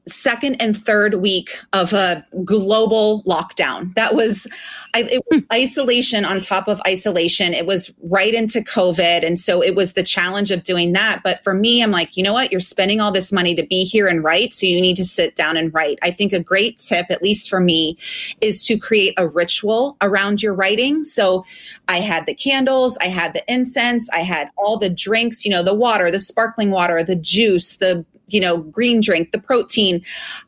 second 0.09 0.55
and 0.61 0.77
third 0.77 1.15
week 1.15 1.59
of 1.73 1.93
a 1.93 2.25
global 2.45 3.25
lockdown. 3.25 3.93
That 3.95 4.15
was, 4.15 4.47
I, 4.95 5.03
it, 5.03 5.23
hmm. 5.33 5.41
isolation 5.53 6.25
on 6.25 6.41
top 6.41 6.69
of 6.69 6.81
isolation. 6.87 7.53
It 7.53 7.67
was 7.67 7.93
right 8.05 8.33
into 8.33 8.61
COVID. 8.61 9.27
And 9.27 9.39
so 9.39 9.63
it 9.63 9.75
was 9.75 9.95
the 9.95 10.05
challenge 10.05 10.51
of 10.51 10.63
doing 10.63 10.93
that. 10.93 11.23
But 11.25 11.43
for 11.43 11.55
me, 11.55 11.83
I'm 11.83 11.91
like, 11.91 12.17
you 12.17 12.23
know 12.23 12.33
what? 12.33 12.53
You're 12.53 12.61
spending 12.61 13.01
all 13.01 13.11
this 13.11 13.33
money 13.33 13.55
to 13.57 13.67
be 13.67 13.85
here 13.85 14.07
and 14.07 14.23
write. 14.23 14.55
So 14.55 14.67
you 14.67 14.81
need 14.81 14.97
to 14.97 15.05
sit 15.05 15.35
down 15.35 15.57
and 15.57 15.75
write. 15.75 15.99
I 16.03 16.13
think 16.13 16.33
a 16.33 16.41
great 16.41 16.79
tip, 16.79 17.07
at 17.11 17.23
least 17.23 17.51
for 17.51 17.61
me, 17.61 17.99
is 18.41 18.65
to 18.67 18.79
create 18.79 19.15
a 19.17 19.27
ritual 19.27 19.97
around 20.01 20.43
your 20.43 20.55
writing. 20.55 21.03
So 21.03 21.45
I 21.89 21.99
had 21.99 22.27
the 22.27 22.35
candles, 22.35 22.97
I 22.99 23.07
had 23.07 23.35
the 23.35 23.45
incense, 23.53 24.09
I 24.11 24.21
had 24.21 24.51
all 24.57 24.79
the 24.79 24.91
drinks, 24.91 25.45
you 25.45 25.51
know, 25.51 25.63
the 25.63 25.75
water, 25.75 26.11
the 26.11 26.21
sparkling 26.21 26.71
water, 26.71 27.03
the 27.03 27.17
juice, 27.17 27.77
the 27.79 28.05
you 28.29 28.41
know, 28.41 28.59
green 28.59 29.01
drink, 29.01 29.33
the 29.33 29.41
protein. 29.41 30.03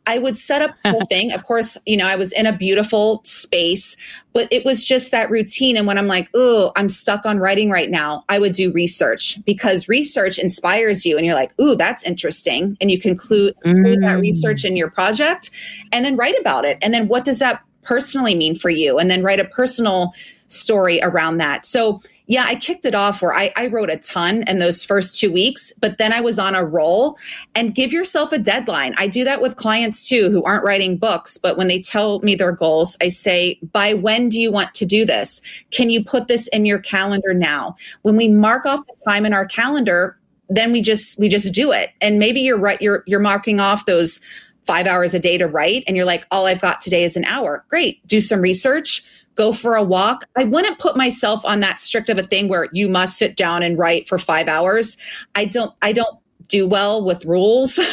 I 0.07 0.19
would 0.19 0.37
set 0.37 0.63
up 0.63 0.73
the 0.83 0.91
whole 0.91 1.05
thing. 1.09 1.33
Of 1.33 1.45
course, 1.45 1.79
you 1.87 1.97
know, 1.97 2.07
I 2.07 2.17
was 2.17 2.33
in 2.33 2.47
a 2.47 2.57
beautiful 2.57 3.21
space, 3.25 3.97
but 4.33 4.49
it 4.51 4.65
was 4.65 4.85
just 4.85 5.11
that 5.13 5.31
routine. 5.31 5.77
And 5.77 5.87
when 5.87 5.99
I'm 5.99 6.07
like, 6.07 6.29
oh, 6.35 6.73
I'm 6.77 6.89
stuck 6.89 7.25
on 7.25 7.39
writing 7.39 7.71
right 7.71 7.91
now, 7.91 8.25
I 8.29 8.39
would 8.39 8.53
do 8.53 8.73
research 8.73 9.39
because 9.45 9.89
research 9.89 10.39
inspires 10.39 11.07
you 11.07 11.17
and 11.17 11.25
you're 11.25 11.35
like, 11.35 11.53
ooh, 11.61 11.77
that's 11.77 12.05
interesting. 12.05 12.77
And 12.81 12.91
you 12.91 13.01
conclude 13.01 13.55
mm. 13.65 14.05
that 14.05 14.19
research 14.19 14.65
in 14.65 14.77
your 14.77 14.91
project 14.91 15.51
and 15.93 16.05
then 16.05 16.17
write 16.17 16.39
about 16.41 16.65
it. 16.65 16.79
And 16.83 16.93
then 16.93 17.09
what 17.09 17.25
does 17.25 17.39
that 17.39 17.63
personally 17.83 18.35
mean 18.35 18.55
for 18.55 18.71
you? 18.71 18.99
And 18.99 19.11
then 19.11 19.23
write 19.23 19.41
a 19.41 19.45
personal 19.45 20.13
story 20.49 21.01
around 21.03 21.39
that. 21.39 21.65
So 21.67 22.01
yeah, 22.27 22.45
I 22.47 22.57
kicked 22.57 22.85
it 22.85 22.95
off 22.95 23.23
where 23.23 23.35
I, 23.35 23.51
I, 23.57 23.69
wrote 23.69 23.89
a 23.89 23.97
ton 23.97 24.45
in 24.47 24.59
those 24.59 24.85
first 24.85 25.19
two 25.19 25.33
weeks, 25.33 25.73
but 25.81 25.97
then 25.97 26.13
I 26.13 26.21
was 26.21 26.39
on 26.39 26.55
a 26.55 26.63
roll 26.63 27.17
and 27.55 27.75
give 27.75 27.91
yourself 27.91 28.33
a 28.33 28.39
deadline. 28.39 28.95
I 28.99 29.09
do 29.09 29.25
that 29.25 29.41
with 29.41 29.57
clients 29.57 30.07
too 30.07 30.31
who 30.31 30.45
aren't 30.45 30.65
writing 30.65 30.99
books, 30.99 31.39
but 31.39 31.57
when 31.57 31.69
they 31.69 31.81
tell 31.81 32.21
me 32.21 32.35
their 32.35 32.53
goals, 32.53 32.99
I 33.01 33.09
say, 33.09 33.59
by 33.73 33.95
when 33.95 34.29
do 34.29 34.39
you 34.39 34.53
want 34.53 34.75
to 34.75 34.85
do 34.85 35.07
this? 35.07 35.41
Can 35.71 35.89
you 35.89 36.05
put 36.05 36.29
this 36.29 36.49
in 36.49 36.67
your 36.67 36.81
calendar 36.81 37.33
now? 37.33 37.77
When 38.03 38.17
we 38.17 38.29
mark 38.29 38.67
off 38.67 38.87
the 38.87 39.11
time 39.11 39.25
in 39.25 39.33
our 39.33 39.47
calendar, 39.47 40.19
then 40.51 40.71
we 40.71 40.83
just 40.83 41.19
we 41.19 41.31
just 41.31 41.55
do 41.55 41.73
it. 41.73 41.91
And 42.03 42.19
maybe 42.19 42.41
you're 42.41 42.59
right, 42.59 42.81
you're 42.81 43.05
you're 43.07 43.21
marking 43.21 43.59
off 43.59 43.87
those 43.87 44.21
five 44.67 44.87
hours 44.87 45.15
a 45.15 45.19
day 45.19 45.39
to 45.39 45.47
write, 45.47 45.83
and 45.87 45.97
you're 45.97 46.05
like, 46.05 46.27
all 46.31 46.45
I've 46.45 46.61
got 46.61 46.83
today 46.83 47.05
is 47.05 47.17
an 47.17 47.25
hour. 47.25 47.65
Great. 47.71 48.07
Do 48.07 48.21
some 48.21 48.43
research 48.43 49.03
go 49.39 49.53
for 49.53 49.77
a 49.77 49.83
walk. 49.83 50.27
I 50.37 50.45
wouldn't 50.45 50.79
put 50.81 50.97
myself 50.97 51.45
on 51.45 51.61
that 51.61 51.79
strict 51.81 52.11
of 52.11 52.19
a 52.19 52.25
thing 52.25 52.49
where 52.49 52.69
you 52.73 52.89
must 52.89 53.17
sit 53.17 53.37
down 53.37 53.63
and 53.63 53.79
write 53.79 54.09
for 54.09 54.19
five 54.19 54.49
hours. 54.49 54.97
I 55.37 55.45
don't, 55.45 55.73
I 55.81 55.93
don't 55.93 56.19
do 56.49 56.67
well 56.67 57.05
with 57.05 57.25
rules 57.25 57.79
in 57.79 57.85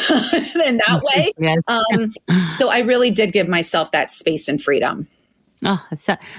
that 0.86 1.02
way. 1.14 1.32
Yes. 1.38 1.60
Um, 1.68 2.12
so 2.58 2.68
I 2.68 2.80
really 2.80 3.10
did 3.10 3.32
give 3.32 3.48
myself 3.48 3.92
that 3.92 4.10
space 4.10 4.48
and 4.48 4.60
freedom. 4.60 5.06
Oh, 5.68 5.84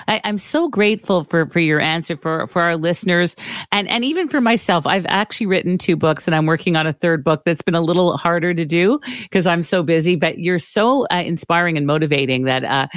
I, 0.07 0.21
I'm 0.23 0.37
so 0.37 0.69
grateful 0.69 1.25
for, 1.25 1.47
for 1.47 1.59
your 1.59 1.81
answer 1.81 2.15
for, 2.15 2.47
for 2.47 2.61
our 2.61 2.77
listeners 2.77 3.35
and, 3.73 3.89
and 3.89 4.05
even 4.05 4.29
for 4.29 4.39
myself. 4.39 4.87
I've 4.87 5.05
actually 5.09 5.47
written 5.47 5.77
two 5.77 5.97
books 5.97 6.27
and 6.27 6.35
I'm 6.35 6.45
working 6.45 6.77
on 6.77 6.87
a 6.87 6.93
third 6.93 7.25
book 7.25 7.43
that's 7.45 7.61
been 7.61 7.75
a 7.75 7.81
little 7.81 8.15
harder 8.15 8.53
to 8.53 8.63
do 8.63 9.01
because 9.23 9.45
I'm 9.45 9.63
so 9.63 9.83
busy, 9.83 10.15
but 10.15 10.39
you're 10.39 10.59
so 10.59 11.05
uh, 11.11 11.17
inspiring 11.25 11.77
and 11.77 11.85
motivating 11.85 12.45
that, 12.45 12.63
uh, 12.63 12.87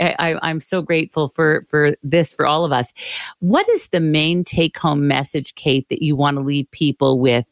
I, 0.00 0.38
I'm 0.42 0.62
so 0.62 0.80
grateful 0.80 1.28
for, 1.28 1.66
for 1.68 1.96
this 2.02 2.32
for 2.32 2.46
all 2.46 2.64
of 2.64 2.72
us. 2.72 2.94
What 3.40 3.68
is 3.68 3.88
the 3.88 4.00
main 4.00 4.42
take 4.42 4.78
home 4.78 5.06
message, 5.06 5.54
Kate, 5.54 5.86
that 5.90 6.02
you 6.02 6.16
want 6.16 6.38
to 6.38 6.42
leave 6.42 6.70
people 6.70 7.20
with 7.20 7.44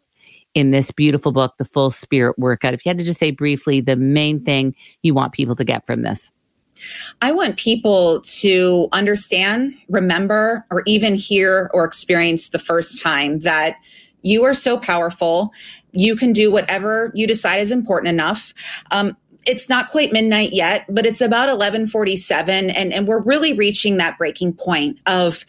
in 0.55 0.71
this 0.71 0.91
beautiful 0.91 1.33
book, 1.33 1.55
The 1.59 1.67
Full 1.67 1.91
Spirit 1.91 2.39
Workout? 2.39 2.73
If 2.73 2.87
you 2.87 2.91
had 2.91 2.99
to 2.99 3.05
just 3.05 3.21
say 3.21 3.31
briefly 3.31 3.83
the 3.83 3.97
main 3.97 4.43
thing 4.43 4.75
you 5.03 5.13
want 5.13 5.35
people 5.35 5.57
to 5.57 5.65
get 5.65 5.85
from 5.85 6.01
this. 6.01 6.33
I 7.21 7.33
want 7.33 7.57
people 7.57 8.21
to 8.41 8.89
understand, 8.93 9.75
remember, 9.89 10.67
or 10.71 10.83
even 10.87 11.15
hear 11.15 11.71
or 11.73 11.85
experience 11.85 12.49
the 12.49 12.59
first 12.59 13.03
time 13.03 13.41
that 13.41 13.77
you 14.23 14.45
are 14.45 14.55
so 14.55 14.79
powerful. 14.79 15.53
You 15.93 16.17
can 16.17 16.33
do 16.33 16.51
whatever 16.51 17.13
you 17.15 17.27
decide 17.27 17.61
is 17.61 17.73
important 17.73 18.09
enough. 18.09 18.55
Um, 18.91 19.17
it's 19.45 19.69
not 19.69 19.89
quite 19.89 20.13
midnight 20.13 20.53
yet, 20.53 20.87
but 20.89 21.05
it's 21.05 21.21
about 21.21 21.49
1147 21.49 22.71
and, 22.71 22.93
and 22.93 23.09
we're 23.09 23.21
really 23.21 23.53
reaching 23.53 23.97
that 23.97 24.17
breaking 24.17 24.53
point 24.53 24.99
of 25.07 25.45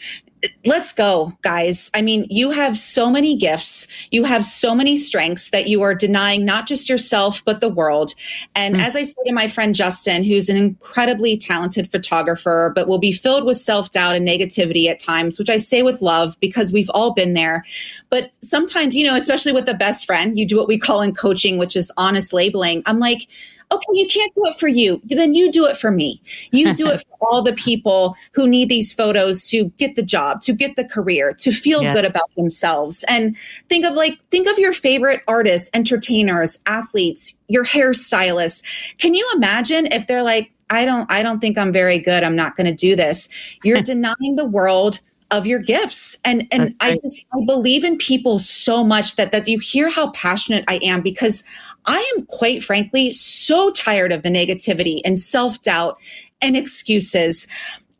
let's 0.66 0.94
go, 0.94 1.34
guys. 1.41 1.89
I 1.94 2.02
mean, 2.02 2.26
you 2.30 2.52
have 2.52 2.78
so 2.78 3.10
many 3.10 3.36
gifts, 3.36 3.88
you 4.12 4.24
have 4.24 4.46
so 4.46 4.76
many 4.76 4.98
strengths 4.98 5.50
that 5.50 5.68
you 5.68 5.82
are 5.82 5.96
denying 5.96 6.46
not 6.46 6.68
just 6.68 6.89
yourself, 6.89 7.44
but 7.46 7.62
the 7.62 7.70
world. 7.70 8.14
And 8.56 8.76
mm. 8.76 8.82
as 8.82 8.96
I 8.96 9.04
say 9.04 9.22
to 9.26 9.34
my 9.34 9.48
friend 9.48 9.76
Justin, 9.76 10.24
who's 10.24 10.50
an 10.50 10.58
incredibly 10.58 11.38
talented 11.38 11.91
photographer, 11.91 12.72
but 12.76 12.88
will 12.88 13.00
be 13.00 13.12
filled 13.12 13.46
with 13.46 13.58
self 13.58 13.91
doubt 13.91 14.16
and 14.16 14.28
negativity 14.28 14.88
at 14.88 15.00
times, 15.00 15.39
which 15.39 15.50
I 15.50 15.58
say 15.58 15.82
with 15.84 16.02
love 16.02 16.36
because 16.39 16.74
we've 16.74 16.91
all 16.94 17.14
been 17.14 17.34
there. 17.34 17.66
But 18.10 18.32
sometimes, 18.44 18.96
you 18.96 19.08
know, 19.08 19.16
especially 19.16 19.54
with 19.54 19.68
a 19.70 19.74
best 19.74 20.06
friend, 20.06 20.38
you 20.38 20.48
do 20.48 20.58
what 20.58 20.68
we 20.68 20.78
call 20.78 21.02
in 21.02 21.14
coaching, 21.14 21.58
which 21.58 21.76
is 21.76 21.91
honest 21.98 22.34
labeling. 22.34 22.84
I'm 22.86 23.00
like, 23.00 23.28
okay, 23.74 23.86
you 23.93 24.07
can't 24.07 24.34
do 24.36 24.41
it 24.45 24.55
for 24.55 24.67
you. 24.67 25.01
Then 25.05 25.34
you 25.34 25.51
do 25.51 25.65
it 25.65 25.78
for 25.78 25.91
me. 25.91 26.21
You 26.51 26.74
do 26.74 26.88
it 26.88 27.03
for 27.19 27.28
all 27.28 27.41
the 27.41 27.53
people 27.53 28.15
who 28.34 28.47
need 28.47 28.69
these 28.69 28.93
photos 28.93 29.47
to 29.49 29.65
get 29.78 29.95
the 29.95 30.03
job, 30.03 30.41
to 30.41 30.53
get 30.53 30.76
the 30.76 30.86
career, 30.86 31.34
to 31.34 31.51
feel 31.51 31.82
yes. 31.82 31.95
good 31.95 32.05
about 32.05 32.34
themselves. 32.36 33.03
And 33.07 33.38
think 33.69 33.86
of 33.86 33.93
like, 33.93 34.19
think 34.32 34.47
of 34.49 34.57
your 34.59 34.74
favorite 34.74 35.21
artists, 35.28 35.69
entertainers, 35.74 36.59
athletes, 36.65 37.38
your 37.47 37.65
hairstylists. 37.65 38.63
Can 38.97 39.13
you 39.13 39.30
imagine 39.36 39.88
if 39.88 40.07
they're 40.07 40.24
like, 40.24 40.51
I 40.69 40.86
don't, 40.86 41.09
I 41.11 41.24
don't 41.24 41.39
think 41.39 41.57
I'm 41.57 41.71
very 41.71 41.99
good. 41.99 42.24
I'm 42.24 42.36
not 42.36 42.55
going 42.55 42.67
to 42.67 42.74
do 42.74 42.95
this. 42.95 43.30
You're 43.63 43.82
denying 43.93 44.36
the 44.36 44.45
world 44.45 44.99
of 45.34 45.47
your 45.47 45.57
gifts 45.57 46.15
and 46.24 46.47
and 46.51 46.76
i 46.80 46.95
just 46.97 47.26
i 47.34 47.43
believe 47.45 47.84
in 47.84 47.97
people 47.97 48.38
so 48.38 48.84
much 48.84 49.15
that 49.15 49.32
that 49.32 49.47
you 49.47 49.57
hear 49.57 49.89
how 49.89 50.11
passionate 50.11 50.63
i 50.67 50.80
am 50.84 51.01
because 51.01 51.43
I 51.86 52.14
am 52.16 52.26
quite 52.26 52.64
frankly 52.64 53.12
so 53.12 53.72
tired 53.72 54.12
of 54.12 54.24
the 54.24 54.30
negativity 54.30 55.02
and 55.06 55.18
self 55.18 55.62
doubt 55.62 55.98
and 56.42 56.56
excuses. 56.56 57.48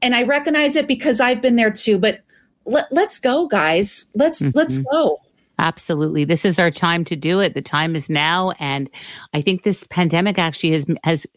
And 0.02 0.16
I 0.16 0.24
recognize 0.24 0.76
it 0.76 0.88
because 0.88 1.20
I've 1.20 1.42
been 1.42 1.56
there 1.56 1.72
too. 1.72 1.98
But 1.98 2.22
let, 2.66 2.92
us 2.92 3.20
go, 3.20 3.48
guys. 3.48 4.08
Let's 4.16 4.42
mm-hmm. 4.42 4.58
let's 4.58 4.80
go. 4.80 5.20
Absolutely. 5.60 6.26
This 6.26 6.46
is 6.46 6.58
our 6.58 6.72
time 6.72 7.04
to 7.06 7.16
do 7.16 7.40
it. 7.40 7.54
The 7.54 7.62
time 7.62 7.96
is 7.96 8.10
now. 8.10 8.52
And 8.60 8.90
I 9.34 9.42
think 9.42 9.64
this 9.64 9.86
pandemic 9.90 10.40
actually 10.40 10.72
has, 10.72 10.86
has 11.04 11.28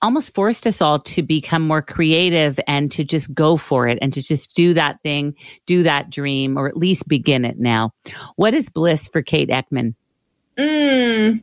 almost 0.00 0.34
forced 0.34 0.66
us 0.66 0.80
all 0.80 0.98
to 1.00 1.22
become 1.22 1.66
more 1.66 1.82
creative 1.82 2.58
and 2.66 2.90
to 2.92 3.04
just 3.04 3.32
go 3.34 3.56
for 3.56 3.86
it 3.86 3.98
and 4.00 4.12
to 4.14 4.22
just 4.22 4.54
do 4.54 4.72
that 4.74 5.02
thing, 5.02 5.34
do 5.66 5.82
that 5.82 6.10
dream, 6.10 6.56
or 6.56 6.68
at 6.68 6.76
least 6.76 7.06
begin 7.06 7.44
it 7.44 7.58
now. 7.58 7.90
What 8.36 8.54
is 8.54 8.70
bliss 8.70 9.08
for 9.08 9.22
Kate 9.22 9.50
Eckman? 9.50 9.94
Mm, 10.60 11.42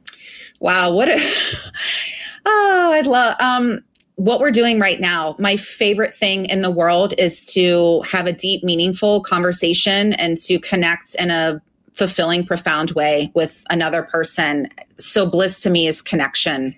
wow, 0.59 0.93
what 0.93 1.09
a 1.09 1.17
oh, 2.45 2.91
I'd 2.93 3.07
love 3.07 3.35
um 3.39 3.79
what 4.15 4.39
we're 4.39 4.51
doing 4.51 4.79
right 4.79 4.99
now. 4.99 5.35
My 5.37 5.57
favorite 5.57 6.13
thing 6.13 6.45
in 6.45 6.61
the 6.61 6.71
world 6.71 7.13
is 7.19 7.45
to 7.53 8.01
have 8.01 8.25
a 8.25 8.33
deep, 8.33 8.63
meaningful 8.63 9.21
conversation 9.21 10.13
and 10.13 10.37
to 10.39 10.59
connect 10.59 11.15
in 11.15 11.29
a 11.29 11.61
fulfilling, 11.93 12.45
profound 12.45 12.91
way 12.91 13.31
with 13.35 13.63
another 13.69 14.03
person. 14.03 14.69
So 14.97 15.29
bliss 15.29 15.61
to 15.61 15.69
me 15.69 15.87
is 15.87 16.01
connection. 16.01 16.75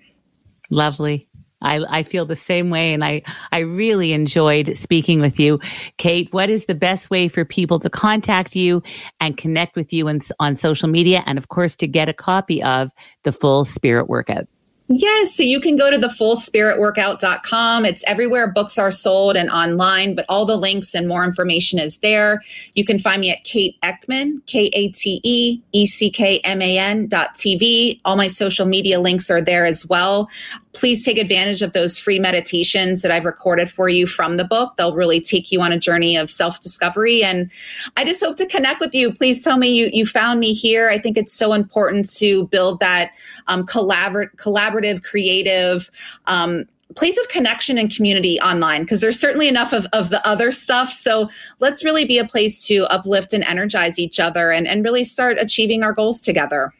Lovely. 0.70 1.26
I, 1.62 1.84
I 1.88 2.02
feel 2.02 2.26
the 2.26 2.36
same 2.36 2.70
way. 2.70 2.92
And 2.92 3.04
I, 3.04 3.22
I 3.52 3.58
really 3.58 4.12
enjoyed 4.12 4.76
speaking 4.76 5.20
with 5.20 5.38
you. 5.38 5.60
Kate, 5.98 6.32
what 6.32 6.50
is 6.50 6.66
the 6.66 6.74
best 6.74 7.10
way 7.10 7.28
for 7.28 7.44
people 7.44 7.78
to 7.80 7.90
contact 7.90 8.56
you 8.56 8.82
and 9.20 9.36
connect 9.36 9.76
with 9.76 9.92
you 9.92 10.08
in, 10.08 10.20
on 10.38 10.56
social 10.56 10.88
media? 10.88 11.22
And 11.26 11.38
of 11.38 11.48
course, 11.48 11.76
to 11.76 11.86
get 11.86 12.08
a 12.08 12.14
copy 12.14 12.62
of 12.62 12.90
the 13.22 13.32
full 13.32 13.64
spirit 13.64 14.08
workout? 14.08 14.46
Yes, 14.92 15.36
so 15.36 15.44
you 15.44 15.60
can 15.60 15.76
go 15.76 15.88
to 15.88 15.96
the 15.96 16.08
fullspiritworkout.com. 16.08 17.86
It's 17.86 18.02
everywhere 18.08 18.48
books 18.48 18.76
are 18.76 18.90
sold 18.90 19.36
and 19.36 19.48
online, 19.48 20.16
but 20.16 20.24
all 20.28 20.44
the 20.44 20.56
links 20.56 20.96
and 20.96 21.06
more 21.06 21.24
information 21.24 21.78
is 21.78 21.98
there. 21.98 22.42
You 22.74 22.84
can 22.84 22.98
find 22.98 23.20
me 23.20 23.30
at 23.30 23.44
Kate 23.44 23.76
Eckman, 23.84 24.44
K 24.46 24.68
A 24.74 24.88
T 24.88 25.20
E 25.22 25.62
E 25.70 25.86
C 25.86 26.10
K 26.10 26.40
M 26.40 26.60
A 26.60 26.76
N 26.76 27.06
dot 27.06 27.36
TV. 27.36 28.00
All 28.04 28.16
my 28.16 28.26
social 28.26 28.66
media 28.66 28.98
links 28.98 29.30
are 29.30 29.40
there 29.40 29.64
as 29.64 29.86
well 29.86 30.28
please 30.72 31.04
take 31.04 31.18
advantage 31.18 31.62
of 31.62 31.72
those 31.72 31.98
free 31.98 32.18
meditations 32.18 33.02
that 33.02 33.10
I've 33.10 33.24
recorded 33.24 33.68
for 33.68 33.88
you 33.88 34.06
from 34.06 34.36
the 34.36 34.44
book. 34.44 34.76
They'll 34.76 34.94
really 34.94 35.20
take 35.20 35.50
you 35.50 35.60
on 35.60 35.72
a 35.72 35.78
journey 35.78 36.16
of 36.16 36.30
self 36.30 36.60
discovery. 36.60 37.22
And 37.22 37.50
I 37.96 38.04
just 38.04 38.22
hope 38.22 38.36
to 38.36 38.46
connect 38.46 38.80
with 38.80 38.94
you. 38.94 39.12
Please 39.12 39.42
tell 39.42 39.58
me 39.58 39.74
you, 39.74 39.90
you 39.92 40.06
found 40.06 40.40
me 40.40 40.52
here. 40.52 40.88
I 40.88 40.98
think 40.98 41.16
it's 41.16 41.32
so 41.32 41.52
important 41.52 42.10
to 42.18 42.46
build 42.48 42.80
that 42.80 43.12
um, 43.48 43.66
collabor- 43.66 44.34
collaborative, 44.36 45.02
creative, 45.02 45.90
um, 46.26 46.66
place 46.96 47.18
of 47.18 47.28
connection 47.28 47.78
and 47.78 47.94
community 47.94 48.40
online 48.40 48.82
because 48.82 49.00
there's 49.00 49.18
certainly 49.18 49.46
enough 49.46 49.72
of, 49.72 49.86
of 49.92 50.10
the 50.10 50.26
other 50.26 50.50
stuff. 50.50 50.92
So 50.92 51.28
let's 51.60 51.84
really 51.84 52.04
be 52.04 52.18
a 52.18 52.26
place 52.26 52.66
to 52.66 52.84
uplift 52.86 53.32
and 53.32 53.44
energize 53.44 53.98
each 53.98 54.18
other 54.18 54.50
and, 54.50 54.66
and 54.66 54.84
really 54.84 55.04
start 55.04 55.36
achieving 55.40 55.84
our 55.84 55.92
goals 55.92 56.20
together. 56.20 56.72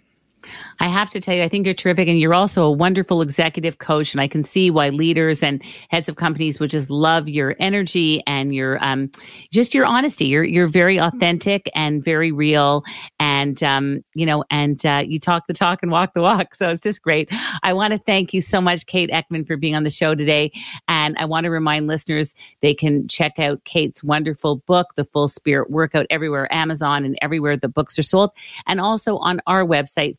I 0.81 0.89
have 0.89 1.11
to 1.11 1.21
tell 1.21 1.35
you, 1.35 1.43
I 1.43 1.49
think 1.49 1.67
you're 1.67 1.75
terrific. 1.75 2.09
And 2.09 2.19
you're 2.19 2.35
also 2.35 2.63
a 2.63 2.71
wonderful 2.71 3.23
executive 3.23 3.79
coach. 3.79 4.13
And 4.13 4.21
I 4.21 4.29
can 4.29 4.45
see 4.45 4.71
why 4.71 4.89
leaders 4.89 5.43
and 5.43 5.63
heads 5.91 6.09
of 6.09 6.17
companies 6.17 6.59
would 6.59 6.71
just 6.71 6.91
love 6.91 7.29
your 7.29 7.55
energy 7.61 8.23
and 8.27 8.55
your, 8.55 8.83
um, 8.85 9.11
just 9.53 9.75
your 9.75 9.85
honesty. 9.85 10.27
You're, 10.27 10.45
you're 10.45 10.69
very 10.69 10.99
authentic 10.99 11.71
and 11.75 12.03
very 12.03 12.33
real. 12.33 12.83
And, 13.19 13.63
um, 13.63 14.03
you 14.15 14.25
know, 14.27 14.45
and, 14.51 14.85
uh, 14.85 15.05
you 15.07 15.21
talk 15.21 15.47
the 15.47 15.55
talk 15.55 15.81
and 15.83 15.93
walk 15.93 16.15
the 16.15 16.23
walk. 16.23 16.55
So 16.55 16.71
it's 16.71 16.83
just 16.83 17.03
great. 17.03 17.29
I 17.63 17.73
want 17.73 17.93
to 17.93 17.99
thank 17.99 18.33
you 18.33 18.41
so 18.41 18.61
much, 18.61 18.87
Kate 18.87 19.11
Eckman, 19.11 19.47
for 19.47 19.57
being 19.57 19.77
on 19.77 19.85
the 19.85 19.91
show 19.91 20.15
today. 20.15 20.51
And 20.89 21.17
I 21.19 21.27
want 21.27 21.45
to 21.45 21.51
remind 21.51 21.87
listeners 21.87 22.35
they 22.63 22.75
can 22.75 23.07
check 23.07 23.39
out 23.39 23.65
Kate's 23.65 24.03
wonderful 24.03 24.57
book, 24.57 24.95
The 24.97 25.05
Full 25.05 25.29
Spirit 25.29 25.71
Workout, 25.71 26.07
everywhere, 26.09 26.53
Amazon 26.55 27.05
and 27.05 27.19
everywhere 27.21 27.57
the 27.57 27.69
books 27.69 27.99
are 27.99 28.03
sold. 28.03 28.31
And 28.67 28.81
also 28.81 29.19
on 29.19 29.41
our 29.47 29.65
website, 29.65 30.17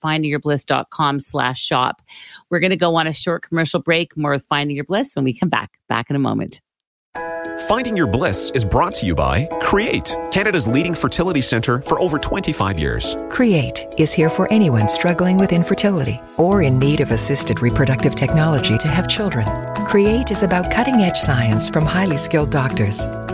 findingyourbliss.com 0.52 1.20
slash 1.20 1.62
shop. 1.62 2.02
We're 2.50 2.60
going 2.60 2.72
to 2.72 2.78
go 2.78 2.96
on 2.96 3.08
a 3.08 3.14
short 3.14 3.44
commercial 3.44 3.80
break. 3.80 4.16
More 4.18 4.32
with 4.32 4.46
Finding 4.46 4.76
Your 4.76 4.86
Bliss 4.86 5.16
when 5.16 5.26
we 5.26 5.34
come 5.34 5.50
back. 5.50 5.72
Back 5.88 6.10
in 6.10 6.16
a 6.16 6.20
moment. 6.20 6.62
Finding 7.68 7.96
Your 7.96 8.08
Bliss 8.08 8.52
is 8.54 8.66
brought 8.66 8.94
to 8.96 9.06
you 9.06 9.16
by 9.16 9.46
Create, 9.62 10.16
Canada's 10.32 10.68
leading 10.68 10.94
fertility 10.94 11.42
center 11.42 11.82
for 11.82 12.00
over 12.00 12.18
25 12.18 12.78
years. 12.78 13.16
Create 13.30 13.86
is 13.98 14.14
here 14.14 14.30
for 14.30 14.52
anyone 14.52 14.90
struggling 14.90 15.38
with 15.38 15.54
infertility 15.54 16.20
or 16.38 16.64
in 16.64 16.80
need 16.80 17.00
of 17.00 17.12
assisted 17.12 17.62
reproductive 17.62 18.16
technology 18.16 18.78
to 18.78 18.88
have 18.88 19.08
children. 19.08 19.46
Create 19.86 20.32
is 20.32 20.44
about 20.44 20.72
cutting 20.72 20.96
edge 20.96 21.18
science 21.18 21.70
from 21.70 21.86
highly 21.86 22.18
skilled 22.18 22.50
doctors. 22.50 23.06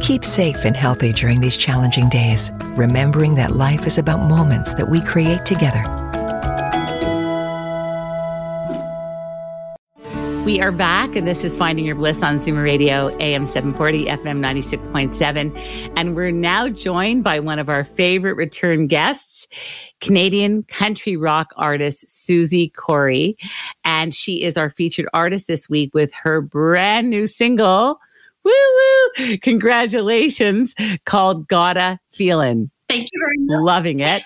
Keep 0.00 0.24
safe 0.24 0.64
and 0.64 0.76
healthy 0.76 1.12
during 1.12 1.40
these 1.40 1.56
challenging 1.56 2.08
days, 2.08 2.50
remembering 2.76 3.34
that 3.34 3.52
life 3.52 3.86
is 3.86 3.98
about 3.98 4.28
moments 4.28 4.74
that 4.74 4.88
we 4.88 5.00
create 5.02 5.44
together. 5.44 5.82
We 10.44 10.62
are 10.62 10.72
back, 10.72 11.14
and 11.14 11.28
this 11.28 11.44
is 11.44 11.54
Finding 11.54 11.84
Your 11.84 11.94
Bliss 11.94 12.22
on 12.22 12.38
Zoomer 12.38 12.64
Radio, 12.64 13.14
AM 13.18 13.46
740, 13.46 14.06
FM 14.06 14.38
96.7. 14.40 15.92
And 15.94 16.16
we're 16.16 16.30
now 16.30 16.70
joined 16.70 17.22
by 17.22 17.38
one 17.38 17.58
of 17.58 17.68
our 17.68 17.84
favorite 17.84 18.32
return 18.32 18.86
guests, 18.86 19.46
Canadian 20.00 20.62
country 20.62 21.18
rock 21.18 21.52
artist 21.56 22.08
Susie 22.08 22.70
Corey. 22.70 23.36
And 23.84 24.14
she 24.14 24.42
is 24.42 24.56
our 24.56 24.70
featured 24.70 25.08
artist 25.12 25.48
this 25.48 25.68
week 25.68 25.92
with 25.92 26.14
her 26.14 26.40
brand 26.40 27.10
new 27.10 27.26
single, 27.26 28.00
Woo 28.48 29.26
Woo! 29.26 29.38
Congratulations, 29.38 30.74
called 31.04 31.48
Gotta 31.48 31.98
Feelin'. 32.10 32.70
Thank 32.88 33.08
you 33.12 33.20
very 33.20 33.46
much. 33.46 33.64
Loving 33.64 34.00
it. 34.00 34.22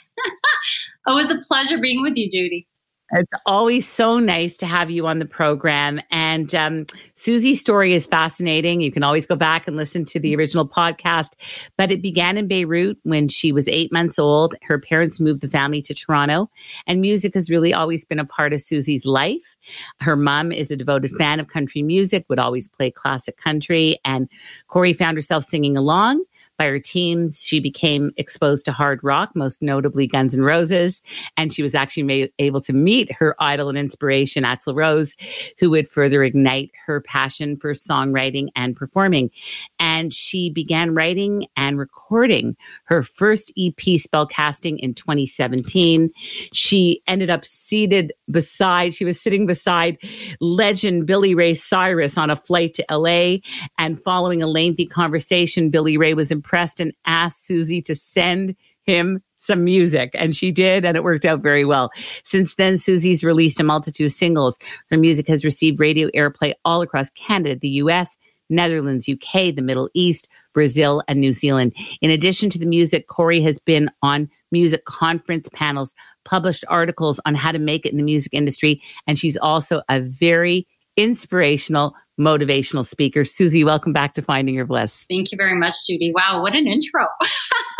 oh, 1.06 1.18
it 1.18 1.22
was 1.24 1.32
a 1.32 1.40
pleasure 1.46 1.78
being 1.78 2.02
with 2.02 2.14
you, 2.16 2.30
Judy. 2.30 2.68
It's 3.14 3.32
always 3.44 3.86
so 3.86 4.18
nice 4.18 4.56
to 4.56 4.66
have 4.66 4.90
you 4.90 5.06
on 5.06 5.18
the 5.18 5.26
program. 5.26 6.00
And 6.10 6.54
um, 6.54 6.86
Susie's 7.12 7.60
story 7.60 7.92
is 7.92 8.06
fascinating. 8.06 8.80
You 8.80 8.90
can 8.90 9.02
always 9.02 9.26
go 9.26 9.36
back 9.36 9.68
and 9.68 9.76
listen 9.76 10.06
to 10.06 10.18
the 10.18 10.34
original 10.34 10.66
podcast. 10.66 11.32
But 11.76 11.92
it 11.92 12.00
began 12.00 12.38
in 12.38 12.48
Beirut 12.48 12.96
when 13.02 13.28
she 13.28 13.52
was 13.52 13.68
eight 13.68 13.92
months 13.92 14.18
old. 14.18 14.54
Her 14.62 14.78
parents 14.78 15.20
moved 15.20 15.42
the 15.42 15.48
family 15.48 15.82
to 15.82 15.94
Toronto, 15.94 16.50
and 16.86 17.02
music 17.02 17.34
has 17.34 17.50
really 17.50 17.74
always 17.74 18.04
been 18.06 18.18
a 18.18 18.24
part 18.24 18.54
of 18.54 18.62
Susie's 18.62 19.04
life. 19.04 19.58
Her 20.00 20.16
mom 20.16 20.50
is 20.50 20.70
a 20.70 20.76
devoted 20.76 21.12
fan 21.12 21.38
of 21.38 21.48
country 21.48 21.82
music, 21.82 22.24
would 22.28 22.38
always 22.38 22.68
play 22.68 22.90
classic 22.90 23.36
country. 23.36 23.98
And 24.06 24.28
Corey 24.68 24.94
found 24.94 25.18
herself 25.18 25.44
singing 25.44 25.76
along 25.76 26.24
by 26.58 26.66
her 26.66 26.78
teams. 26.78 27.44
She 27.44 27.60
became 27.60 28.12
exposed 28.16 28.64
to 28.66 28.72
hard 28.72 29.00
rock, 29.02 29.30
most 29.34 29.62
notably 29.62 30.06
Guns 30.06 30.34
N' 30.34 30.42
Roses. 30.42 31.02
And 31.36 31.52
she 31.52 31.62
was 31.62 31.74
actually 31.74 32.04
made, 32.04 32.32
able 32.38 32.60
to 32.62 32.72
meet 32.72 33.12
her 33.12 33.34
idol 33.38 33.68
and 33.68 33.78
inspiration, 33.78 34.44
Axl 34.44 34.74
Rose, 34.74 35.16
who 35.58 35.70
would 35.70 35.88
further 35.88 36.22
ignite 36.22 36.70
her 36.86 37.00
passion 37.00 37.56
for 37.56 37.72
songwriting 37.72 38.48
and 38.54 38.76
performing. 38.76 39.30
And 39.78 40.12
she 40.14 40.50
began 40.50 40.94
writing 40.94 41.46
and 41.56 41.78
recording 41.78 42.56
her 42.84 43.02
first 43.02 43.52
EP, 43.58 43.76
Spellcasting, 43.76 44.78
in 44.78 44.94
2017. 44.94 46.10
She 46.52 47.02
ended 47.06 47.30
up 47.30 47.44
seated 47.44 48.12
beside, 48.30 48.94
she 48.94 49.04
was 49.04 49.20
sitting 49.20 49.46
beside 49.46 49.98
legend 50.40 51.06
Billy 51.06 51.34
Ray 51.34 51.54
Cyrus 51.54 52.18
on 52.18 52.30
a 52.30 52.36
flight 52.36 52.74
to 52.74 52.84
LA. 52.90 53.38
And 53.78 54.00
following 54.00 54.42
a 54.42 54.46
lengthy 54.46 54.86
conversation, 54.86 55.70
Billy 55.70 55.96
Ray 55.96 56.14
was 56.14 56.30
impressed 56.42 56.80
and 56.80 56.92
asked 57.06 57.46
Susie 57.46 57.80
to 57.82 57.94
send 57.94 58.56
him 58.84 59.22
some 59.36 59.62
music 59.62 60.10
and 60.14 60.34
she 60.34 60.50
did 60.50 60.84
and 60.84 60.96
it 60.96 61.04
worked 61.04 61.24
out 61.24 61.40
very 61.40 61.64
well. 61.64 61.90
Since 62.24 62.56
then 62.56 62.78
Susie's 62.78 63.22
released 63.22 63.60
a 63.60 63.64
multitude 63.64 64.06
of 64.06 64.12
singles. 64.12 64.58
Her 64.90 64.96
music 64.96 65.28
has 65.28 65.44
received 65.44 65.78
radio 65.78 66.08
airplay 66.16 66.52
all 66.64 66.82
across 66.82 67.10
Canada, 67.10 67.56
the 67.60 67.68
US, 67.68 68.16
Netherlands, 68.50 69.08
UK, 69.08 69.54
the 69.54 69.62
Middle 69.62 69.88
East, 69.94 70.28
Brazil, 70.52 71.02
and 71.06 71.20
New 71.20 71.32
Zealand. 71.32 71.74
In 72.00 72.10
addition 72.10 72.50
to 72.50 72.58
the 72.58 72.66
music, 72.66 73.06
Corey 73.06 73.40
has 73.42 73.58
been 73.60 73.88
on 74.02 74.28
music 74.50 74.84
conference 74.84 75.48
panels, 75.52 75.94
published 76.24 76.64
articles 76.68 77.20
on 77.24 77.34
how 77.34 77.52
to 77.52 77.58
make 77.58 77.86
it 77.86 77.92
in 77.92 77.98
the 77.98 78.04
music 78.04 78.34
industry, 78.34 78.82
and 79.06 79.18
she's 79.18 79.36
also 79.36 79.82
a 79.88 80.00
very 80.00 80.66
inspirational, 80.96 81.94
motivational 82.18 82.84
speaker. 82.84 83.24
Susie, 83.24 83.64
welcome 83.64 83.92
back 83.92 84.14
to 84.14 84.22
Finding 84.22 84.54
Your 84.54 84.66
Bliss. 84.66 85.04
Thank 85.08 85.32
you 85.32 85.36
very 85.36 85.58
much, 85.58 85.74
Judy. 85.88 86.12
Wow, 86.14 86.42
what 86.42 86.54
an 86.54 86.66
intro. 86.66 87.06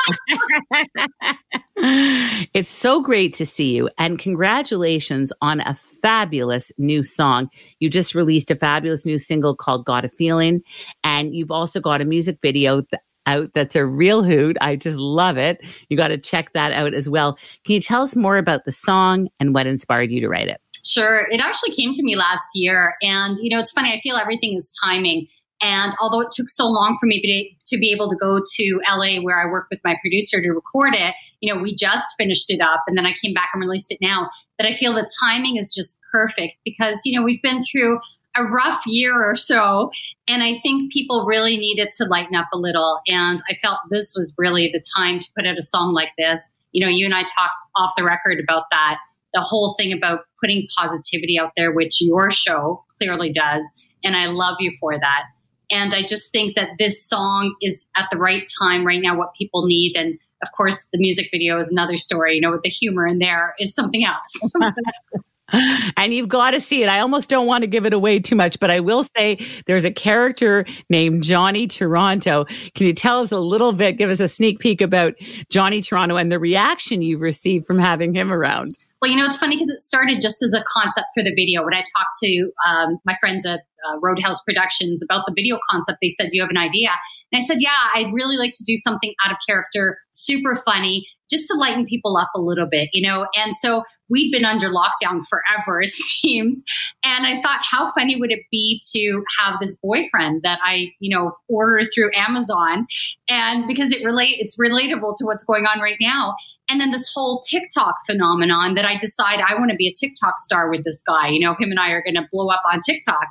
it's 1.76 2.68
so 2.68 3.00
great 3.00 3.32
to 3.34 3.46
see 3.46 3.76
you 3.76 3.88
and 3.98 4.18
congratulations 4.18 5.32
on 5.40 5.60
a 5.60 5.74
fabulous 5.74 6.72
new 6.78 7.02
song. 7.02 7.48
You 7.80 7.88
just 7.88 8.14
released 8.14 8.50
a 8.50 8.56
fabulous 8.56 9.06
new 9.06 9.18
single 9.18 9.54
called 9.54 9.84
Got 9.84 10.04
a 10.04 10.08
Feeling 10.08 10.62
and 11.04 11.34
you've 11.34 11.50
also 11.50 11.80
got 11.80 12.00
a 12.00 12.04
music 12.04 12.38
video 12.42 12.82
out 13.26 13.50
that's 13.54 13.76
a 13.76 13.86
real 13.86 14.24
hoot. 14.24 14.56
I 14.60 14.74
just 14.76 14.98
love 14.98 15.38
it. 15.38 15.60
You 15.88 15.96
got 15.96 16.08
to 16.08 16.18
check 16.18 16.52
that 16.54 16.72
out 16.72 16.94
as 16.94 17.08
well. 17.08 17.38
Can 17.64 17.74
you 17.74 17.80
tell 17.80 18.02
us 18.02 18.16
more 18.16 18.36
about 18.36 18.64
the 18.64 18.72
song 18.72 19.28
and 19.38 19.54
what 19.54 19.66
inspired 19.66 20.10
you 20.10 20.20
to 20.20 20.28
write 20.28 20.48
it? 20.48 20.60
Sure. 20.84 21.26
It 21.30 21.40
actually 21.40 21.74
came 21.74 21.92
to 21.92 22.02
me 22.02 22.16
last 22.16 22.50
year. 22.54 22.94
And, 23.02 23.36
you 23.40 23.54
know, 23.54 23.60
it's 23.60 23.72
funny, 23.72 23.92
I 23.92 24.00
feel 24.00 24.16
everything 24.16 24.56
is 24.56 24.68
timing. 24.84 25.28
And 25.62 25.94
although 26.00 26.20
it 26.20 26.32
took 26.32 26.50
so 26.50 26.66
long 26.66 26.96
for 26.98 27.06
me 27.06 27.20
to 27.66 27.78
be 27.78 27.92
able 27.92 28.10
to 28.10 28.16
go 28.16 28.40
to 28.56 28.80
LA 28.90 29.22
where 29.22 29.40
I 29.40 29.48
work 29.48 29.68
with 29.70 29.78
my 29.84 29.96
producer 30.02 30.42
to 30.42 30.50
record 30.50 30.96
it, 30.96 31.14
you 31.40 31.54
know, 31.54 31.60
we 31.60 31.76
just 31.76 32.14
finished 32.18 32.50
it 32.50 32.60
up 32.60 32.82
and 32.88 32.98
then 32.98 33.06
I 33.06 33.14
came 33.22 33.32
back 33.32 33.50
and 33.54 33.60
released 33.60 33.92
it 33.92 33.98
now. 34.02 34.28
But 34.58 34.66
I 34.66 34.74
feel 34.74 34.92
the 34.92 35.08
timing 35.22 35.56
is 35.56 35.72
just 35.72 35.98
perfect 36.10 36.56
because, 36.64 37.00
you 37.04 37.16
know, 37.16 37.24
we've 37.24 37.42
been 37.42 37.62
through 37.62 38.00
a 38.36 38.42
rough 38.42 38.82
year 38.86 39.22
or 39.22 39.36
so. 39.36 39.92
And 40.26 40.42
I 40.42 40.58
think 40.64 40.92
people 40.92 41.26
really 41.28 41.56
needed 41.56 41.90
to 41.98 42.06
lighten 42.06 42.34
up 42.34 42.48
a 42.52 42.58
little. 42.58 42.98
And 43.06 43.40
I 43.48 43.54
felt 43.54 43.78
this 43.88 44.14
was 44.16 44.34
really 44.38 44.68
the 44.72 44.82
time 44.96 45.20
to 45.20 45.28
put 45.36 45.46
out 45.46 45.58
a 45.58 45.62
song 45.62 45.92
like 45.92 46.10
this. 46.18 46.50
You 46.72 46.84
know, 46.84 46.90
you 46.90 47.04
and 47.04 47.14
I 47.14 47.22
talked 47.22 47.60
off 47.76 47.92
the 47.96 48.02
record 48.04 48.40
about 48.42 48.64
that 48.72 48.98
the 49.34 49.40
whole 49.40 49.74
thing 49.78 49.92
about 49.92 50.20
putting 50.42 50.66
positivity 50.76 51.38
out 51.38 51.52
there, 51.56 51.72
which 51.72 52.00
your 52.00 52.30
show 52.30 52.84
clearly 52.98 53.32
does. 53.32 53.64
And 54.04 54.16
I 54.16 54.26
love 54.26 54.56
you 54.58 54.72
for 54.80 54.98
that. 54.98 55.24
And 55.70 55.94
I 55.94 56.02
just 56.02 56.32
think 56.32 56.56
that 56.56 56.70
this 56.78 57.08
song 57.08 57.54
is 57.62 57.86
at 57.96 58.08
the 58.10 58.18
right 58.18 58.50
time 58.60 58.86
right 58.86 59.00
now, 59.00 59.16
what 59.16 59.34
people 59.34 59.66
need. 59.66 59.96
And 59.96 60.18
of 60.42 60.48
course, 60.56 60.76
the 60.92 60.98
music 60.98 61.28
video 61.30 61.58
is 61.58 61.68
another 61.70 61.96
story, 61.96 62.34
you 62.34 62.40
know, 62.40 62.50
with 62.50 62.62
the 62.62 62.68
humor 62.68 63.06
in 63.06 63.20
there 63.20 63.54
is 63.58 63.72
something 63.72 64.04
else. 64.04 64.82
and 65.96 66.14
you've 66.14 66.28
got 66.28 66.52
to 66.52 66.60
see 66.60 66.82
it. 66.82 66.88
I 66.88 67.00
almost 67.00 67.28
don't 67.28 67.46
want 67.46 67.62
to 67.62 67.66
give 67.66 67.84
it 67.84 67.92
away 67.92 68.18
too 68.18 68.34
much, 68.34 68.58
but 68.58 68.70
I 68.70 68.80
will 68.80 69.04
say 69.16 69.38
there's 69.66 69.84
a 69.84 69.90
character 69.90 70.64
named 70.88 71.22
Johnny 71.22 71.66
Toronto. 71.66 72.44
Can 72.74 72.86
you 72.86 72.92
tell 72.92 73.20
us 73.20 73.32
a 73.32 73.38
little 73.38 73.72
bit, 73.72 73.98
give 73.98 74.10
us 74.10 74.20
a 74.20 74.28
sneak 74.28 74.60
peek 74.60 74.80
about 74.80 75.14
Johnny 75.50 75.82
Toronto 75.82 76.16
and 76.16 76.32
the 76.32 76.38
reaction 76.38 77.02
you've 77.02 77.20
received 77.20 77.66
from 77.66 77.78
having 77.78 78.14
him 78.14 78.32
around? 78.32 78.76
Well, 79.02 79.10
you 79.10 79.16
know, 79.16 79.26
it's 79.26 79.36
funny 79.36 79.56
because 79.56 79.68
it 79.68 79.80
started 79.80 80.22
just 80.22 80.44
as 80.44 80.54
a 80.54 80.62
concept 80.68 81.08
for 81.12 81.24
the 81.24 81.34
video. 81.34 81.64
When 81.64 81.74
I 81.74 81.80
talked 81.80 82.16
to 82.22 82.52
um, 82.68 82.98
my 83.04 83.16
friends 83.18 83.44
at 83.44 83.62
uh, 83.88 83.98
Roadhouse 84.00 84.40
Productions 84.44 85.02
about 85.02 85.24
the 85.26 85.34
video 85.36 85.58
concept, 85.68 85.98
they 86.00 86.10
said, 86.10 86.28
Do 86.28 86.36
you 86.36 86.42
have 86.42 86.50
an 86.50 86.56
idea? 86.56 86.90
And 87.32 87.42
I 87.42 87.44
said, 87.44 87.56
Yeah, 87.58 87.70
I'd 87.94 88.12
really 88.12 88.36
like 88.36 88.52
to 88.54 88.64
do 88.64 88.76
something 88.76 89.12
out 89.24 89.32
of 89.32 89.38
character, 89.44 89.98
super 90.12 90.62
funny, 90.64 91.04
just 91.32 91.48
to 91.48 91.54
lighten 91.54 91.86
people 91.86 92.16
up 92.16 92.28
a 92.36 92.40
little 92.40 92.68
bit, 92.70 92.90
you 92.92 93.04
know? 93.04 93.26
And 93.34 93.56
so 93.56 93.82
we'd 94.08 94.30
been 94.30 94.44
under 94.44 94.68
lockdown 94.68 95.22
forever, 95.28 95.80
it 95.80 95.94
seems. 95.96 96.62
And 97.02 97.26
I 97.26 97.42
thought, 97.42 97.60
how 97.68 97.90
funny 97.92 98.20
would 98.20 98.30
it 98.30 98.42
be 98.52 98.80
to 98.94 99.24
have 99.40 99.56
this 99.60 99.76
boyfriend 99.82 100.42
that 100.44 100.60
I, 100.62 100.92
you 101.00 101.16
know, 101.16 101.32
order 101.48 101.84
through 101.92 102.10
Amazon? 102.14 102.86
And 103.28 103.66
because 103.66 103.90
it 103.90 104.04
relate, 104.04 104.36
it's 104.38 104.56
relatable 104.58 105.16
to 105.16 105.24
what's 105.24 105.44
going 105.44 105.66
on 105.66 105.80
right 105.80 105.98
now. 106.00 106.34
And 106.68 106.80
then 106.80 106.90
this 106.90 107.10
whole 107.14 107.42
TikTok 107.48 107.96
phenomenon 108.06 108.74
that 108.74 108.84
I 108.84 108.96
decide 108.96 109.40
I 109.40 109.54
want 109.56 109.70
to 109.70 109.76
be 109.76 109.88
a 109.88 109.92
TikTok 109.92 110.40
star 110.40 110.70
with 110.70 110.84
this 110.84 110.98
guy. 111.06 111.28
You 111.28 111.40
know, 111.40 111.54
him 111.58 111.70
and 111.70 111.78
I 111.78 111.90
are 111.90 112.02
going 112.02 112.14
to 112.14 112.26
blow 112.32 112.48
up 112.48 112.62
on 112.72 112.80
TikTok. 112.80 113.26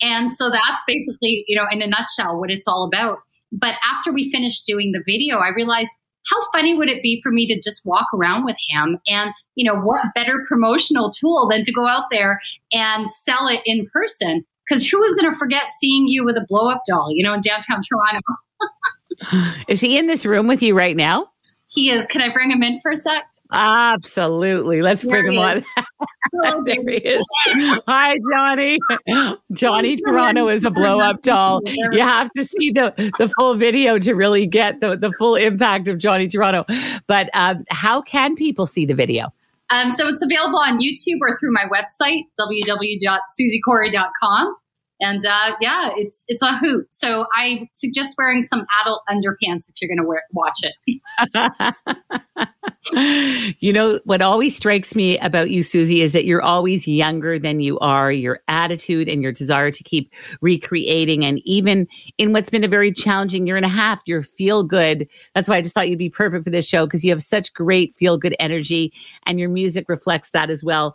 And 0.00 0.32
so 0.32 0.50
that's 0.50 0.82
basically, 0.86 1.44
you 1.46 1.56
know, 1.56 1.66
in 1.70 1.82
a 1.82 1.86
nutshell, 1.86 2.38
what 2.38 2.50
it's 2.50 2.66
all 2.66 2.84
about. 2.84 3.18
But 3.52 3.74
after 3.84 4.12
we 4.12 4.30
finished 4.30 4.66
doing 4.66 4.92
the 4.92 5.02
video, 5.06 5.38
I 5.38 5.48
realized 5.48 5.90
how 6.30 6.38
funny 6.52 6.76
would 6.76 6.88
it 6.88 7.02
be 7.02 7.20
for 7.22 7.30
me 7.30 7.46
to 7.46 7.60
just 7.60 7.84
walk 7.84 8.06
around 8.14 8.44
with 8.44 8.56
him? 8.68 8.98
And, 9.06 9.32
you 9.54 9.70
know, 9.70 9.78
what 9.80 10.14
better 10.14 10.44
promotional 10.48 11.10
tool 11.10 11.48
than 11.50 11.62
to 11.64 11.72
go 11.72 11.86
out 11.86 12.06
there 12.10 12.40
and 12.72 13.08
sell 13.08 13.46
it 13.48 13.60
in 13.64 13.86
person? 13.92 14.44
Because 14.68 14.88
who 14.88 15.02
is 15.04 15.14
going 15.14 15.32
to 15.32 15.38
forget 15.38 15.70
seeing 15.78 16.08
you 16.08 16.24
with 16.24 16.36
a 16.36 16.44
blow 16.48 16.68
up 16.68 16.82
doll, 16.88 17.10
you 17.12 17.24
know, 17.24 17.34
in 17.34 17.40
downtown 17.40 17.80
Toronto? 17.88 19.54
is 19.68 19.80
he 19.80 19.96
in 19.96 20.08
this 20.08 20.26
room 20.26 20.48
with 20.48 20.62
you 20.62 20.76
right 20.76 20.96
now? 20.96 21.28
He 21.76 21.90
is. 21.90 22.06
Can 22.06 22.22
I 22.22 22.32
bring 22.32 22.50
him 22.50 22.62
in 22.62 22.80
for 22.80 22.90
a 22.90 22.96
sec? 22.96 23.24
Absolutely. 23.52 24.82
Let's 24.82 25.02
there 25.02 25.22
bring 25.22 25.34
him 25.34 25.38
on. 25.38 25.62
There 26.64 26.82
he 26.88 26.96
is. 26.96 27.24
Hi, 27.86 28.16
Johnny. 28.30 28.78
Johnny 29.52 29.96
Toronto 29.96 30.48
is 30.48 30.64
a 30.64 30.70
blow 30.70 31.00
up 31.00 31.22
doll. 31.22 31.60
You 31.64 32.00
have 32.00 32.30
to 32.36 32.44
see 32.44 32.72
the, 32.72 32.92
the 33.18 33.32
full 33.38 33.54
video 33.54 33.98
to 34.00 34.12
really 34.12 34.46
get 34.46 34.80
the, 34.80 34.96
the 34.96 35.12
full 35.18 35.36
impact 35.36 35.88
of 35.88 35.98
Johnny 35.98 36.28
Toronto. 36.28 36.64
But 37.06 37.30
um, 37.32 37.64
how 37.70 38.02
can 38.02 38.34
people 38.34 38.66
see 38.66 38.84
the 38.84 38.94
video? 38.94 39.32
Um, 39.70 39.92
so 39.92 40.08
it's 40.08 40.22
available 40.22 40.58
on 40.58 40.78
YouTube 40.78 41.20
or 41.20 41.38
through 41.38 41.52
my 41.52 41.64
website, 41.72 42.24
www.susiecorey.com. 42.38 44.56
And 45.00 45.24
uh, 45.26 45.52
yeah, 45.60 45.90
it's 45.96 46.24
it's 46.26 46.42
a 46.42 46.56
hoot. 46.56 46.86
So 46.90 47.26
I 47.34 47.68
suggest 47.74 48.14
wearing 48.16 48.42
some 48.42 48.64
adult 48.82 49.02
underpants 49.10 49.68
if 49.68 49.74
you're 49.80 49.94
going 49.94 49.98
to 49.98 50.20
watch 50.32 50.60
it. 50.62 50.76
you 53.60 53.72
know 53.72 54.00
what 54.04 54.22
always 54.22 54.56
strikes 54.56 54.94
me 54.94 55.18
about 55.18 55.50
you, 55.50 55.62
Susie, 55.62 56.00
is 56.00 56.12
that 56.14 56.24
you're 56.24 56.42
always 56.42 56.88
younger 56.88 57.38
than 57.38 57.60
you 57.60 57.78
are. 57.80 58.10
Your 58.10 58.40
attitude 58.48 59.08
and 59.08 59.22
your 59.22 59.32
desire 59.32 59.70
to 59.70 59.82
keep 59.82 60.10
recreating, 60.40 61.24
and 61.24 61.40
even 61.44 61.86
in 62.16 62.32
what's 62.32 62.50
been 62.50 62.64
a 62.64 62.68
very 62.68 62.92
challenging 62.92 63.46
year 63.46 63.56
and 63.56 63.66
a 63.66 63.70
half, 63.70 64.00
you 64.06 64.22
feel 64.22 64.62
good. 64.62 65.06
That's 65.34 65.48
why 65.48 65.56
I 65.56 65.62
just 65.62 65.74
thought 65.74 65.90
you'd 65.90 65.98
be 65.98 66.10
perfect 66.10 66.44
for 66.44 66.50
this 66.50 66.66
show 66.66 66.86
because 66.86 67.04
you 67.04 67.10
have 67.10 67.22
such 67.22 67.52
great 67.52 67.94
feel 67.96 68.16
good 68.16 68.36
energy, 68.40 68.92
and 69.26 69.38
your 69.38 69.50
music 69.50 69.88
reflects 69.88 70.30
that 70.30 70.48
as 70.48 70.64
well. 70.64 70.94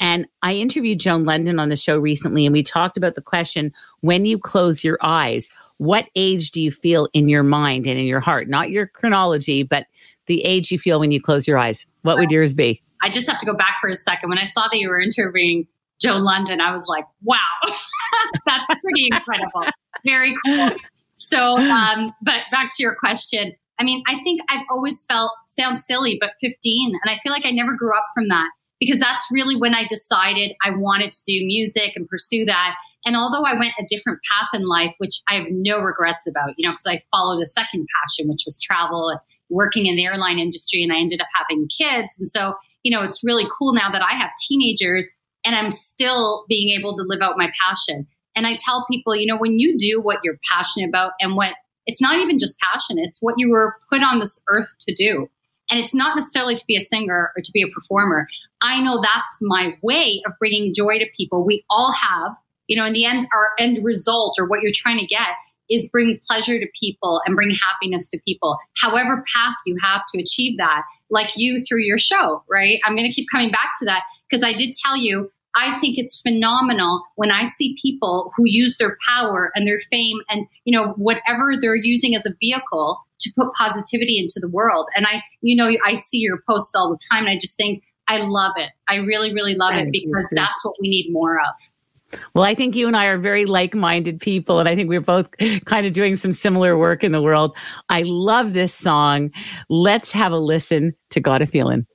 And 0.00 0.26
I 0.42 0.54
interviewed 0.54 1.00
Joan 1.00 1.24
Lunden 1.24 1.60
on 1.60 1.68
the 1.68 1.76
show 1.76 1.98
recently, 1.98 2.46
and 2.46 2.52
we 2.52 2.62
talked 2.62 2.96
about 2.96 3.14
the 3.14 3.22
question 3.22 3.72
when 4.00 4.24
you 4.24 4.38
close 4.38 4.82
your 4.82 4.98
eyes, 5.02 5.50
what 5.78 6.06
age 6.14 6.50
do 6.50 6.60
you 6.60 6.70
feel 6.70 7.08
in 7.12 7.28
your 7.28 7.42
mind 7.42 7.86
and 7.86 7.98
in 7.98 8.06
your 8.06 8.20
heart? 8.20 8.48
Not 8.48 8.70
your 8.70 8.86
chronology, 8.86 9.62
but 9.62 9.86
the 10.26 10.42
age 10.44 10.70
you 10.70 10.78
feel 10.78 11.00
when 11.00 11.10
you 11.10 11.20
close 11.20 11.46
your 11.46 11.58
eyes. 11.58 11.86
What 12.02 12.18
would 12.18 12.30
yours 12.30 12.54
be? 12.54 12.82
I 13.02 13.10
just 13.10 13.28
have 13.28 13.38
to 13.40 13.46
go 13.46 13.56
back 13.56 13.76
for 13.80 13.88
a 13.88 13.94
second. 13.94 14.28
When 14.28 14.38
I 14.38 14.46
saw 14.46 14.68
that 14.70 14.78
you 14.78 14.88
were 14.88 15.00
interviewing 15.00 15.66
Joan 16.00 16.22
Lunden, 16.22 16.60
I 16.60 16.72
was 16.72 16.86
like, 16.86 17.04
wow, 17.22 17.38
that's 18.46 18.66
pretty 18.80 19.08
incredible. 19.10 19.72
Very 20.06 20.34
cool. 20.46 20.70
So, 21.14 21.56
um, 21.56 22.12
but 22.22 22.42
back 22.50 22.70
to 22.76 22.82
your 22.82 22.94
question. 22.94 23.52
I 23.78 23.84
mean, 23.84 24.02
I 24.08 24.20
think 24.22 24.40
I've 24.48 24.64
always 24.70 25.04
felt, 25.10 25.32
sounds 25.46 25.84
silly, 25.86 26.18
but 26.20 26.32
15. 26.40 26.92
And 27.04 27.10
I 27.12 27.18
feel 27.22 27.32
like 27.32 27.44
I 27.44 27.50
never 27.50 27.74
grew 27.76 27.96
up 27.96 28.06
from 28.14 28.28
that 28.28 28.48
because 28.82 28.98
that's 28.98 29.24
really 29.30 29.54
when 29.54 29.76
I 29.76 29.86
decided 29.86 30.56
I 30.64 30.70
wanted 30.70 31.12
to 31.12 31.22
do 31.24 31.46
music 31.46 31.92
and 31.94 32.08
pursue 32.08 32.44
that. 32.46 32.74
And 33.06 33.14
although 33.14 33.44
I 33.44 33.56
went 33.56 33.74
a 33.78 33.86
different 33.88 34.18
path 34.28 34.48
in 34.52 34.66
life, 34.66 34.92
which 34.98 35.22
I 35.28 35.34
have 35.34 35.46
no 35.50 35.78
regrets 35.78 36.26
about, 36.26 36.50
you 36.56 36.68
know, 36.68 36.72
because 36.72 36.88
I 36.88 37.00
followed 37.12 37.40
a 37.40 37.46
second 37.46 37.86
passion, 38.02 38.28
which 38.28 38.42
was 38.44 38.60
travel 38.60 39.08
and 39.08 39.20
working 39.50 39.86
in 39.86 39.94
the 39.94 40.04
airline 40.04 40.40
industry, 40.40 40.82
and 40.82 40.92
I 40.92 40.96
ended 40.96 41.22
up 41.22 41.28
having 41.32 41.68
kids. 41.68 42.12
And 42.18 42.26
so, 42.26 42.54
you 42.82 42.90
know, 42.90 43.04
it's 43.04 43.22
really 43.22 43.44
cool 43.56 43.72
now 43.72 43.88
that 43.88 44.02
I 44.02 44.14
have 44.16 44.30
teenagers 44.48 45.06
and 45.44 45.54
I'm 45.54 45.70
still 45.70 46.44
being 46.48 46.76
able 46.76 46.96
to 46.96 47.04
live 47.06 47.22
out 47.22 47.38
my 47.38 47.52
passion. 47.64 48.04
And 48.34 48.48
I 48.48 48.56
tell 48.56 48.84
people, 48.90 49.14
you 49.14 49.26
know, 49.26 49.38
when 49.38 49.60
you 49.60 49.78
do 49.78 50.00
what 50.02 50.18
you're 50.24 50.40
passionate 50.50 50.88
about 50.88 51.12
and 51.20 51.36
what 51.36 51.54
it's 51.86 52.00
not 52.00 52.18
even 52.18 52.40
just 52.40 52.58
passion, 52.58 52.96
it's 52.98 53.20
what 53.20 53.34
you 53.38 53.50
were 53.52 53.76
put 53.92 54.02
on 54.02 54.18
this 54.18 54.42
earth 54.48 54.74
to 54.88 54.94
do. 54.96 55.28
And 55.72 55.80
it's 55.80 55.94
not 55.94 56.14
necessarily 56.14 56.54
to 56.54 56.64
be 56.66 56.76
a 56.76 56.82
singer 56.82 57.32
or 57.34 57.40
to 57.40 57.50
be 57.52 57.62
a 57.62 57.74
performer. 57.74 58.28
I 58.60 58.82
know 58.82 59.00
that's 59.00 59.38
my 59.40 59.74
way 59.80 60.22
of 60.26 60.34
bringing 60.38 60.74
joy 60.74 60.98
to 60.98 61.06
people. 61.16 61.46
We 61.46 61.64
all 61.70 61.94
have, 61.98 62.32
you 62.66 62.76
know, 62.76 62.84
in 62.84 62.92
the 62.92 63.06
end, 63.06 63.26
our 63.34 63.52
end 63.58 63.82
result 63.82 64.36
or 64.38 64.46
what 64.46 64.60
you're 64.60 64.72
trying 64.74 64.98
to 64.98 65.06
get 65.06 65.28
is 65.70 65.88
bring 65.88 66.20
pleasure 66.28 66.58
to 66.58 66.66
people 66.78 67.22
and 67.24 67.34
bring 67.34 67.54
happiness 67.54 68.06
to 68.10 68.20
people. 68.26 68.58
However 68.76 69.24
path 69.34 69.54
you 69.64 69.78
have 69.82 70.02
to 70.14 70.20
achieve 70.20 70.58
that, 70.58 70.82
like 71.08 71.30
you 71.36 71.64
through 71.66 71.84
your 71.84 71.96
show, 71.96 72.44
right? 72.50 72.78
I'm 72.84 72.94
going 72.94 73.10
to 73.10 73.14
keep 73.14 73.28
coming 73.32 73.50
back 73.50 73.70
to 73.78 73.86
that 73.86 74.02
because 74.28 74.44
I 74.44 74.52
did 74.52 74.74
tell 74.74 74.98
you 74.98 75.30
I 75.54 75.78
think 75.80 75.98
it's 75.98 76.20
phenomenal 76.20 77.04
when 77.16 77.30
I 77.30 77.44
see 77.44 77.76
people 77.80 78.32
who 78.36 78.44
use 78.46 78.78
their 78.78 78.96
power 79.08 79.50
and 79.54 79.66
their 79.66 79.80
fame 79.90 80.18
and 80.28 80.46
you 80.64 80.72
know 80.72 80.92
whatever 80.92 81.52
they're 81.60 81.76
using 81.76 82.14
as 82.14 82.24
a 82.26 82.34
vehicle 82.40 82.98
to 83.22 83.32
put 83.36 83.52
positivity 83.54 84.18
into 84.18 84.40
the 84.40 84.48
world. 84.48 84.88
And 84.96 85.06
I, 85.06 85.22
you 85.40 85.56
know, 85.56 85.70
I 85.84 85.94
see 85.94 86.18
your 86.18 86.42
posts 86.48 86.74
all 86.74 86.90
the 86.90 86.98
time, 87.10 87.24
and 87.24 87.30
I 87.30 87.38
just 87.38 87.56
think 87.56 87.82
I 88.08 88.18
love 88.18 88.52
it. 88.56 88.70
I 88.88 88.96
really, 88.96 89.32
really 89.32 89.54
love 89.54 89.74
Thank 89.74 89.88
it 89.88 89.92
because 89.92 90.26
you. 90.30 90.36
that's 90.36 90.64
what 90.64 90.74
we 90.80 90.88
need 90.88 91.12
more 91.12 91.38
of. 91.38 92.18
Well, 92.34 92.44
I 92.44 92.54
think 92.54 92.76
you 92.76 92.86
and 92.86 92.96
I 92.96 93.06
are 93.06 93.18
very 93.18 93.46
like 93.46 93.74
minded 93.74 94.20
people, 94.20 94.60
and 94.60 94.68
I 94.68 94.76
think 94.76 94.88
we're 94.88 95.00
both 95.00 95.28
kind 95.64 95.86
of 95.86 95.92
doing 95.92 96.16
some 96.16 96.32
similar 96.32 96.76
work 96.76 97.02
in 97.02 97.12
the 97.12 97.22
world. 97.22 97.56
I 97.88 98.02
love 98.02 98.52
this 98.52 98.74
song. 98.74 99.30
Let's 99.70 100.12
have 100.12 100.32
a 100.32 100.36
listen 100.36 100.94
to 101.10 101.20
Got 101.20 101.42
a 101.42 101.46
Feeling. 101.46 101.86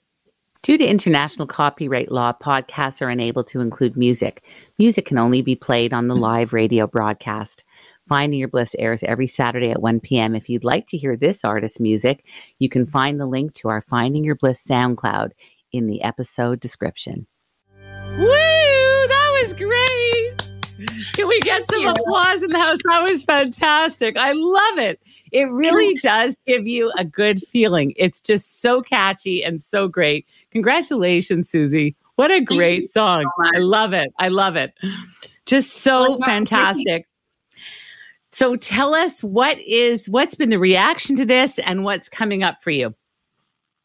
Due 0.68 0.78
to 0.78 0.86
international 0.86 1.47
copyright 1.47 2.11
law, 2.11 2.34
podcasts 2.34 3.01
are 3.01 3.07
unable 3.07 3.41
to 3.41 3.61
include 3.61 3.95
music. 3.95 4.43
Music 4.78 5.05
can 5.05 5.18
only 5.18 5.41
be 5.41 5.55
played 5.55 5.93
on 5.93 6.09
the 6.09 6.13
hmm. 6.13 6.20
live 6.20 6.51
radio 6.51 6.86
broadcast. 6.86 7.63
Finding 8.09 8.38
Your 8.38 8.49
Bliss 8.49 8.76
airs 8.78 9.01
every 9.03 9.28
Saturday 9.28 9.72
at 9.72 9.82
1 9.82 10.01
p.m. 10.01 10.36
If 10.36 10.49
you'd 10.49 10.65
like 10.65 10.86
to 10.88 10.97
hear 10.97 11.15
this 11.15 11.45
artist's 11.45 11.80
music, 11.80 12.26
you 12.59 12.68
can 12.68 12.86
find 12.86 13.18
the 13.18 13.26
link 13.26 13.53
to 13.53 13.70
our 13.70 13.80
Finding 13.82 14.26
Your 14.26 14.36
Bliss 14.36 14.61
SoundCloud 14.61 15.32
in 15.72 15.88
the 15.88 16.01
episode 16.01 16.59
description. 16.59 17.28
Woo! 18.18 18.28
That 18.28 19.39
was 19.41 19.53
great! 19.53 19.88
Can 21.13 21.30
we 21.30 21.39
get 21.39 21.63
some 21.72 21.88
applause 21.88 22.43
in 22.43 22.49
the 22.49 22.59
house? 22.59 22.80
That 22.84 23.03
was 23.03 23.24
fantastic. 23.24 24.18
I 24.18 24.34
love 24.34 24.80
it. 24.80 24.99
It 25.32 25.49
really 25.49 25.93
does 25.95 26.38
give 26.45 26.68
you 26.68 26.91
a 26.97 27.05
good 27.05 27.41
feeling. 27.41 27.93
It's 27.95 28.20
just 28.20 28.61
so 28.61 28.82
catchy 28.82 29.43
and 29.43 29.61
so 29.63 29.88
great. 29.88 30.26
Congratulations, 30.58 31.51
Susie. 31.51 31.95
What 32.16 32.32
a 32.32 32.41
great 32.41 32.89
song. 32.89 33.30
So 33.38 33.51
I 33.55 33.60
love 33.60 33.93
it. 33.93 34.12
I 34.18 34.30
love 34.30 34.55
it. 34.55 34.74
Just 35.45 35.84
so 35.84 36.18
fantastic. 36.26 37.08
So 38.32 38.55
tell 38.55 38.95
us 38.95 39.24
what 39.24 39.60
is 39.60 40.10
what's 40.10 40.34
been 40.34 40.49
the 40.49 40.58
reaction 40.58 41.16
to 41.18 41.26
this 41.26 41.60
and 41.60 41.84
what's 41.84 42.10
coming 42.10 42.41
up 42.41 42.64
for 42.64 42.72
you. 42.72 42.95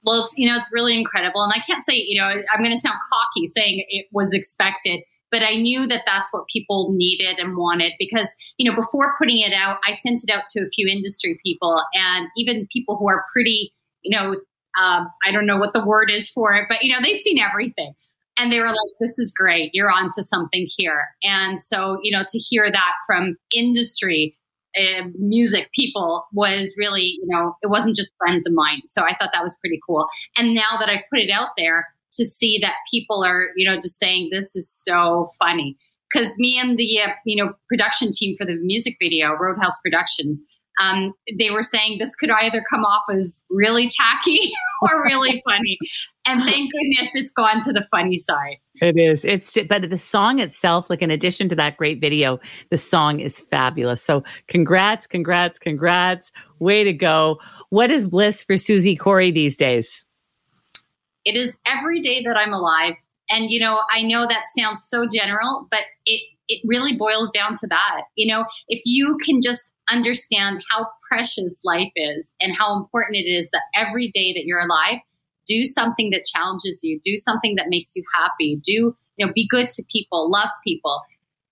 Well, 0.02 0.24
it's, 0.24 0.32
you 0.38 0.48
know, 0.48 0.56
it's 0.56 0.70
really 0.72 0.98
incredible. 0.98 1.42
And 1.42 1.52
I 1.54 1.58
can't 1.58 1.84
say, 1.84 1.94
you 1.94 2.18
know, 2.18 2.26
I'm 2.26 2.62
going 2.62 2.74
to 2.74 2.80
sound 2.80 2.96
cocky 3.12 3.46
saying 3.48 3.84
it 3.90 4.06
was 4.12 4.32
expected, 4.32 5.02
but 5.30 5.42
I 5.42 5.56
knew 5.56 5.86
that 5.88 6.04
that's 6.06 6.32
what 6.32 6.46
people 6.50 6.88
needed 6.94 7.38
and 7.38 7.54
wanted 7.54 7.92
because, 7.98 8.28
you 8.56 8.68
know, 8.68 8.74
before 8.74 9.14
putting 9.18 9.40
it 9.40 9.52
out, 9.52 9.76
I 9.86 9.92
sent 9.92 10.24
it 10.24 10.30
out 10.30 10.46
to 10.54 10.60
a 10.60 10.70
few 10.70 10.88
industry 10.88 11.38
people 11.44 11.82
and 11.92 12.28
even 12.38 12.66
people 12.72 12.96
who 12.96 13.10
are 13.10 13.26
pretty, 13.30 13.74
you 14.00 14.16
know, 14.16 14.36
um, 14.80 15.08
I 15.24 15.32
don't 15.32 15.46
know 15.46 15.58
what 15.58 15.72
the 15.72 15.84
word 15.84 16.10
is 16.10 16.28
for 16.30 16.52
it, 16.54 16.64
but 16.68 16.82
you 16.82 16.92
know, 16.92 17.00
they've 17.02 17.20
seen 17.20 17.38
everything. 17.38 17.94
And 18.38 18.50
they 18.50 18.60
were 18.60 18.68
like, 18.68 18.76
this 18.98 19.18
is 19.18 19.30
great. 19.30 19.70
You're 19.74 19.90
onto 19.90 20.22
something 20.22 20.66
here. 20.76 21.08
And 21.22 21.60
so, 21.60 21.98
you 22.02 22.16
know, 22.16 22.24
to 22.26 22.38
hear 22.38 22.70
that 22.70 22.92
from 23.06 23.36
industry, 23.54 24.36
uh, 24.76 25.04
music 25.18 25.68
people 25.78 26.24
was 26.32 26.74
really, 26.78 27.02
you 27.02 27.26
know, 27.26 27.54
it 27.60 27.68
wasn't 27.68 27.94
just 27.94 28.14
friends 28.16 28.44
of 28.46 28.54
mine. 28.54 28.80
So 28.86 29.02
I 29.02 29.14
thought 29.16 29.30
that 29.34 29.42
was 29.42 29.56
pretty 29.60 29.78
cool. 29.86 30.08
And 30.38 30.54
now 30.54 30.78
that 30.80 30.88
I've 30.88 31.04
put 31.10 31.20
it 31.20 31.30
out 31.30 31.50
there 31.58 31.88
to 32.14 32.24
see 32.24 32.58
that 32.62 32.74
people 32.90 33.22
are, 33.22 33.48
you 33.54 33.68
know, 33.68 33.76
just 33.76 33.98
saying, 33.98 34.30
this 34.32 34.56
is 34.56 34.70
so 34.70 35.28
funny. 35.38 35.76
Because 36.12 36.32
me 36.36 36.58
and 36.58 36.78
the, 36.78 37.00
uh, 37.00 37.08
you 37.24 37.42
know, 37.42 37.52
production 37.68 38.10
team 38.12 38.36
for 38.38 38.46
the 38.46 38.56
music 38.56 38.96
video, 39.00 39.34
Roadhouse 39.34 39.78
Productions, 39.82 40.42
um, 40.80 41.12
they 41.38 41.50
were 41.50 41.62
saying 41.62 41.98
this 41.98 42.14
could 42.16 42.30
either 42.30 42.62
come 42.70 42.84
off 42.84 43.02
as 43.12 43.42
really 43.50 43.90
tacky 43.90 44.50
or 44.82 45.02
really 45.02 45.42
funny. 45.48 45.78
And 46.26 46.42
thank 46.42 46.70
goodness 46.72 47.14
it's 47.14 47.32
gone 47.32 47.60
to 47.60 47.72
the 47.72 47.86
funny 47.90 48.18
side. 48.18 48.56
It 48.80 48.96
is. 48.96 49.24
It's 49.24 49.52
just, 49.52 49.68
but 49.68 49.88
the 49.88 49.98
song 49.98 50.38
itself, 50.38 50.88
like 50.88 51.02
in 51.02 51.10
addition 51.10 51.48
to 51.50 51.54
that 51.56 51.76
great 51.76 52.00
video, 52.00 52.40
the 52.70 52.78
song 52.78 53.20
is 53.20 53.38
fabulous. 53.38 54.02
So 54.02 54.24
congrats, 54.48 55.06
congrats, 55.06 55.58
congrats. 55.58 56.32
Way 56.58 56.84
to 56.84 56.92
go. 56.92 57.40
What 57.70 57.90
is 57.90 58.06
bliss 58.06 58.42
for 58.42 58.56
Susie 58.56 58.96
Corey 58.96 59.30
these 59.30 59.56
days? 59.56 60.04
It 61.24 61.36
is 61.36 61.56
every 61.66 62.00
day 62.00 62.22
that 62.24 62.36
I'm 62.36 62.52
alive. 62.52 62.94
And, 63.30 63.50
you 63.50 63.60
know, 63.60 63.80
I 63.90 64.02
know 64.02 64.26
that 64.26 64.44
sounds 64.56 64.84
so 64.86 65.06
general, 65.10 65.66
but 65.70 65.80
it, 66.06 66.22
it 66.48 66.60
really 66.66 66.96
boils 66.96 67.30
down 67.30 67.54
to 67.54 67.66
that. 67.68 68.02
You 68.16 68.32
know, 68.32 68.44
if 68.68 68.82
you 68.84 69.16
can 69.24 69.40
just 69.40 69.72
understand 69.92 70.62
how 70.70 70.86
precious 71.10 71.60
life 71.64 71.92
is 71.94 72.32
and 72.40 72.56
how 72.56 72.76
important 72.76 73.16
it 73.16 73.28
is 73.28 73.50
that 73.50 73.62
every 73.74 74.10
day 74.12 74.32
that 74.32 74.44
you're 74.44 74.60
alive, 74.60 74.98
do 75.46 75.64
something 75.64 76.10
that 76.10 76.24
challenges 76.24 76.80
you, 76.82 77.00
do 77.04 77.16
something 77.16 77.56
that 77.56 77.68
makes 77.68 77.94
you 77.96 78.02
happy, 78.14 78.60
do, 78.64 78.94
you 79.16 79.26
know, 79.26 79.32
be 79.34 79.46
good 79.48 79.68
to 79.70 79.82
people, 79.90 80.30
love 80.30 80.48
people. 80.66 81.02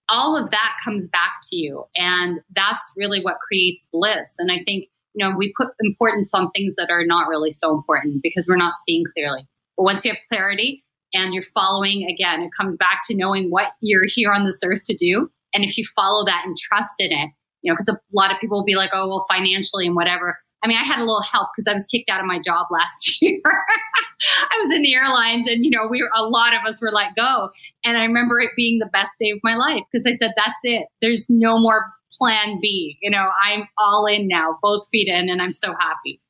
All 0.08 0.36
of 0.36 0.50
that 0.50 0.72
comes 0.84 1.08
back 1.08 1.34
to 1.44 1.56
you. 1.56 1.84
And 1.96 2.40
that's 2.54 2.92
really 2.96 3.20
what 3.22 3.36
creates 3.46 3.88
bliss. 3.92 4.34
And 4.38 4.50
I 4.50 4.62
think, 4.66 4.88
you 5.14 5.26
know, 5.26 5.36
we 5.36 5.52
put 5.56 5.68
importance 5.80 6.32
on 6.34 6.50
things 6.52 6.74
that 6.76 6.90
are 6.90 7.04
not 7.04 7.28
really 7.28 7.50
so 7.50 7.74
important 7.74 8.22
because 8.22 8.46
we're 8.48 8.56
not 8.56 8.74
seeing 8.86 9.04
clearly. 9.14 9.46
But 9.76 9.84
once 9.84 10.04
you 10.04 10.12
have 10.12 10.20
clarity 10.28 10.84
and 11.12 11.34
you're 11.34 11.42
following, 11.42 12.08
again, 12.08 12.42
it 12.42 12.50
comes 12.56 12.76
back 12.76 13.02
to 13.06 13.16
knowing 13.16 13.50
what 13.50 13.72
you're 13.80 14.06
here 14.06 14.32
on 14.32 14.44
this 14.44 14.60
earth 14.64 14.84
to 14.84 14.96
do. 14.96 15.30
And 15.52 15.64
if 15.64 15.76
you 15.76 15.84
follow 15.96 16.24
that 16.26 16.44
and 16.46 16.56
trust 16.56 16.94
in 16.98 17.12
it, 17.12 17.30
you 17.62 17.70
know, 17.70 17.76
because 17.76 17.88
a 17.88 17.98
lot 18.12 18.32
of 18.32 18.40
people 18.40 18.58
will 18.58 18.64
be 18.64 18.76
like, 18.76 18.90
oh, 18.92 19.08
well, 19.08 19.26
financially 19.30 19.86
and 19.86 19.96
whatever. 19.96 20.38
I 20.62 20.68
mean, 20.68 20.76
I 20.76 20.82
had 20.82 20.98
a 20.98 21.04
little 21.04 21.22
help 21.22 21.48
because 21.54 21.66
I 21.66 21.72
was 21.72 21.86
kicked 21.86 22.10
out 22.10 22.20
of 22.20 22.26
my 22.26 22.38
job 22.38 22.66
last 22.70 23.20
year. 23.22 23.40
I 23.44 24.58
was 24.60 24.70
in 24.70 24.82
the 24.82 24.94
airlines 24.94 25.46
and, 25.46 25.64
you 25.64 25.70
know, 25.70 25.86
we 25.86 26.02
were, 26.02 26.10
a 26.14 26.24
lot 26.24 26.52
of 26.52 26.60
us 26.66 26.80
were 26.80 26.90
let 26.90 27.14
go. 27.16 27.50
And 27.84 27.96
I 27.96 28.04
remember 28.04 28.38
it 28.40 28.50
being 28.56 28.78
the 28.78 28.90
best 28.92 29.10
day 29.18 29.30
of 29.30 29.38
my 29.42 29.54
life 29.54 29.82
because 29.90 30.06
I 30.06 30.16
said, 30.16 30.32
that's 30.36 30.60
it. 30.64 30.86
There's 31.00 31.26
no 31.30 31.58
more 31.58 31.86
plan 32.18 32.58
B. 32.60 32.98
You 33.00 33.10
know, 33.10 33.30
I'm 33.42 33.66
all 33.78 34.06
in 34.06 34.28
now, 34.28 34.58
both 34.62 34.86
feet 34.92 35.08
in, 35.08 35.30
and 35.30 35.40
I'm 35.40 35.54
so 35.54 35.74
happy. 35.78 36.20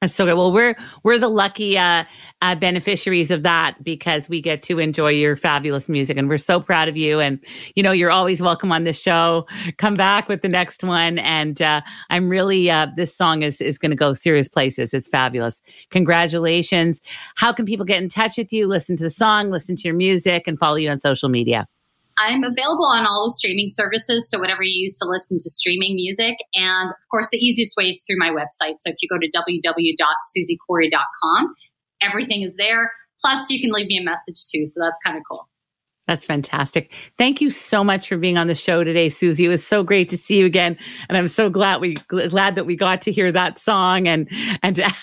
That's 0.00 0.14
so 0.14 0.26
good. 0.26 0.34
Well, 0.34 0.52
we're 0.52 0.76
we're 1.02 1.18
the 1.18 1.28
lucky 1.28 1.76
uh, 1.76 2.04
uh, 2.40 2.54
beneficiaries 2.54 3.32
of 3.32 3.42
that 3.42 3.82
because 3.82 4.28
we 4.28 4.40
get 4.40 4.62
to 4.62 4.78
enjoy 4.78 5.08
your 5.08 5.36
fabulous 5.36 5.88
music, 5.88 6.16
and 6.16 6.28
we're 6.28 6.38
so 6.38 6.60
proud 6.60 6.88
of 6.88 6.96
you. 6.96 7.18
And 7.18 7.40
you 7.74 7.82
know, 7.82 7.90
you're 7.90 8.10
always 8.10 8.40
welcome 8.40 8.70
on 8.70 8.84
this 8.84 9.00
show. 9.00 9.46
Come 9.76 9.94
back 9.94 10.28
with 10.28 10.42
the 10.42 10.48
next 10.48 10.84
one, 10.84 11.18
and 11.18 11.60
uh, 11.60 11.80
I'm 12.10 12.28
really 12.28 12.70
uh, 12.70 12.86
this 12.96 13.16
song 13.16 13.42
is 13.42 13.60
is 13.60 13.76
going 13.76 13.90
to 13.90 13.96
go 13.96 14.14
serious 14.14 14.48
places. 14.48 14.94
It's 14.94 15.08
fabulous. 15.08 15.60
Congratulations! 15.90 17.00
How 17.34 17.52
can 17.52 17.66
people 17.66 17.84
get 17.84 18.00
in 18.00 18.08
touch 18.08 18.38
with 18.38 18.52
you? 18.52 18.68
Listen 18.68 18.96
to 18.98 19.04
the 19.04 19.10
song, 19.10 19.50
listen 19.50 19.74
to 19.74 19.82
your 19.82 19.96
music, 19.96 20.44
and 20.46 20.58
follow 20.58 20.76
you 20.76 20.90
on 20.90 21.00
social 21.00 21.28
media. 21.28 21.66
I'm 22.18 22.42
available 22.42 22.86
on 22.86 23.06
all 23.06 23.24
the 23.24 23.30
streaming 23.32 23.70
services, 23.70 24.28
so 24.28 24.38
whatever 24.38 24.62
you 24.62 24.82
use 24.82 24.92
to 24.94 25.08
listen 25.08 25.38
to 25.38 25.48
streaming 25.50 25.94
music. 25.94 26.36
And 26.54 26.90
of 26.90 27.08
course, 27.10 27.28
the 27.30 27.38
easiest 27.38 27.76
way 27.76 27.84
is 27.84 28.04
through 28.06 28.18
my 28.18 28.28
website. 28.30 28.74
So 28.80 28.90
if 28.90 28.96
you 29.00 29.08
go 29.08 29.16
to 29.18 29.30
www.susiecorey.com, 29.30 31.54
everything 32.00 32.42
is 32.42 32.56
there. 32.56 32.90
Plus, 33.20 33.50
you 33.50 33.60
can 33.60 33.72
leave 33.72 33.88
me 33.88 33.98
a 33.98 34.04
message 34.04 34.46
too. 34.52 34.64
So 34.66 34.80
that's 34.80 34.98
kind 35.04 35.16
of 35.16 35.24
cool. 35.28 35.48
That's 36.06 36.24
fantastic. 36.24 36.92
Thank 37.18 37.42
you 37.42 37.50
so 37.50 37.84
much 37.84 38.08
for 38.08 38.16
being 38.16 38.38
on 38.38 38.46
the 38.46 38.54
show 38.54 38.82
today, 38.82 39.10
Susie. 39.10 39.44
It 39.44 39.48
was 39.48 39.66
so 39.66 39.82
great 39.82 40.08
to 40.08 40.16
see 40.16 40.38
you 40.38 40.46
again, 40.46 40.78
and 41.08 41.18
I'm 41.18 41.28
so 41.28 41.50
glad 41.50 41.82
we 41.82 41.96
glad 42.08 42.54
that 42.54 42.64
we 42.64 42.76
got 42.76 43.02
to 43.02 43.12
hear 43.12 43.30
that 43.32 43.58
song 43.58 44.08
and 44.08 44.26
and. 44.62 44.76
To- 44.76 44.90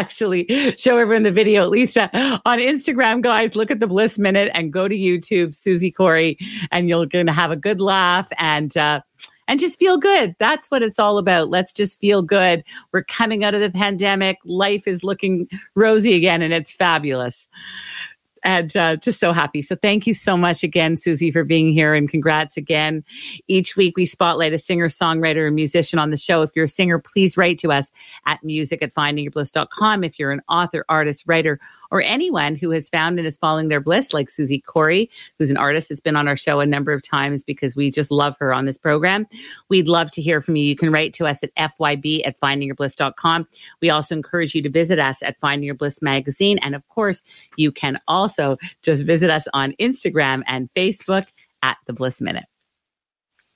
actually 0.00 0.74
show 0.76 0.98
everyone 0.98 1.22
the 1.22 1.30
video, 1.30 1.62
at 1.62 1.70
least 1.70 1.96
uh, 1.96 2.08
on 2.44 2.58
Instagram, 2.58 3.22
guys. 3.22 3.54
Look 3.54 3.70
at 3.70 3.80
the 3.80 3.86
Bliss 3.86 4.18
Minute 4.18 4.50
and 4.54 4.72
go 4.72 4.88
to 4.88 4.96
YouTube, 4.96 5.54
Susie 5.54 5.90
Corey, 5.90 6.38
and 6.70 6.88
you're 6.88 7.06
going 7.06 7.26
to 7.26 7.32
have 7.32 7.50
a 7.50 7.56
good 7.56 7.80
laugh 7.80 8.28
and, 8.38 8.76
uh, 8.76 9.00
and 9.46 9.60
just 9.60 9.78
feel 9.78 9.98
good. 9.98 10.34
That's 10.38 10.70
what 10.70 10.82
it's 10.82 10.98
all 10.98 11.18
about. 11.18 11.50
Let's 11.50 11.72
just 11.72 12.00
feel 12.00 12.22
good. 12.22 12.64
We're 12.92 13.04
coming 13.04 13.44
out 13.44 13.54
of 13.54 13.60
the 13.60 13.70
pandemic. 13.70 14.38
Life 14.44 14.86
is 14.86 15.04
looking 15.04 15.48
rosy 15.74 16.14
again, 16.14 16.42
and 16.42 16.52
it's 16.52 16.72
fabulous 16.72 17.48
and 18.44 18.76
uh, 18.76 18.96
just 18.96 19.18
so 19.18 19.32
happy. 19.32 19.62
So 19.62 19.74
thank 19.74 20.06
you 20.06 20.14
so 20.14 20.36
much 20.36 20.62
again, 20.62 20.96
Susie, 20.96 21.30
for 21.30 21.44
being 21.44 21.72
here 21.72 21.94
and 21.94 22.08
congrats 22.08 22.56
again. 22.56 23.02
Each 23.48 23.74
week 23.74 23.96
we 23.96 24.04
spotlight 24.04 24.52
a 24.52 24.58
singer, 24.58 24.88
songwriter, 24.88 25.38
or 25.38 25.50
musician 25.50 25.98
on 25.98 26.10
the 26.10 26.16
show. 26.18 26.42
If 26.42 26.50
you're 26.54 26.66
a 26.66 26.68
singer, 26.68 26.98
please 26.98 27.36
write 27.36 27.58
to 27.60 27.72
us 27.72 27.90
at 28.26 28.44
music 28.44 28.82
at 28.82 28.94
findingyourbliss.com. 28.94 30.04
If 30.04 30.18
you're 30.18 30.32
an 30.32 30.42
author, 30.48 30.84
artist, 30.88 31.24
writer, 31.26 31.58
or 31.94 32.02
anyone 32.02 32.56
who 32.56 32.72
has 32.72 32.88
found 32.88 33.20
and 33.20 33.26
is 33.26 33.36
following 33.36 33.68
their 33.68 33.80
bliss, 33.80 34.12
like 34.12 34.28
Susie 34.28 34.58
Corey, 34.58 35.08
who's 35.38 35.52
an 35.52 35.56
artist 35.56 35.88
that's 35.88 36.00
been 36.00 36.16
on 36.16 36.26
our 36.26 36.36
show 36.36 36.58
a 36.58 36.66
number 36.66 36.92
of 36.92 37.02
times 37.02 37.44
because 37.44 37.76
we 37.76 37.88
just 37.88 38.10
love 38.10 38.36
her 38.40 38.52
on 38.52 38.64
this 38.64 38.76
program. 38.76 39.28
We'd 39.68 39.86
love 39.86 40.10
to 40.10 40.20
hear 40.20 40.42
from 40.42 40.56
you. 40.56 40.64
You 40.64 40.74
can 40.74 40.90
write 40.90 41.14
to 41.14 41.26
us 41.26 41.44
at 41.44 41.54
fyb 41.54 42.22
at 42.26 42.40
findingyourbliss.com. 42.40 43.46
We 43.80 43.90
also 43.90 44.16
encourage 44.16 44.56
you 44.56 44.62
to 44.62 44.70
visit 44.70 44.98
us 44.98 45.22
at 45.22 45.38
Finding 45.38 45.66
Your 45.66 45.76
Bliss 45.76 46.02
magazine. 46.02 46.58
And 46.64 46.74
of 46.74 46.86
course, 46.88 47.22
you 47.56 47.70
can 47.70 48.00
also 48.08 48.56
just 48.82 49.04
visit 49.04 49.30
us 49.30 49.46
on 49.54 49.74
Instagram 49.80 50.42
and 50.48 50.68
Facebook 50.74 51.26
at 51.62 51.76
The 51.86 51.92
Bliss 51.92 52.20
Minute. 52.20 52.46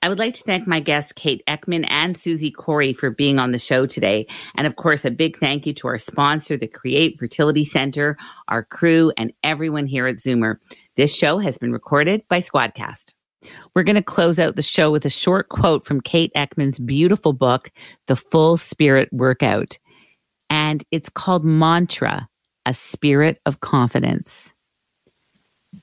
I 0.01 0.07
would 0.07 0.19
like 0.19 0.33
to 0.35 0.43
thank 0.43 0.65
my 0.65 0.79
guests, 0.79 1.11
Kate 1.11 1.43
Eckman 1.45 1.85
and 1.89 2.17
Susie 2.17 2.51
Corey, 2.51 2.93
for 2.93 3.09
being 3.09 3.37
on 3.37 3.51
the 3.51 3.59
show 3.59 3.85
today. 3.85 4.27
And 4.55 4.65
of 4.65 4.77
course, 4.77 5.03
a 5.03 5.11
big 5.11 5.37
thank 5.37 5.65
you 5.65 5.73
to 5.73 5.89
our 5.89 5.97
sponsor, 5.97 6.55
the 6.55 6.67
Create 6.67 7.19
Fertility 7.19 7.65
Center, 7.65 8.17
our 8.47 8.63
crew, 8.63 9.11
and 9.17 9.33
everyone 9.43 9.87
here 9.87 10.07
at 10.07 10.15
Zoomer. 10.15 10.55
This 10.95 11.13
show 11.13 11.39
has 11.39 11.57
been 11.57 11.73
recorded 11.73 12.23
by 12.29 12.39
Squadcast. 12.39 13.13
We're 13.75 13.83
going 13.83 13.95
to 13.97 14.01
close 14.01 14.39
out 14.39 14.55
the 14.55 14.61
show 14.61 14.89
with 14.89 15.05
a 15.05 15.09
short 15.09 15.49
quote 15.49 15.85
from 15.85 15.99
Kate 15.99 16.31
Eckman's 16.35 16.79
beautiful 16.79 17.33
book, 17.33 17.69
The 18.07 18.15
Full 18.15 18.55
Spirit 18.55 19.09
Workout. 19.11 19.79
And 20.49 20.81
it's 20.91 21.09
called 21.09 21.43
Mantra, 21.43 22.29
a 22.65 22.73
spirit 22.73 23.41
of 23.45 23.59
confidence. 23.59 24.53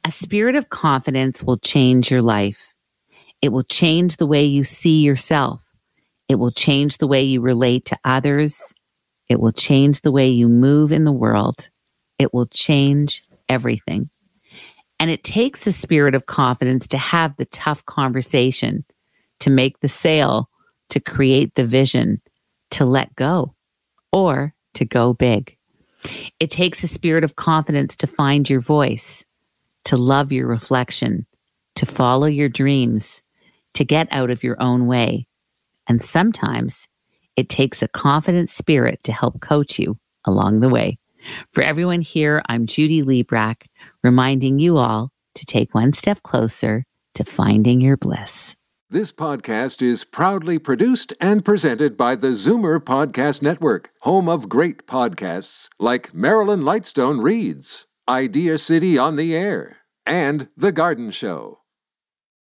A 0.04 0.10
spirit 0.10 0.56
of 0.56 0.70
confidence 0.70 1.42
will 1.42 1.58
change 1.58 2.10
your 2.10 2.22
life. 2.22 2.74
It 3.42 3.52
will 3.52 3.62
change 3.62 4.16
the 4.16 4.26
way 4.26 4.44
you 4.44 4.64
see 4.64 5.00
yourself. 5.00 5.72
It 6.28 6.36
will 6.36 6.50
change 6.50 6.98
the 6.98 7.06
way 7.06 7.22
you 7.22 7.40
relate 7.40 7.84
to 7.86 7.98
others. 8.04 8.72
It 9.28 9.40
will 9.40 9.52
change 9.52 10.00
the 10.00 10.12
way 10.12 10.28
you 10.28 10.48
move 10.48 10.92
in 10.92 11.04
the 11.04 11.12
world. 11.12 11.68
It 12.18 12.32
will 12.32 12.46
change 12.46 13.22
everything. 13.48 14.10
And 14.98 15.10
it 15.10 15.22
takes 15.22 15.66
a 15.66 15.72
spirit 15.72 16.14
of 16.14 16.26
confidence 16.26 16.86
to 16.88 16.98
have 16.98 17.36
the 17.36 17.44
tough 17.44 17.84
conversation, 17.84 18.84
to 19.40 19.50
make 19.50 19.80
the 19.80 19.88
sale, 19.88 20.48
to 20.88 21.00
create 21.00 21.54
the 21.54 21.66
vision, 21.66 22.22
to 22.70 22.84
let 22.84 23.14
go, 23.14 23.54
or 24.12 24.54
to 24.74 24.84
go 24.84 25.12
big. 25.12 25.56
It 26.40 26.50
takes 26.50 26.82
a 26.82 26.88
spirit 26.88 27.24
of 27.24 27.36
confidence 27.36 27.96
to 27.96 28.06
find 28.06 28.48
your 28.48 28.60
voice, 28.60 29.24
to 29.84 29.96
love 29.96 30.32
your 30.32 30.46
reflection, 30.46 31.26
to 31.74 31.86
follow 31.86 32.26
your 32.26 32.48
dreams, 32.48 33.22
to 33.76 33.84
get 33.84 34.08
out 34.10 34.30
of 34.30 34.42
your 34.42 34.60
own 34.60 34.86
way. 34.86 35.26
And 35.86 36.02
sometimes 36.02 36.88
it 37.36 37.48
takes 37.48 37.82
a 37.82 37.88
confident 37.88 38.50
spirit 38.50 39.02
to 39.04 39.12
help 39.12 39.40
coach 39.40 39.78
you 39.78 39.98
along 40.24 40.60
the 40.60 40.68
way. 40.68 40.98
For 41.52 41.62
everyone 41.62 42.00
here, 42.00 42.42
I'm 42.48 42.66
Judy 42.66 43.02
Librach, 43.02 43.66
reminding 44.02 44.58
you 44.58 44.78
all 44.78 45.12
to 45.34 45.44
take 45.44 45.74
one 45.74 45.92
step 45.92 46.22
closer 46.22 46.84
to 47.14 47.24
finding 47.24 47.80
your 47.80 47.96
bliss. 47.96 48.56
This 48.88 49.12
podcast 49.12 49.82
is 49.82 50.04
proudly 50.04 50.58
produced 50.58 51.12
and 51.20 51.44
presented 51.44 51.96
by 51.96 52.14
the 52.14 52.28
Zoomer 52.28 52.78
Podcast 52.78 53.42
Network, 53.42 53.90
home 54.02 54.28
of 54.28 54.48
great 54.48 54.86
podcasts 54.86 55.68
like 55.78 56.14
Marilyn 56.14 56.62
Lightstone 56.62 57.22
Reads, 57.22 57.86
Idea 58.08 58.56
City 58.58 58.96
on 58.96 59.16
the 59.16 59.36
Air, 59.36 59.78
and 60.06 60.48
The 60.56 60.72
Garden 60.72 61.10
Show. 61.10 61.58